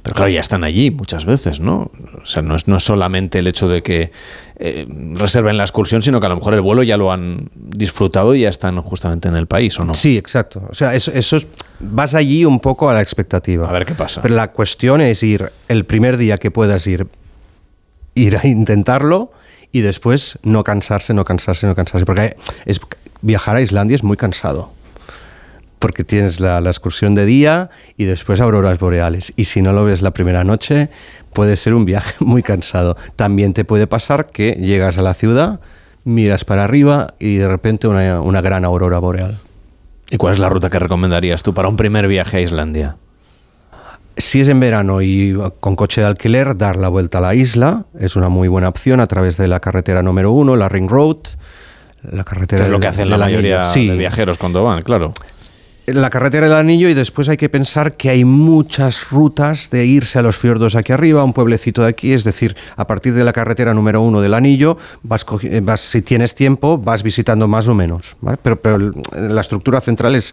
[0.02, 1.90] Pero claro, ya están allí muchas veces, ¿no?
[2.20, 4.10] O sea, no es, no es solamente el hecho de que
[4.58, 8.34] eh, reserven la excursión, sino que a lo mejor el vuelo ya lo han disfrutado
[8.34, 9.94] y ya están justamente en el país, ¿o no?
[9.94, 10.62] Sí, exacto.
[10.68, 11.46] O sea, eso, eso es-
[11.80, 13.68] vas allí un poco a la expectativa.
[13.68, 14.20] A ver qué pasa.
[14.20, 17.06] Pero la cuestión es ir el primer día que puedas ir,
[18.14, 19.30] ir a intentarlo
[19.70, 22.04] y después no cansarse, no cansarse, no cansarse.
[22.04, 22.80] Porque es,
[23.22, 24.72] viajar a Islandia es muy cansado.
[25.78, 29.32] Porque tienes la, la excursión de día y después auroras boreales.
[29.36, 30.88] Y si no lo ves la primera noche,
[31.32, 32.96] puede ser un viaje muy cansado.
[33.16, 35.60] También te puede pasar que llegas a la ciudad,
[36.04, 39.38] miras para arriba y de repente una, una gran aurora boreal.
[40.10, 42.96] ¿Y cuál es la ruta que recomendarías tú para un primer viaje a Islandia?
[44.16, 47.84] Si es en verano y con coche de alquiler, dar la vuelta a la isla
[47.98, 51.18] es una muy buena opción a través de la carretera número uno, la Ring Road.
[52.02, 53.66] la carretera Que es lo que hacen la mayoría.
[53.66, 55.12] Sí, de viajeros cuando van, claro.
[55.94, 60.18] La carretera del Anillo y después hay que pensar que hay muchas rutas de irse
[60.18, 63.24] a los fiordos aquí arriba, a un pueblecito de aquí, es decir, a partir de
[63.24, 67.74] la carretera número uno del Anillo, vas, eh, si tienes tiempo, vas visitando más o
[67.74, 70.32] menos, pero, la estructura central es,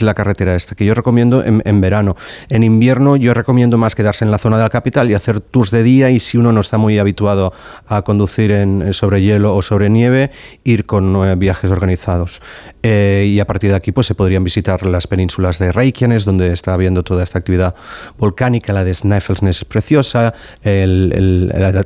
[0.00, 2.16] la carretera esta, que yo recomiendo en, en verano.
[2.48, 5.70] En invierno yo recomiendo más quedarse en la zona de la capital y hacer tours
[5.70, 7.52] de día y si uno no está muy habituado
[7.86, 10.30] a conducir en, sobre hielo o sobre nieve,
[10.64, 12.40] ir con eh, viajes organizados.
[12.86, 16.52] Eh, y a partir de aquí pues se podrían visitar las penínsulas de Reykjanes, donde
[16.52, 17.74] está habiendo toda esta actividad
[18.18, 21.82] volcánica, la de Snæfellsnes es preciosa, el- el- la,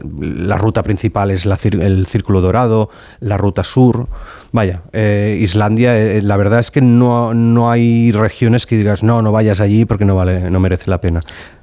[0.47, 4.09] la ruta principal es la el Círculo Dorado, la ruta sur.
[4.51, 9.23] Vaya, eh, Islandia, eh, la verdad es que no, no hay regiones que digas, no,
[9.23, 11.20] no vayas allí porque no, vale, no merece la pena.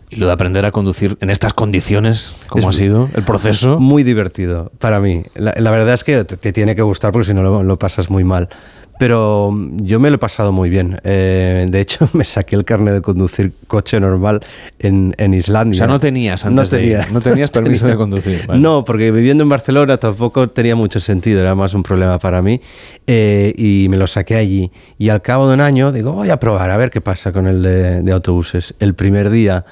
[0.10, 3.80] Y lo de aprender a conducir en estas condiciones, ¿cómo Es ha sido el proceso?
[3.80, 5.24] Muy divertido para mí.
[5.34, 7.78] La, la verdad es que te, te tiene que gustar porque si no lo, lo
[7.80, 8.48] pasas muy mal.
[8.98, 11.00] Pero yo me lo he pasado muy bien.
[11.04, 14.42] Eh, de hecho, me saqué el carnet de conducir coche normal
[14.80, 15.76] en, en Islandia.
[15.76, 18.60] O sea, no tenías antes de ir, no tenías permiso de conducir, vale.
[18.60, 22.62] No, porque viviendo en Barcelona tampoco tenía mucho sentido, era más un problema para mí.
[23.08, 24.72] Eh, y me lo saqué allí.
[24.98, 27.48] Y al cabo de un año digo, voy a probar a ver qué pasa con
[27.48, 28.76] el de, de autobuses.
[28.80, 29.66] El primer día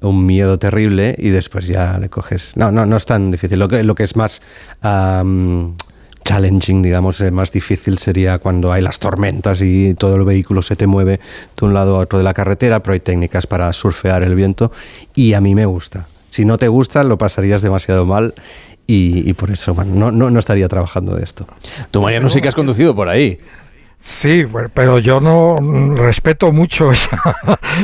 [0.00, 2.56] un miedo terrible y después ya le coges.
[2.56, 3.58] No, no, no es tan difícil.
[3.58, 4.42] Lo que, lo que es más
[4.82, 5.74] am,
[6.26, 10.74] challenging, digamos, eh, más difícil sería cuando hay las tormentas y todo el vehículo se
[10.74, 11.20] te mueve
[11.58, 14.72] de un lado a otro de la carretera, pero hay técnicas para surfear el viento
[15.14, 16.08] y a mí me gusta.
[16.28, 18.34] Si no te gusta, lo pasarías demasiado mal
[18.88, 21.46] y, por eso no, no, no estaría trabajando de esto.
[21.90, 23.38] Tú, Mariano, sí que has conducido por ahí.
[23.98, 27.18] Sí, pero yo no mm, respeto mucho esa,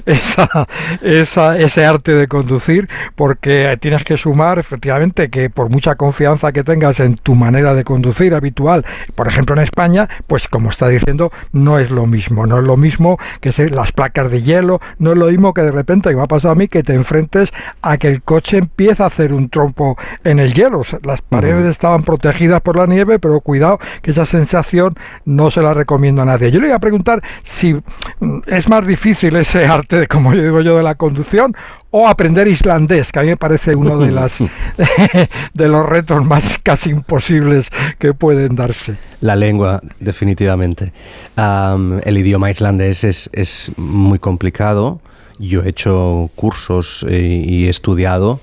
[0.07, 0.69] esa,
[1.03, 6.63] esa- ese arte de conducir porque tienes que sumar efectivamente que por mucha confianza que
[6.63, 8.85] tengas en tu manera de conducir habitual,
[9.17, 12.77] por ejemplo en España, pues como está diciendo, no es lo mismo, no es lo
[12.77, 16.23] mismo que las placas de hielo, no es lo mismo que de repente, que me
[16.23, 19.49] ha pasado a mí, que te enfrentes a que el coche empieza a hacer un
[19.49, 20.81] trompo en el hielo.
[20.81, 24.95] O sea, las paredes estaban protegidas por la nieve, pero cuidado que esa sensación
[25.25, 26.51] no se la recomiendo a nadie.
[26.51, 30.43] Yo le iba a preguntar si mm, es más difícil ese arte, de, como yo
[30.43, 31.55] digo yo, de la conducción
[31.91, 34.39] o aprender islandés, que a mí me parece uno de las
[35.55, 37.69] de los retos más casi imposibles
[37.99, 38.97] que pueden darse.
[39.21, 40.93] La lengua, definitivamente.
[41.37, 45.01] Am, el idioma islandés es, es muy complicado.
[45.39, 48.41] Yo he hecho cursos eh, y he estudiado.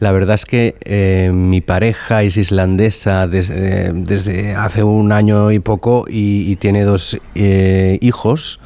[0.00, 5.50] La verdad es que eh, mi pareja es islandesa des- eh, desde hace un año
[5.52, 8.60] y poco y, y tiene dos eh, hijos.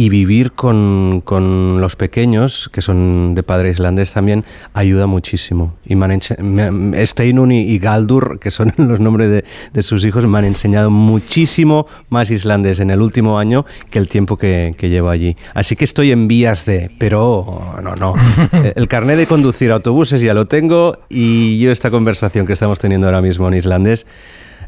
[0.00, 5.74] Y vivir con, con los pequeños, que son de padre islandés también, ayuda muchísimo.
[5.84, 9.44] Y me han me- Steinun y, y Galdur, que son los nombres de,
[9.74, 14.08] de sus hijos, me han enseñado muchísimo más islandés en el último año que el
[14.08, 15.36] tiempo que, que llevo allí.
[15.52, 17.44] Así que estoy en vías de, pero
[17.82, 18.14] no, no.
[18.74, 23.06] El carnet de conducir autobuses ya lo tengo y yo esta conversación que estamos teniendo
[23.06, 24.06] ahora mismo en islandés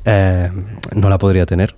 [0.04, 0.50] eh,
[0.94, 1.74] no la podría tener.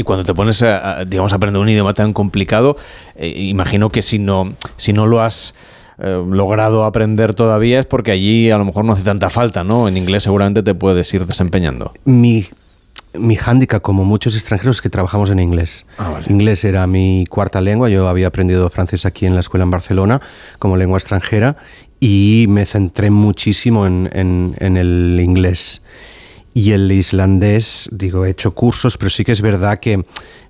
[0.00, 2.76] Y cuando te pones a, a, digamos, a aprender un idioma tan complicado,
[3.16, 5.54] eh, imagino que si no, si no lo has
[5.98, 9.88] eh, logrado aprender todavía es porque allí a lo mejor no hace tanta falta, ¿no?
[9.88, 11.92] En inglés seguramente te puedes ir desempeñando.
[12.06, 12.46] Mi,
[13.12, 15.84] mi hándicap, como muchos extranjeros, es que trabajamos en inglés.
[16.30, 17.90] Inglés era mi cuarta lengua.
[17.90, 20.22] Yo había aprendido francés aquí en la escuela en Barcelona
[20.58, 21.56] como lengua extranjera
[22.00, 25.82] y me centré muchísimo en, en- en el inglés.
[26.52, 30.04] Y el islandés, digo, he hecho cursos, pero sí que es verdad que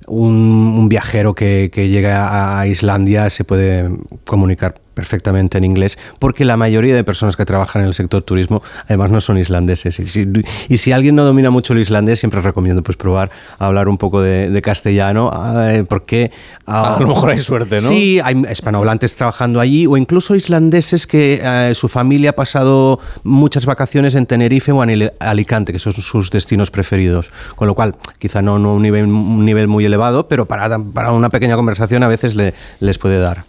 [0.07, 0.33] un,
[0.79, 3.89] un viajero que, que llega a- Islandia se puede
[4.27, 8.63] comunicar perfectamente en inglés, porque la mayoría de personas que trabajan en el sector turismo
[8.85, 9.99] además no son islandeses.
[9.99, 10.29] Y si,
[10.69, 13.97] y si alguien no domina mucho el islandés, siempre recomiendo pues probar a hablar un
[13.97, 15.31] poco de, de castellano,
[15.69, 16.33] eh, porque
[16.67, 17.89] A lo mejor hay suerte, ¿no?
[17.89, 23.65] Sí, hay hispanohablantes trabajando allí o incluso islandeses que eh, su familia ha pasado muchas
[23.65, 27.31] vacaciones en Tenerife o en Alicante, que son sus destinos preferidos.
[27.57, 31.13] Con lo cual, quizá no, no un, nivel, un nivel muy elevado, pero para, para
[31.13, 33.45] una pequeña conversación a veces le- les puede dar.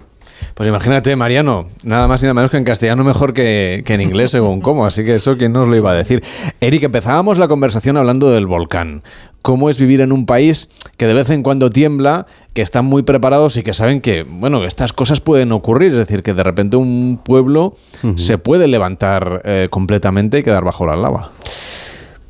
[0.55, 4.01] Pues imagínate, Mariano, nada más y nada menos que en castellano mejor que, que en
[4.01, 4.85] inglés, según cómo.
[4.87, 6.23] Así que eso, ¿quién nos lo iba a decir?
[6.59, 9.03] Eric, empezábamos la conversación hablando del volcán.
[9.43, 13.03] ¿Cómo es vivir en un país que de vez en cuando tiembla, que están muy
[13.03, 15.91] preparados y que saben que, bueno, que estas cosas pueden ocurrir?
[15.91, 17.75] Es decir, que de repente un pueblo
[18.17, 21.31] se puede levantar eh, completamente y quedar bajo la lava.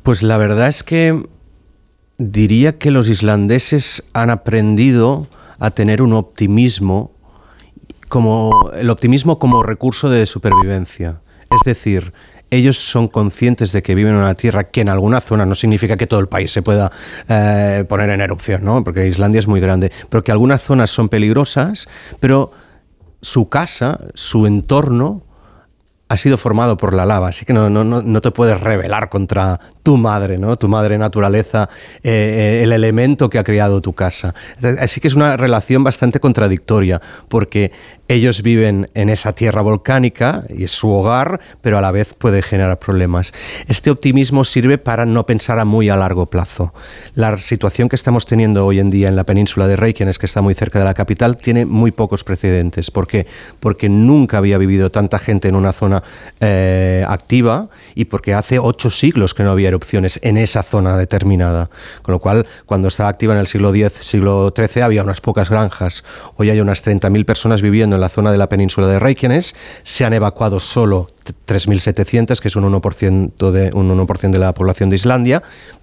[0.02, 1.22] Pues la verdad es que
[2.30, 5.26] diría que los islandeses han aprendido
[5.58, 7.12] a tener un optimismo
[8.08, 11.20] como el optimismo como recurso de supervivencia.
[11.50, 12.12] Es decir,
[12.50, 15.96] ellos son conscientes de que viven en una tierra que en alguna zona no significa
[15.96, 16.92] que todo el país se pueda
[17.28, 18.84] eh, poner en erupción, ¿no?
[18.84, 21.88] porque Islandia es muy grande, pero que algunas zonas son peligrosas,
[22.20, 22.52] pero
[23.22, 25.22] su casa, su entorno,
[26.12, 29.58] ha sido formado por la lava, así que no, no, no, te puedes rebelar contra
[29.82, 30.56] tu madre, ¿no?
[30.56, 31.70] tu madre naturaleza,
[32.02, 32.10] eh,
[32.60, 34.34] eh, el elemento que ha creado tu casa.
[34.78, 37.72] Así que es una relación bastante contradictoria, porque
[38.14, 42.42] ellos viven en esa tierra volcánica y es su hogar, pero a la vez puede
[42.42, 43.32] generar problemas.
[43.68, 46.74] Este optimismo sirve para no pensar a muy a largo plazo.
[47.14, 50.42] La situación que estamos teniendo hoy en día en la península de Reykjanes, que está
[50.42, 52.90] muy cerca de la capital, tiene muy pocos precedentes.
[52.90, 53.26] ¿Por qué?
[53.60, 56.02] Porque nunca había vivido tanta gente en una zona
[56.40, 61.70] eh, activa y porque hace ocho siglos que no había erupciones en esa zona determinada.
[62.02, 65.48] Con lo cual, cuando estaba activa en el siglo X, siglo XIII, había unas pocas
[65.48, 66.04] granjas.
[66.36, 69.54] Hoy hay unas 30.000 personas viviendo en la zona de la península de Reykjanes.
[69.82, 71.08] Se han evacuado solo
[71.46, 75.42] 3.700, que es un 1%, de, un 1 de la población de Islandia,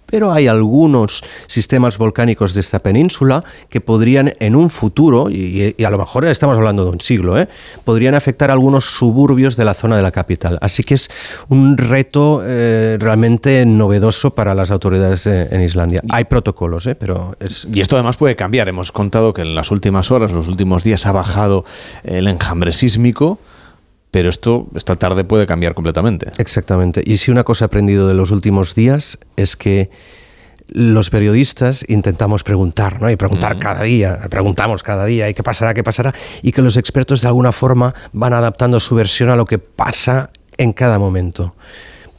[0.10, 5.90] pero hay algunos sistemas volcánicos de esta península que podrían en un futuro, y, a
[5.90, 7.48] lo mejor estamos hablando de un siglo, ¿eh?
[7.84, 10.58] podrían afectar algunos suburbios de la zona de la capital.
[10.62, 11.10] Así que es
[11.50, 16.02] un reto eh, realmente novedoso para las autoridades en Islandia.
[16.10, 16.96] Hay protocolos, ¿eh?
[16.96, 17.68] pero es...
[17.72, 18.70] Y esto además puede cambiar.
[18.70, 21.66] Hemos contado que en las últimas horas, los últimos días, ha bajado
[22.04, 23.40] el enjambre sísmico
[24.12, 26.32] pero esto esta tarde puede cambiar completamente.
[26.38, 27.02] Exactamente.
[27.06, 29.90] Y si una cosa he aprendido de los últimos días es que
[30.72, 33.10] los periodistas intentamos preguntar, ¿no?
[33.10, 36.14] Y preguntar cada día, preguntamos cada día, ¿y qué pasará, qué pasará?
[36.44, 40.30] Y que los expertos de alguna forma van adaptando su versión a lo que pasa
[40.58, 41.56] en cada momento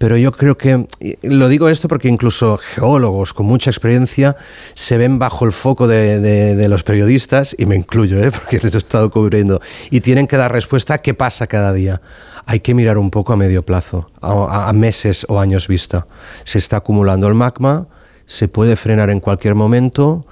[0.00, 0.86] pero yo creo que,
[1.20, 4.34] lo digo esto porque incluso geólogos con mucha experiencia
[4.72, 8.30] se ven bajo el foco de, los periodistas, y me incluyo, ¿eh?
[8.34, 9.60] porque les he estado cubriendo,
[9.90, 12.00] y tienen que dar respuesta a qué pasa cada día.
[12.46, 16.06] Hay que mirar un poco a medio plazo, a, a meses o años vista.
[16.44, 17.86] Se está acumulando el magma,
[18.24, 20.24] se puede frenar en cualquier momento,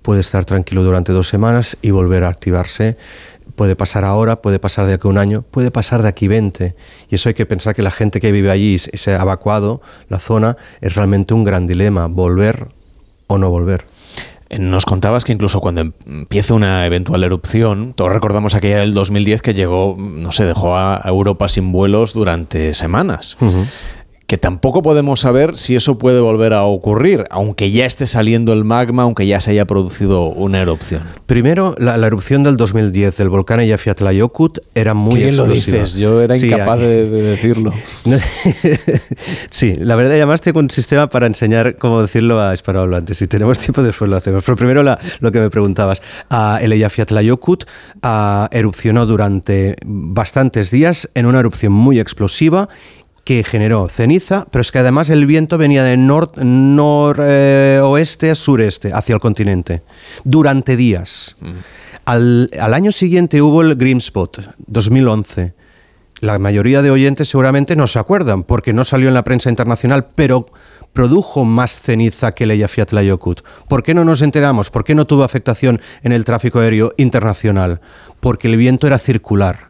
[0.00, 2.96] puede estar tranquilo durante dos semanas y volver a activarse
[3.60, 6.74] puede pasar ahora, puede pasar de aquí a un año, puede pasar de aquí 20.
[7.10, 10.18] Y eso hay que pensar que la gente que vive allí se ha evacuado la
[10.18, 12.68] zona, es realmente un gran dilema, volver
[13.26, 13.84] o no volver.
[14.48, 19.42] Eh, nos contabas que incluso cuando empieza una eventual erupción, todos recordamos aquella del 2010
[19.42, 23.36] que llegó, no sé, dejó a Europa sin vuelos durante semanas
[24.30, 28.64] que tampoco podemos saber si eso puede volver a ocurrir, aunque ya esté saliendo el
[28.64, 31.02] magma, aunque ya se haya producido una erupción.
[31.26, 35.48] Primero, la, erupción del 2010 del volcán Eyjafjallajökull era muy explosiva.
[35.48, 35.96] lo dices?
[35.96, 37.72] Yo era incapaz de, decirlo.
[39.50, 43.18] sí, la verdad llamaste con un sistema para enseñar cómo decirlo a hispanohablantes.
[43.18, 44.44] Si tenemos tiempo después lo hacemos.
[44.44, 46.02] Pero primero lo que me preguntabas.
[46.30, 47.58] Uh, el Eyjafjallajökull
[48.04, 52.68] uh, erupcionó durante bastantes días en una erupción muy explosiva
[53.30, 58.92] que generó ceniza, pero es que además el viento venía de noroeste nor, a sureste,
[58.92, 59.84] hacia el continente,
[60.24, 61.36] durante días.
[61.40, 61.46] Mm.
[62.06, 64.36] Al, al, año siguiente hubo el Green Spot,
[64.66, 65.54] 2011.
[66.18, 70.08] La mayoría de oyentes seguramente no se acuerdan, porque no salió en la prensa internacional,
[70.16, 70.46] pero
[70.92, 73.44] produjo más ceniza que el Eyjafjallajökull.
[73.68, 74.70] ¿Por qué no nos enteramos?
[74.70, 77.80] ¿Por qué no tuvo afectación en el tráfico aéreo internacional?
[78.18, 79.69] Porque el viento era circular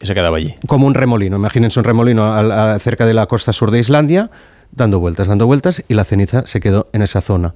[0.00, 0.54] se quedaba allí.
[0.66, 2.32] Como un remolino, imagínense un remolino
[2.78, 4.30] cerca de la costa sur de Islandia,
[4.72, 7.54] dando vueltas, dando vueltas, y la ceniza se quedó en esa zona.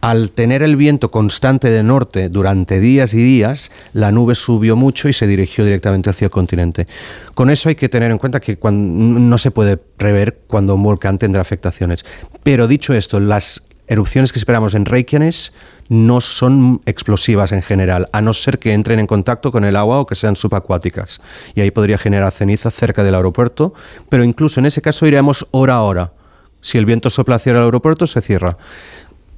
[0.00, 5.08] Al tener el viento constante de norte durante días y días, la nube subió mucho
[5.08, 6.86] y se dirigió directamente hacia el continente.
[7.32, 11.16] Con eso hay que tener en cuenta que no se puede prever cuando un volcán
[11.16, 12.04] tendrá afectaciones.
[12.42, 15.52] Pero dicho esto, las erupciones que esperamos en Reykjanes
[15.88, 20.00] no son explosivas en general, a no ser que entren en contacto con el agua
[20.00, 21.20] o que sean subacuáticas.
[21.54, 23.74] Y ahí podría generar ceniza cerca del aeropuerto,
[24.08, 26.12] pero incluso en ese caso iremos hora a hora.
[26.60, 28.56] Si el viento sopla hacia el aeropuerto, se cierra.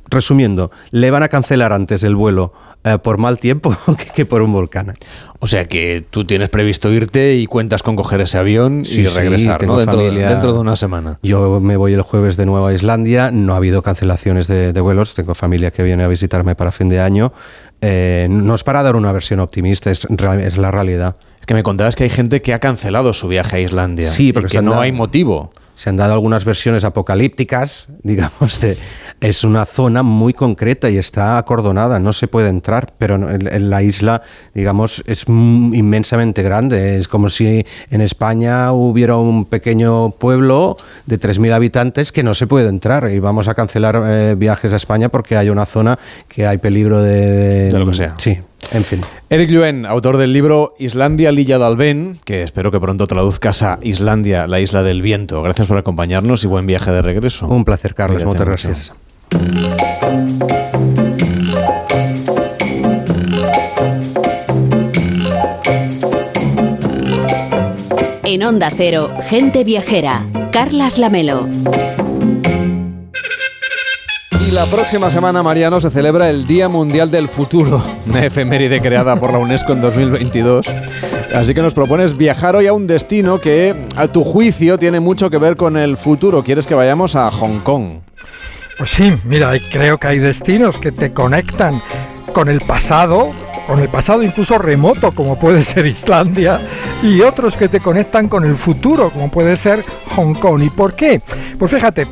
[0.08, 2.52] Resumiendo, le van a cancelar antes el vuelo
[2.84, 3.76] eh, por mal tiempo
[4.14, 4.94] que, por un volcán.
[5.40, 9.60] O sea que tú tienes previsto irte y cuentas con coger ese avión y regresar
[9.60, 11.18] dentro, dentro, de una semana.
[11.22, 15.14] Yo me voy el jueves de nuevo a Islandia, no ha habido cancelaciones de, vuelos,
[15.14, 17.32] tengo familia que viene a visitarme para fin de año.
[17.80, 21.16] Eh, no es para dar una versión optimista, es, es la realidad.
[21.40, 24.06] Es que me contabas que hay gente que ha cancelado su viaje a Islandia.
[24.06, 28.76] Sí, porque que no hay motivo se han dado algunas versiones apocalípticas, digamos, de,
[29.20, 33.82] es una zona muy concreta y está acordonada, no se puede entrar, pero en, la
[33.82, 34.22] isla,
[34.54, 36.96] digamos, es inmensamente grande.
[36.96, 42.46] Es como si en España hubiera un pequeño pueblo de 3.000 habitantes que no se
[42.46, 45.98] puede entrar y vamos a cancelar eh, viajes a España porque hay una zona
[46.28, 47.70] que hay peligro de...
[47.70, 48.14] De lo que sea.
[48.16, 48.38] Sí,
[48.72, 49.00] En fin.
[49.30, 53.78] Eric Luen, autor del libro Islandia, l'illa del vent, que espero que pronto traduzcas a
[53.82, 55.42] Islandia, la isla del viento.
[55.42, 57.46] Gracias por acompañarnos y buen viaje de regreso.
[57.46, 58.22] Un placer, Carlos.
[58.24, 58.68] Cuídate Muchas mucho.
[58.68, 60.06] gracias.
[68.24, 71.48] En Onda Cero, Gente Viajera, Carlas Lamelo.
[74.46, 79.18] Y la próxima semana, Mariano, se celebra el Día Mundial del Futuro, una efeméride creada
[79.18, 80.66] por la UNESCO en 2022.
[81.34, 85.30] Así que nos propones viajar hoy a un destino que, a tu juicio, tiene mucho
[85.30, 86.42] que ver con el futuro.
[86.42, 88.00] ¿Quieres que vayamos a Hong Kong?
[88.78, 91.80] Pues sí, mira, creo que hay destinos que te conectan
[92.32, 93.32] con el pasado,
[93.66, 96.60] con el pasado incluso remoto, como puede ser Islandia,
[97.02, 99.84] y otros que te conectan con el futuro, como puede ser
[100.14, 100.62] Hong Kong.
[100.62, 101.20] ¿Y por qué?
[101.59, 102.06] Pues fíjate,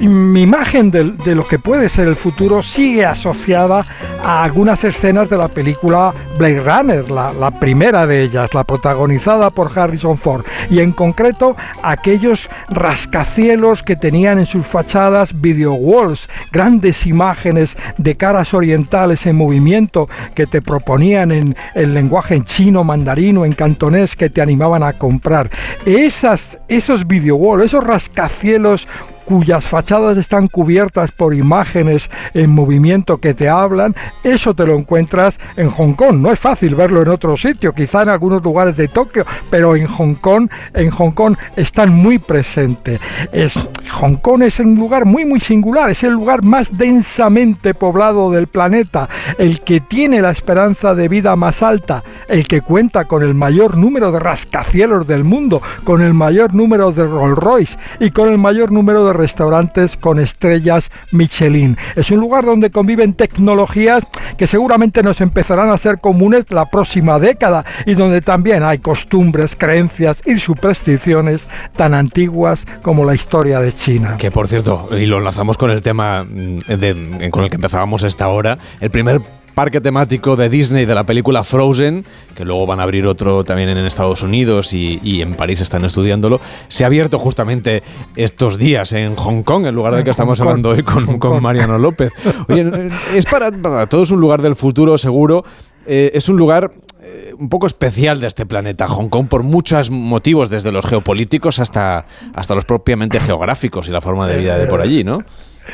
[0.00, 3.86] mi imagen de, de lo que puede ser el futuro sigue asociada
[4.22, 9.78] a algunas escenas de la película Blade Runner, la, primera de ellas, la protagonizada por
[9.78, 17.04] Harrison Ford, y en concreto aquellos rascacielos que tenían en sus fachadas video walls, grandes
[17.04, 23.44] imágenes de caras orientales en movimiento que te proponían en el lenguaje en chino, mandarino,
[23.44, 25.50] en cantonés que te animaban a comprar.
[25.84, 28.88] Esas, esos video walls, esos rascacielos
[29.24, 33.94] cuyas fachadas están cubiertas por imágenes en movimiento que te hablan,
[34.24, 36.16] eso te lo encuentras en Hong Kong.
[36.16, 39.86] No es fácil verlo en otro sitio, quizá en algunos lugares de Tokio, pero en
[39.86, 43.00] Hong Kong, en Hong Kong están muy presentes.
[43.32, 43.58] Es,
[43.92, 48.46] Hong Kong es un lugar muy muy singular, es el lugar más densamente poblado del
[48.46, 53.34] planeta, el que tiene la esperanza de vida más alta, el que cuenta con el
[53.34, 58.28] mayor número de rascacielos del mundo, con el mayor número de Rolls Royce y con
[58.28, 61.76] el mayor número de restaurantes con estrellas Michelin.
[61.96, 64.04] Es un lugar donde conviven tecnologías
[64.36, 69.56] que seguramente nos empezarán a ser comunes la próxima década y donde también hay costumbres,
[69.56, 74.16] creencias y supersticiones tan antiguas como la historia de China.
[74.18, 78.28] Que por cierto, y lo enlazamos con el tema mm, con el que empezábamos esta
[78.28, 79.20] hora, el primer
[79.60, 83.68] parque temático de Disney de la película Frozen, que luego van a abrir otro también
[83.68, 87.82] en Estados Unidos y, y en París están estudiándolo, se ha abierto justamente
[88.16, 90.48] estos días en Hong Kong, en lugar del que estamos Kong.
[90.48, 91.42] hablando hoy con.
[91.42, 92.10] Mariano López.
[92.48, 95.44] Oye, es para, para todos un lugar del futuro seguro,
[95.86, 96.72] eh, es un lugar
[97.02, 101.58] eh, un poco especial de este planeta, Hong Kong, por muchos motivos, desde los geopolíticos
[101.58, 105.22] hasta, hasta los propiamente geográficos y la forma de vida de por allí, ¿no?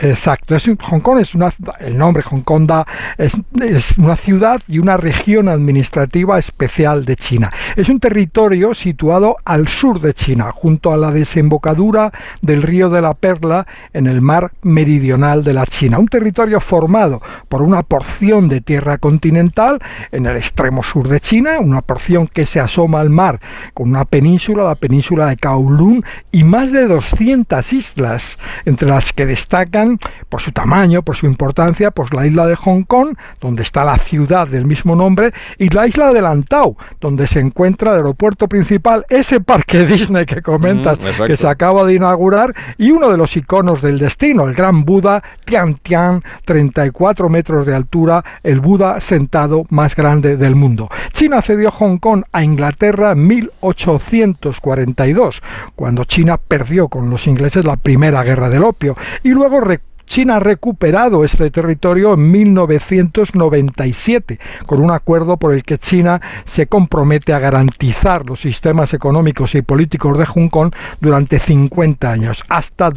[0.02, 2.86] Exacto, es Hong Kong es una, el nombre Hong Kong da,
[3.16, 7.52] es, es una ciudad y una región administrativa especial de China.
[7.76, 12.12] Es un territorio situado al sur de China, junto a la desembocadura
[12.42, 15.98] del río de la Perla en el mar meridional de la China.
[15.98, 19.78] Un territorio formado por una porción de tierra continental
[20.12, 23.40] en el extremo sur de China, una porción que se asoma al mar
[23.72, 29.26] con una península, la península de Kowloon, y más de 200 islas, entre las que
[29.26, 29.85] destacan
[30.28, 33.98] por su tamaño, por su importancia, pues la isla de Hong Kong, donde está la
[33.98, 39.04] ciudad del mismo nombre, y la isla de Lantau, donde se encuentra el aeropuerto principal,
[39.08, 43.36] ese parque Disney que comentas, Mm, que se acaba de inaugurar, y uno de los
[43.36, 49.64] iconos del destino, el gran Buda Tian Tian, 34 metros de altura, el Buda sentado
[49.70, 50.88] más grande del mundo.
[51.12, 55.42] China cedió Hong Kong a Inglaterra en 1842,
[55.74, 59.60] cuando China perdió con los ingleses la primera guerra del opio, y luego
[60.06, 66.66] China ha recuperado este territorio en 1997 con un acuerdo por el que China se
[66.66, 72.90] compromete a garantizar los sistemas económicos y políticos de Hong Kong durante 50 años, hasta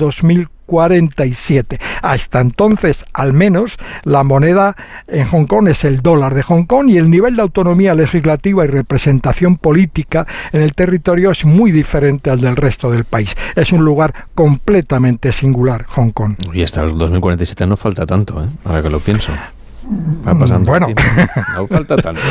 [0.69, 1.79] 2047.
[2.01, 4.75] Hasta entonces, al menos, la moneda
[5.07, 8.63] en Hong Kong es el dólar de Hong Kong y el nivel de autonomía legislativa
[8.63, 13.35] y representación política en el territorio es muy diferente al del resto del país.
[13.55, 16.35] Es un lugar completamente singular, Hong Kong.
[16.53, 18.47] Y hasta el 2047 no falta tanto, ¿eh?
[18.65, 19.31] ahora que lo pienso.
[20.27, 20.87] Va pasando Bueno.
[21.55, 22.21] No falta tanto.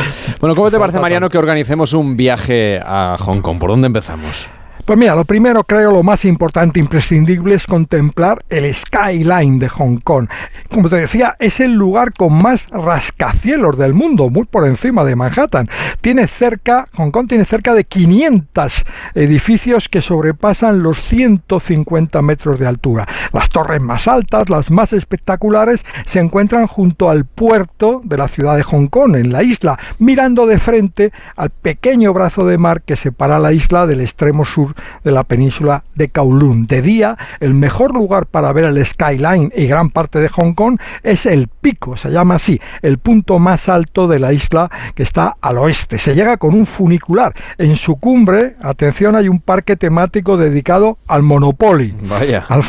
[0.41, 3.59] Bueno, ¿cómo te parece, Mariano, que organicemos un viaje a Hong Kong?
[3.59, 4.49] ¿Por dónde empezamos?
[4.89, 9.99] Pues mira, lo primero creo lo más importante, imprescindible, es contemplar el skyline de Hong
[9.99, 10.29] Kong.
[10.73, 15.15] Como te decía, es el lugar con más rascacielos del mundo, muy por encima de
[15.15, 15.67] Manhattan.
[16.01, 22.67] Tiene cerca, Hong Kong tiene cerca de 500 edificios que sobrepasan los 150 metros de
[22.67, 23.07] altura.
[23.35, 28.57] Las torres más altas, las más espectaculares, se encuentran junto al puerto de la ciudad
[28.57, 32.97] de Hong Kong, en la isla, mirando de frente al pequeño brazo de mar que
[32.97, 36.67] separa la isla del extremo sur de la península de Kowloon.
[36.67, 40.79] De día, el mejor lugar para ver el skyline y gran parte de Hong Kong
[41.03, 45.37] es el pico, se llama así, el punto más alto de la isla que está
[45.41, 45.99] al oeste.
[45.99, 47.35] Se llega con un funicular.
[47.59, 51.95] En su cumbre, atención, hay un parque temático dedicado al Monopoly.
[52.03, 52.45] Vaya.
[52.49, 52.63] Al,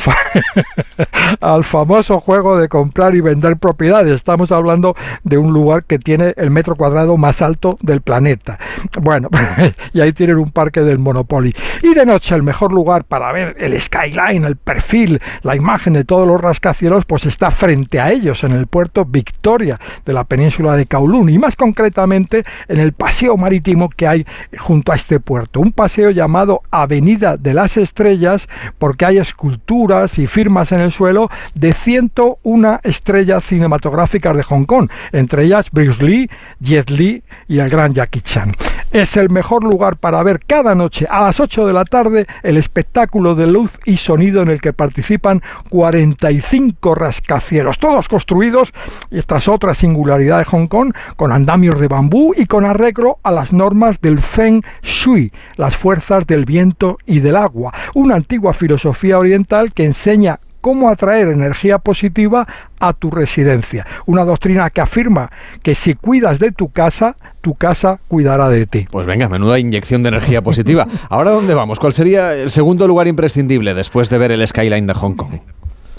[1.42, 4.14] al famoso juego de comprar y vender propiedades.
[4.14, 8.60] Estamos hablando de un lugar que tiene el metro cuadrado más alto del planeta.
[9.02, 9.30] Bueno,
[9.94, 11.54] y ahí tienen un parque del Monopoly.
[11.84, 16.28] Y noche el mejor lugar para ver el skyline, el perfil, la imagen de todos
[16.28, 20.86] los rascacielos, pues está frente a ellos en el puerto Victoria de la península de
[20.86, 24.26] Kowloon y más concretamente en el paseo marítimo que hay
[24.58, 25.60] junto a este puerto.
[25.60, 28.48] Un paseo llamado Avenida de las Estrellas
[28.78, 34.90] porque hay esculturas y firmas en el suelo de 101 estrellas cinematográficas de Hong Kong,
[35.12, 38.54] entre ellas Bruce Lee, Jet Li y el gran Jackie Chan.
[38.92, 42.58] Es el mejor lugar para ver cada noche a las 8 de la tarde el
[42.58, 48.74] espectáculo de luz y sonido en el que participan 45 rascacielos, todos construidos,
[49.12, 53.20] y esta es otra singularidad de Hong Kong, con andamios de bambú y con arreglo
[53.24, 58.54] a las normas del Feng Shui, las fuerzas del viento y del agua, una antigua
[58.54, 62.48] filosofía oriental que enseña cómo atraer energía positiva
[62.80, 63.86] a tu residencia.
[64.06, 65.32] Una doctrina que afirma
[65.64, 68.88] que si cuidas de tu casa, tu casa cuidará de ti.
[68.90, 70.88] Pues venga, menuda inyección de energía positiva.
[71.10, 71.80] Ahora, ¿dónde vamos?
[71.80, 75.40] ¿Cuál sería el segundo lugar imprescindible después de ver el skyline de Hong Kong?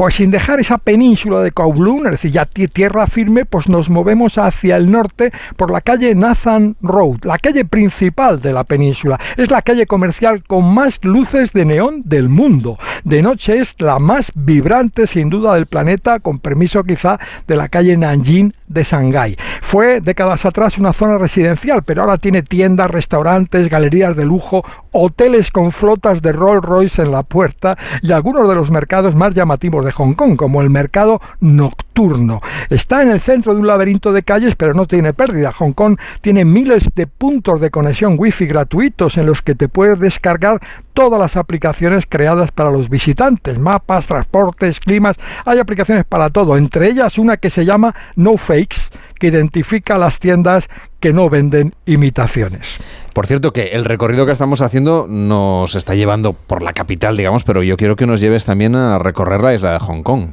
[0.00, 4.38] Pues sin dejar esa península de Kowloon, es decir, ya tierra firme, pues nos movemos
[4.38, 9.20] hacia el norte por la calle Nathan Road, la calle principal de la península.
[9.36, 12.78] Es la calle comercial con más luces de neón del mundo.
[13.04, 17.68] De noche es la más vibrante sin duda del planeta, con permiso quizá de la
[17.68, 19.36] calle Nanjing de Shanghái.
[19.60, 25.50] Fue décadas atrás una zona residencial, pero ahora tiene tiendas, restaurantes, galerías de lujo, hoteles
[25.50, 29.84] con flotas de Rolls Royce en la puerta y algunos de los mercados más llamativos
[29.84, 31.89] de Hong Kong, como el mercado nocturno.
[32.70, 35.52] Está en el centro de un laberinto de calles, pero no tiene pérdida.
[35.52, 39.98] Hong Kong tiene miles de puntos de conexión wifi gratuitos en los que te puedes
[39.98, 40.60] descargar
[40.94, 46.88] todas las aplicaciones creadas para los visitantes, mapas, transportes, climas, hay aplicaciones para todo, entre
[46.88, 50.68] ellas una que se llama No Fakes, que identifica las tiendas
[50.98, 52.78] que no venden imitaciones.
[53.12, 57.44] Por cierto, que el recorrido que estamos haciendo nos está llevando por la capital, digamos,
[57.44, 60.32] pero yo quiero que nos lleves también a recorrer la isla de Hong Kong.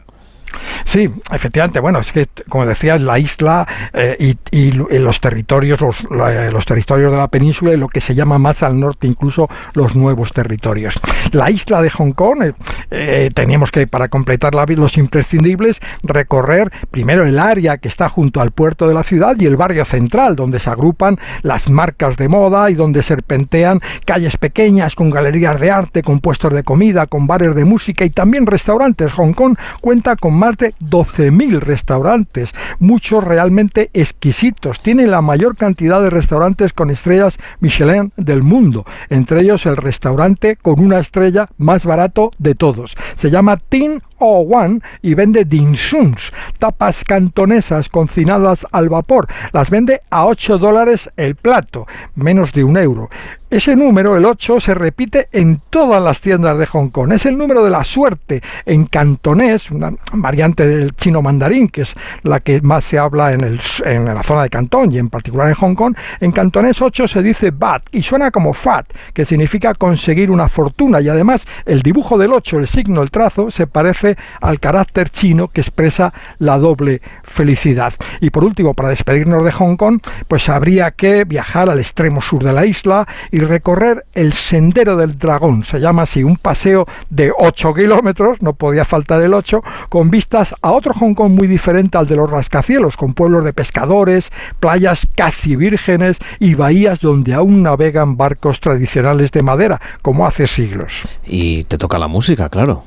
[0.84, 1.80] Sí, efectivamente.
[1.80, 7.28] Bueno, es que, como decías, la isla eh, y, los territorios, los, territorios de la
[7.28, 11.00] península y lo que se llama más al norte, incluso los nuevos territorios.
[11.32, 12.54] La isla de Hong Kong, eh,
[12.92, 18.42] eh, teníamos que, para completar la, los imprescindibles, recorrer primero el área que está junto
[18.42, 22.28] al puerto de la ciudad y el barrio central, donde se agrupan las marcas de
[22.28, 27.28] moda y donde serpentean calles pequeñas con galerías de arte, con puestos de comida, con
[27.28, 29.12] bares de música y también restaurantes.
[29.14, 34.82] Hong Kong cuenta con más de 12.000 restaurantes, muchos realmente exquisitos.
[34.82, 40.56] Tiene la mayor cantidad de restaurantes con estrellas Michelin del mundo, entre ellos el restaurante
[40.56, 42.96] con una estrella más barato de todos.
[43.16, 49.28] Se llama Tin o One y vende dinsuns, tapas cantonesas cocinadas al vapor.
[49.52, 53.10] Las vende a 8 dólares el plato, menos de un euro.
[53.50, 57.14] Ese número, el 8, se repite en todas las tiendas de Hong Kong.
[57.14, 61.96] Es el número de la suerte en cantonés, una variante del chino mandarín, que es
[62.24, 65.48] la que más se habla en, el, en la zona de Cantón y en particular
[65.48, 65.96] en Hong Kong.
[66.20, 71.00] En cantonés 8 se dice bat y suena como fat, que significa conseguir una fortuna.
[71.00, 75.48] Y además el dibujo del 8, el signo, el trazo, se parece al carácter chino
[75.48, 77.94] que expresa la doble felicidad.
[78.20, 82.44] Y por último, para despedirnos de Hong Kong, pues habría que viajar al extremo sur
[82.44, 83.08] de la isla
[83.40, 85.64] recorrer el Sendero del Dragón.
[85.64, 90.56] Se llama así, un paseo de 8 kilómetros, no podía faltar el 8, con vistas
[90.62, 95.08] a otro Hong Kong muy diferente al de los rascacielos, con pueblos de pescadores, playas
[95.16, 101.08] casi vírgenes y bahías donde aún navegan barcos tradicionales de madera, como hace siglos.
[101.26, 102.84] Y te toca la música, claro.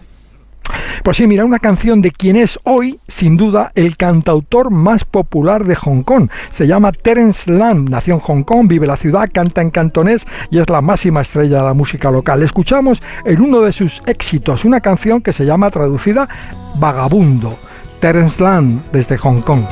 [1.03, 5.65] Pues sí, mira, una canción de quien es hoy, sin duda, el cantautor más popular
[5.65, 6.29] de Hong Kong.
[6.51, 10.59] Se llama Terence Lam, nació en Hong Kong, vive la ciudad, canta en cantonés y
[10.59, 12.43] es la máxima estrella de la música local.
[12.43, 16.29] Escuchamos en uno de sus éxitos una canción que se llama traducida
[16.77, 17.59] Vagabundo.
[18.01, 19.65] Terence Lam desde Hong Kong.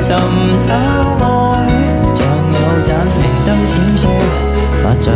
[0.00, 0.14] 寻
[0.58, 1.66] 找爱
[2.12, 4.06] 像有盏明灯闪烁
[4.82, 5.10] 发着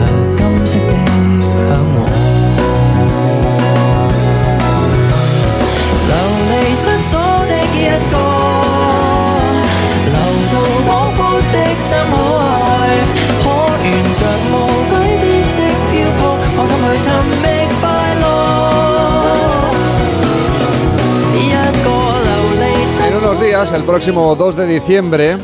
[23.61, 25.37] días, el próximo 2 de diciembre,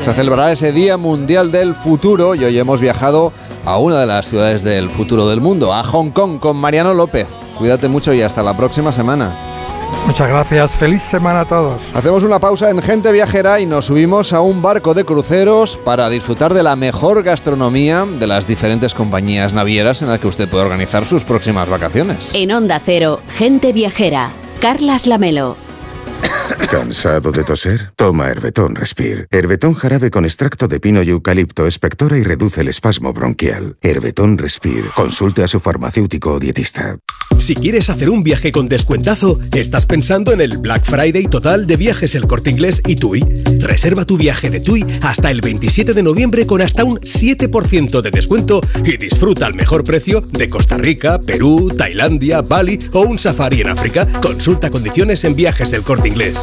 [0.00, 3.32] se celebrará ese Día Mundial del Futuro y hoy hemos viajado
[3.66, 7.26] a una de las ciudades del futuro del mundo, a Hong Kong, con Mariano López.
[7.58, 9.36] Cuídate mucho y hasta la próxima semana.
[10.06, 11.82] Muchas gracias, feliz semana a todos.
[11.94, 16.08] Hacemos una pausa en Gente Viajera y nos subimos a un barco de cruceros para
[16.08, 20.64] disfrutar de la mejor gastronomía de las diferentes compañías navieras en las que usted puede
[20.64, 22.30] organizar sus próximas vacaciones.
[22.32, 24.30] En Onda Cero, Gente Viajera,
[24.60, 25.56] Carlas Lamelo.
[26.70, 27.92] ¿Cansado de toser?
[27.96, 29.26] Toma Herbetón Respire.
[29.30, 33.76] Herbetón jarabe con extracto de pino y eucalipto espectora y reduce el espasmo bronquial.
[33.82, 34.88] Herbetón Respire.
[34.94, 36.98] Consulte a su farmacéutico o dietista.
[37.36, 41.76] Si quieres hacer un viaje con descuentazo, estás pensando en el Black Friday total de
[41.76, 43.24] viajes El Corte Inglés y TUI.
[43.60, 48.10] Reserva tu viaje de TUI hasta el 27 de noviembre con hasta un 7% de
[48.10, 53.60] descuento y disfruta al mejor precio de Costa Rica, Perú, Tailandia, Bali o un safari
[53.60, 54.06] en África.
[54.20, 56.37] Consulta condiciones en viajes El Corte Inglés.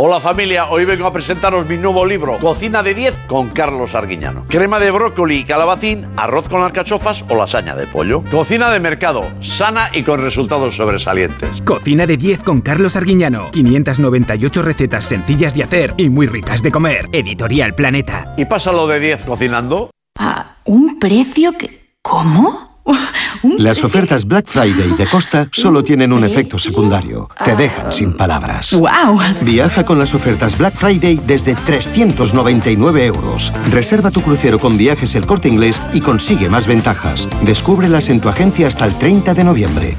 [0.00, 4.44] Hola familia, hoy vengo a presentaros mi nuevo libro, Cocina de 10 con Carlos Arguiñano.
[4.48, 8.22] Crema de brócoli y calabacín, arroz con alcachofas o lasaña de pollo.
[8.30, 11.62] Cocina de mercado, sana y con resultados sobresalientes.
[11.62, 13.50] Cocina de 10 con Carlos Arguiñano.
[13.50, 17.08] 598 recetas sencillas de hacer y muy ricas de comer.
[17.12, 18.34] Editorial Planeta.
[18.36, 19.90] ¿Y pásalo de 10 cocinando?
[20.16, 21.88] ¿A un precio que...
[22.02, 22.67] ¿Cómo?
[23.58, 27.28] Las ofertas Black Friday de Costa solo tienen un efecto secundario.
[27.44, 28.72] Te dejan sin palabras.
[28.72, 29.20] ¡Wow!
[29.42, 33.52] Viaja con las ofertas Black Friday desde 399 euros.
[33.70, 37.28] Reserva tu crucero con viajes el corte inglés y consigue más ventajas.
[37.42, 39.96] Descúbrelas en tu agencia hasta el 30 de noviembre.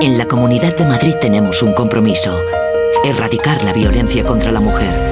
[0.00, 2.38] En la Comunidad de Madrid tenemos un compromiso.
[3.04, 5.07] Erradicar la violencia contra la mujer.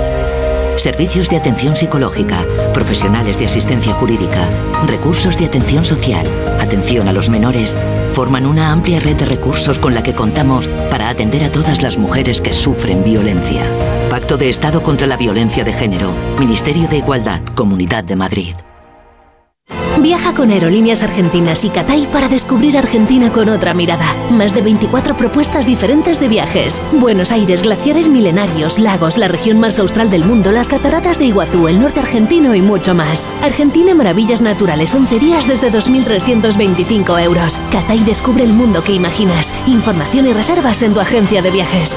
[0.76, 4.48] Servicios de atención psicológica, profesionales de asistencia jurídica,
[4.86, 6.26] recursos de atención social,
[6.60, 7.76] atención a los menores,
[8.12, 11.96] forman una amplia red de recursos con la que contamos para atender a todas las
[11.96, 13.64] mujeres que sufren violencia.
[14.10, 18.54] Pacto de Estado contra la Violencia de Género, Ministerio de Igualdad, Comunidad de Madrid.
[19.98, 24.06] Viaja con Aerolíneas Argentinas y Catay para descubrir Argentina con otra mirada.
[24.30, 26.82] Más de 24 propuestas diferentes de viajes.
[26.92, 31.66] Buenos Aires, glaciares milenarios, lagos, la región más austral del mundo, las cataratas de Iguazú,
[31.66, 33.26] el norte argentino y mucho más.
[33.42, 37.58] Argentina Maravillas Naturales, 11 días desde 2.325 euros.
[37.72, 39.52] Catay descubre el mundo que imaginas.
[39.66, 41.96] Información y reservas en tu agencia de viajes.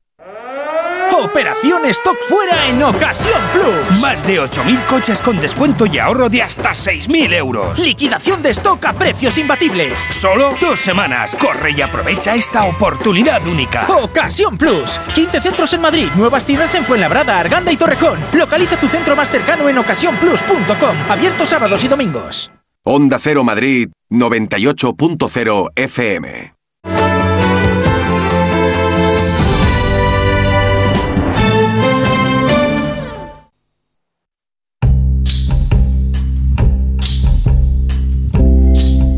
[1.21, 4.01] Operación Stock Fuera en Ocasión Plus.
[4.01, 7.79] Más de 8.000 coches con descuento y ahorro de hasta 6.000 euros.
[7.79, 9.99] Liquidación de stock a precios imbatibles.
[9.99, 11.35] Solo dos semanas.
[11.35, 13.85] Corre y aprovecha esta oportunidad única.
[13.87, 14.99] Ocasión Plus.
[15.13, 18.17] 15 centros en Madrid, nuevas tiendas en Fuenlabrada, Arganda y Torrejón.
[18.33, 20.97] Localiza tu centro más cercano en ocasiónplus.com.
[21.07, 22.51] Abierto sábados y domingos.
[22.83, 26.60] Onda Cero Madrid 98.0 FM.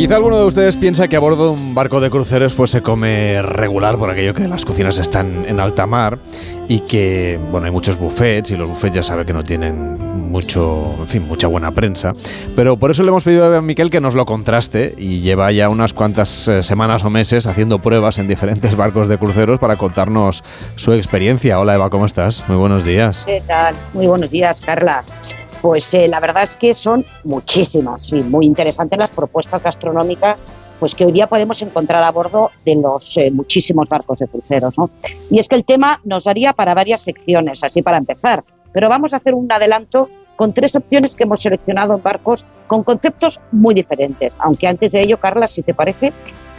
[0.00, 2.80] Quizá alguno de ustedes piensa que a bordo de un barco de cruceros pues se
[2.80, 6.16] come regular por aquello que las cocinas están en alta mar
[6.68, 10.94] y que bueno hay muchos buffets y los buffets ya sabe que no tienen mucho
[11.00, 12.14] en fin mucha buena prensa
[12.56, 15.68] pero por eso le hemos pedido a Miquel que nos lo contraste y lleva ya
[15.68, 20.42] unas cuantas eh, semanas o meses haciendo pruebas en diferentes barcos de cruceros para contarnos
[20.76, 23.74] su experiencia hola Eva cómo estás muy buenos días ¿Qué tal?
[23.92, 25.02] Muy buenos días, Carla.
[25.60, 30.42] Pues eh, la verdad es que son muchísimas y muy interesantes las propuestas gastronómicas
[30.80, 34.78] pues que hoy día podemos encontrar a bordo de los eh, muchísimos barcos de cruceros.
[34.78, 34.88] ¿no?
[35.30, 38.42] Y es que el tema nos daría para varias secciones, así para empezar,
[38.72, 42.82] pero vamos a hacer un adelanto con tres opciones que hemos seleccionado en barcos con
[42.82, 44.34] conceptos muy diferentes.
[44.38, 46.14] Aunque antes de ello, Carla, si te parece,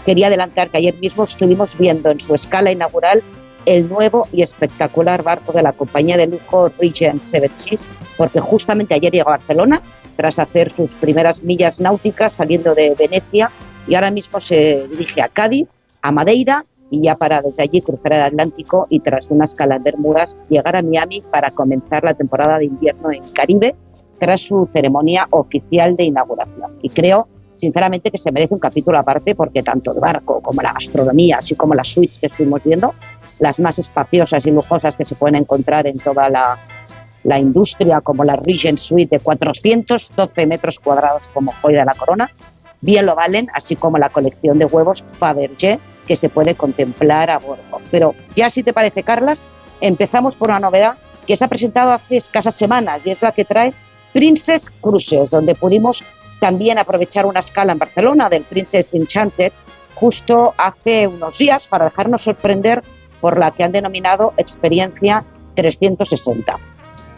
[0.05, 3.23] quería adelantar que ayer mismo estuvimos viendo en su escala inaugural
[3.65, 8.93] el nuevo y espectacular barco de la compañía de lujo Regent Seven Seas, porque justamente
[8.93, 9.81] ayer llegó a Barcelona
[10.15, 13.51] tras hacer sus primeras millas náuticas saliendo de Venecia
[13.87, 15.67] y ahora mismo se dirige a Cádiz,
[16.01, 19.83] a Madeira y ya para desde allí cruzar el Atlántico y tras una escala en
[19.83, 23.75] Bermudas llegar a Miami para comenzar la temporada de invierno en Caribe
[24.19, 26.73] tras su ceremonia oficial de inauguración.
[26.81, 30.73] Y creo sinceramente que se merece un capítulo aparte porque tanto el barco como la
[30.73, 32.93] gastronomía, así como las suites que estuvimos viendo,
[33.41, 38.35] las más espaciosas y lujosas que se pueden encontrar en toda la, industria, como la
[38.35, 42.29] Regent Suite de 412 metros cuadrados como joya de la corona,
[42.81, 47.39] bien lo valen, así como la colección de huevos Fabergé que se puede contemplar a
[47.39, 47.81] bordo.
[47.89, 49.41] Pero ya si te parece, Carlas,
[49.81, 53.45] empezamos por una novedad que se ha presentado hace escasas semanas y es la que
[53.45, 53.73] trae
[54.13, 56.03] Princess Cruises, donde pudimos
[56.39, 59.51] también aprovechar una escala en Barcelona del Princess Enchanted
[59.95, 62.83] justo hace unos días para dejarnos sorprender
[63.21, 65.23] por la que han denominado experiencia
[65.55, 66.59] 360.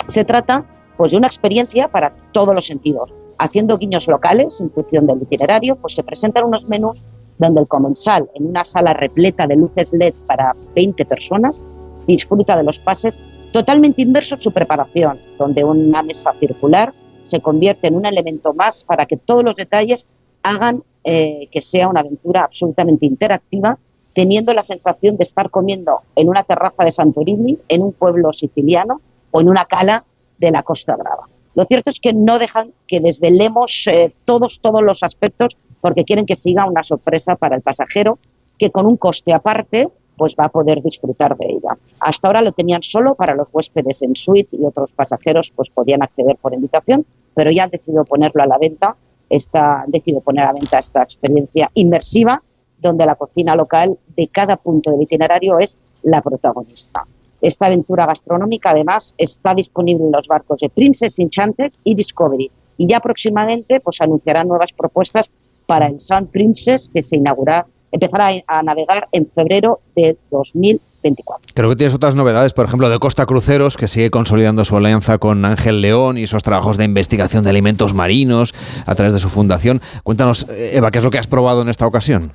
[0.08, 0.66] Se trata
[0.98, 3.12] pues de una experiencia para todos los sentidos.
[3.40, 7.04] Haciendo guiños locales, en función del itinerario, pues se presentan unos menús
[7.40, 11.60] donde el comensal, en una sala repleta de luces LED para 20 personas,
[12.06, 16.94] disfruta de los pases totalmente inmerso en su preparación, donde una mesa circular
[17.24, 20.06] se convierte en un elemento más para que todos los detalles
[20.44, 23.78] hagan eh, que sea una aventura absolutamente interactiva,
[24.14, 29.02] teniendo la sensación de estar comiendo en una terraza de Santorini, en un pueblo siciliano
[29.32, 30.06] o en una cala
[30.38, 31.28] de la Costa Brava.
[31.56, 36.26] Lo cierto es que no dejan que desvelemos eh, todos, todos los aspectos porque quieren
[36.26, 38.18] que siga una sorpresa para el pasajero
[38.58, 41.78] que con un coste aparte pues va a poder disfrutar de ella.
[42.00, 46.04] Hasta ahora lo tenían solo para los huéspedes en suite y otros pasajeros pues podían
[46.04, 48.96] acceder por invitación, pero ya han decidido ponerlo a la venta,
[49.30, 52.42] está, han decidido poner a la venta esta experiencia inmersiva
[52.84, 57.08] donde la cocina local de cada punto del itinerario es la protagonista.
[57.42, 62.52] Esta aventura gastronómica, además, está disponible en los barcos de Princess Enchanted y Discovery.
[62.78, 65.32] Y ya próximamente pues, anunciarán nuevas propuestas
[65.66, 71.54] para el Sun Princess, que se inaugura, empezará a navegar en febrero de 2024.
[71.54, 75.18] Creo que tienes otras novedades, por ejemplo, de Costa Cruceros, que sigue consolidando su alianza
[75.18, 78.56] con Ángel León y esos trabajos de investigación de alimentos marinos
[78.86, 79.82] a través de su fundación.
[80.04, 82.34] Cuéntanos, Eva, ¿qué es lo que has probado en esta ocasión?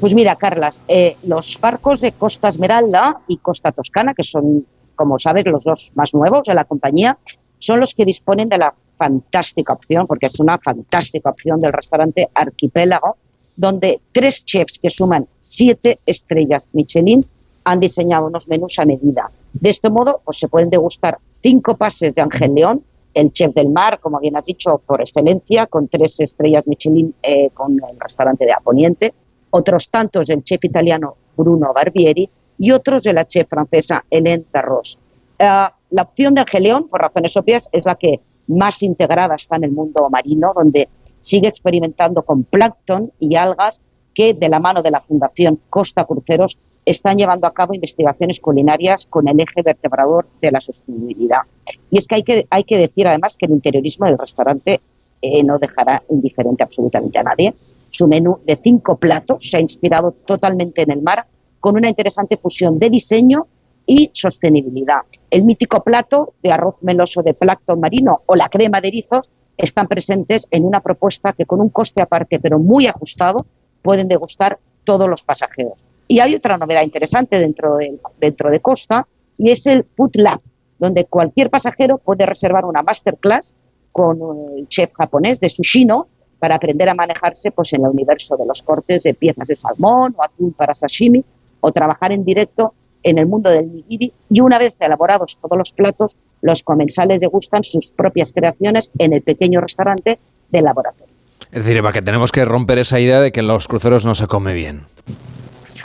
[0.00, 5.18] Pues mira, Carlas, eh, los barcos de Costa Esmeralda y Costa Toscana, que son, como
[5.18, 7.18] sabes, los dos más nuevos de la compañía,
[7.58, 12.28] son los que disponen de la fantástica opción, porque es una fantástica opción del restaurante
[12.34, 13.16] Arquipélago,
[13.56, 17.24] donde tres chefs que suman siete estrellas Michelin
[17.64, 19.30] han diseñado unos menús a medida.
[19.52, 22.84] De este modo, pues se pueden degustar cinco pases de Ángel León,
[23.14, 27.50] el chef del mar, como bien has dicho, por excelencia, con tres estrellas Michelin eh,
[27.54, 29.14] con el restaurante de Aponiente,
[29.56, 32.28] otros tantos del chef italiano Bruno Barbieri
[32.58, 34.98] y otros de la chef francesa Hélène Darros.
[35.38, 39.56] Eh, la opción de Ángel León, por razones obvias, es la que más integrada está
[39.56, 40.88] en el mundo marino, donde
[41.20, 43.80] sigue experimentando con plancton y algas
[44.12, 49.06] que, de la mano de la Fundación Costa Cruceros, están llevando a cabo investigaciones culinarias
[49.06, 51.42] con el eje vertebrador de la sostenibilidad.
[51.90, 54.80] Y es que hay que, hay que decir además que el interiorismo del restaurante
[55.22, 57.54] eh, no dejará indiferente absolutamente a nadie.
[57.94, 61.26] Su menú de cinco platos se ha inspirado totalmente en el mar,
[61.60, 63.46] con una interesante fusión de diseño
[63.86, 65.02] y sostenibilidad.
[65.30, 69.86] El mítico plato de arroz meloso de plancton marino o la crema de erizos están
[69.86, 73.46] presentes en una propuesta que con un coste aparte pero muy ajustado
[73.80, 75.84] pueden degustar todos los pasajeros.
[76.08, 79.06] Y hay otra novedad interesante dentro de, Costa
[79.38, 80.40] y es el Food Lab,
[80.80, 83.54] donde cualquier pasajero puede reservar una masterclass
[83.92, 84.18] con
[84.58, 86.08] el chef japonés de Sushino
[86.44, 90.14] para aprender a manejarse pues, en el universo de los cortes de piezas de salmón
[90.14, 91.24] o atún para sashimi
[91.60, 95.72] o trabajar en directo en el mundo del nigiri y una vez elaborados todos los
[95.72, 100.18] platos, los comensales degustan sus propias creaciones en el pequeño restaurante
[100.50, 101.14] del laboratorio.
[101.50, 104.14] Es decir, Eva, que tenemos que romper esa idea de que en los cruceros no
[104.14, 104.82] se come bien.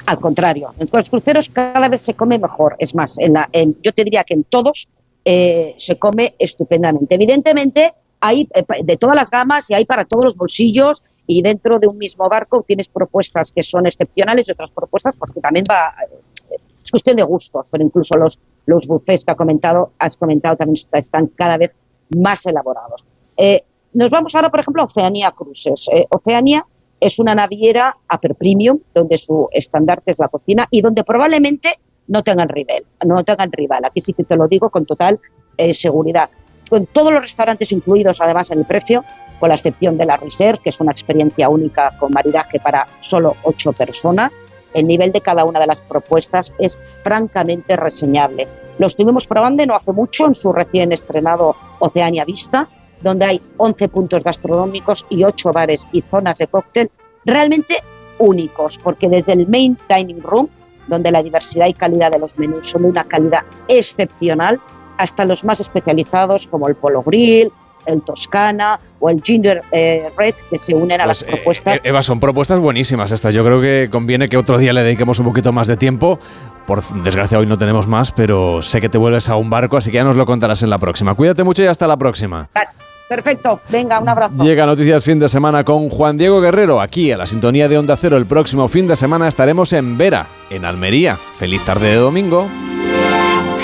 [0.08, 2.76] Al contrario, en los cruceros cada vez se come mejor.
[2.80, 3.50] Es más, en la,
[3.82, 4.90] yo te diría que en todos
[5.24, 7.16] eh, se come estupendamente.
[7.16, 11.80] Evidentemente, hay eh, de todas las gamas y hay para todos los bolsillos y dentro
[11.80, 15.94] de un mismo barco tienes propuestas que son excepcionales y otras propuestas porque también va
[16.04, 20.56] eh, es cuestión de gustos, pero incluso los los buffets que ha comentado, has comentado
[20.56, 21.72] también están cada vez
[22.16, 23.04] más elaborados.
[23.94, 25.90] nos vamos ahora, por ejemplo, a Oceanía Cruises.
[26.10, 26.66] Oceanía
[27.00, 32.24] es una naviera upper premium, donde su estandarte es la cocina y donde probablemente no
[32.24, 32.84] tengan rival.
[33.06, 33.86] No tengan rival.
[33.86, 35.20] Aquí sí que te lo digo con total
[35.58, 36.30] eh, seguridad.
[36.70, 39.04] Con todos los restaurantes incluidos, además, en el precio,
[39.40, 43.36] con la excepción de la Reserve, que es una experiencia única con maridaje para solo
[43.44, 44.38] ocho personas.
[44.74, 48.48] El nivel de cada una de las propuestas es francamente reseñable.
[48.78, 52.70] Lo estuvimos probando no hace mucho en su recién estrenado Oceania Vista
[53.02, 56.92] donde hay 11 puntos gastronómicos y 8 bares y zonas de cóctel
[57.26, 57.78] realmente
[58.18, 60.50] únicos, porque desde el main dining room,
[60.88, 64.60] donde la diversidad y calidad de los menús son de una calidad excepcional,
[65.00, 67.52] hasta los más especializados como el Polo Grill,
[67.86, 71.82] el Toscana o el Ginger eh, Red que se unen a las pues, eh, propuestas.
[71.86, 73.34] Eva, son propuestas buenísimas estas.
[73.34, 76.20] Yo creo que conviene que otro día le dediquemos un poquito más de tiempo.
[76.68, 79.90] Por desgracia hoy no tenemos más, pero sé que te vuelves a un barco, así
[79.90, 81.16] que ya nos lo contarás en la próxima.
[81.16, 82.50] Cuídate mucho y hasta la próxima.
[83.08, 84.44] Perfecto, venga, un abrazo.
[84.44, 87.96] Llega Noticias Fin de Semana con Juan Diego Guerrero, aquí a la sintonía de Onda
[87.98, 88.18] Cero.
[88.18, 91.18] El próximo fin de semana estaremos en Vera, en Almería.
[91.38, 92.48] Feliz tarde de domingo.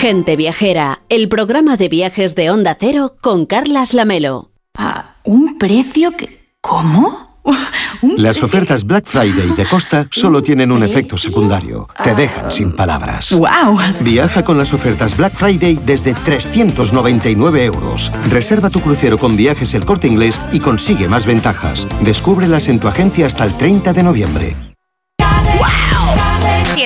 [0.08, 4.52] Gente Viajera, el programa de viajes de Onda Cero con Carlas Lamelo.
[4.78, 6.52] ¿A un precio que...
[6.62, 7.42] ¿Cómo?
[8.16, 11.88] Las ofertas Black Friday de Costa solo tienen un efecto secundario.
[12.04, 13.32] Te dejan sin palabras.
[13.32, 13.80] ¡Wow!
[14.02, 18.12] Viaja con las ofertas Black Friday desde 399 euros.
[18.30, 21.88] Reserva tu crucero con viajes el corte inglés y consigue más ventajas.
[22.02, 24.75] Descúbrelas en tu agencia hasta el 30 de noviembre.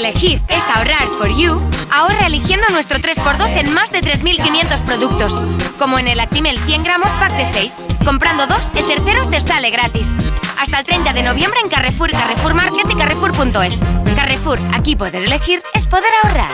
[0.09, 1.61] Elegir es ahorrar for you,
[1.91, 5.37] ahorra eligiendo nuestro 3x2 en más de 3.500 productos.
[5.77, 7.75] Como en el Actimel 100 gramos pack de 6.
[8.03, 10.07] Comprando dos, el tercero te sale gratis.
[10.59, 13.77] Hasta el 30 de noviembre en Carrefour, Carrefour Market y Carrefour.es.
[14.15, 16.49] Carrefour, aquí poder elegir es poder ahorrar.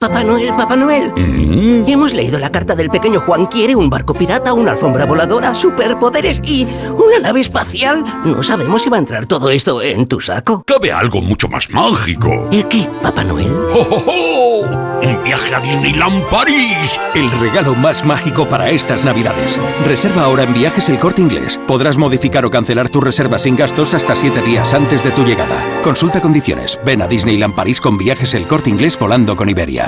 [0.00, 1.12] Papá Noel, Papá Noel.
[1.16, 1.88] Mm.
[1.88, 3.46] Hemos leído la carta del pequeño Juan.
[3.46, 8.04] Quiere un barco pirata, una alfombra voladora, superpoderes y una nave espacial.
[8.24, 10.62] No sabemos si va a entrar todo esto en tu saco.
[10.64, 12.30] Cabe algo mucho más mágico.
[12.52, 13.50] ¿El qué, Papá Noel?
[13.74, 14.64] ¡Oh,
[15.02, 17.00] Un viaje a Disneyland París.
[17.16, 19.60] El regalo más mágico para estas navidades.
[19.84, 21.58] Reserva ahora en Viajes El Corte Inglés.
[21.66, 25.82] Podrás modificar o cancelar tu reserva sin gastos hasta 7 días antes de tu llegada.
[25.82, 26.78] Consulta condiciones.
[26.84, 29.87] Ven a Disneyland París con Viajes El Corte Inglés volando con Iberia.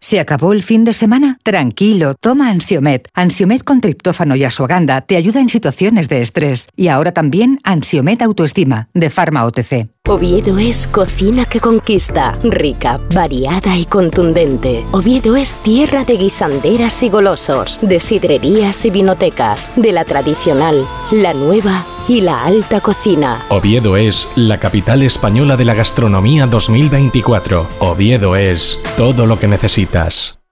[0.00, 1.38] ¿Se acabó el fin de semana?
[1.42, 3.08] Tranquilo, toma Ansiomet.
[3.14, 6.68] Ansiomet con triptófano y asuaganda te ayuda en situaciones de estrés.
[6.76, 9.95] Y ahora también Ansiomet Autoestima, de Pharma OTC.
[10.08, 14.86] Oviedo es cocina que conquista, rica, variada y contundente.
[14.92, 21.34] Oviedo es tierra de guisanderas y golosos, de sidrerías y vinotecas, de la tradicional, la
[21.34, 23.44] nueva y la alta cocina.
[23.48, 27.66] Oviedo es la capital española de la gastronomía 2024.
[27.80, 30.38] Oviedo es todo lo que necesitas.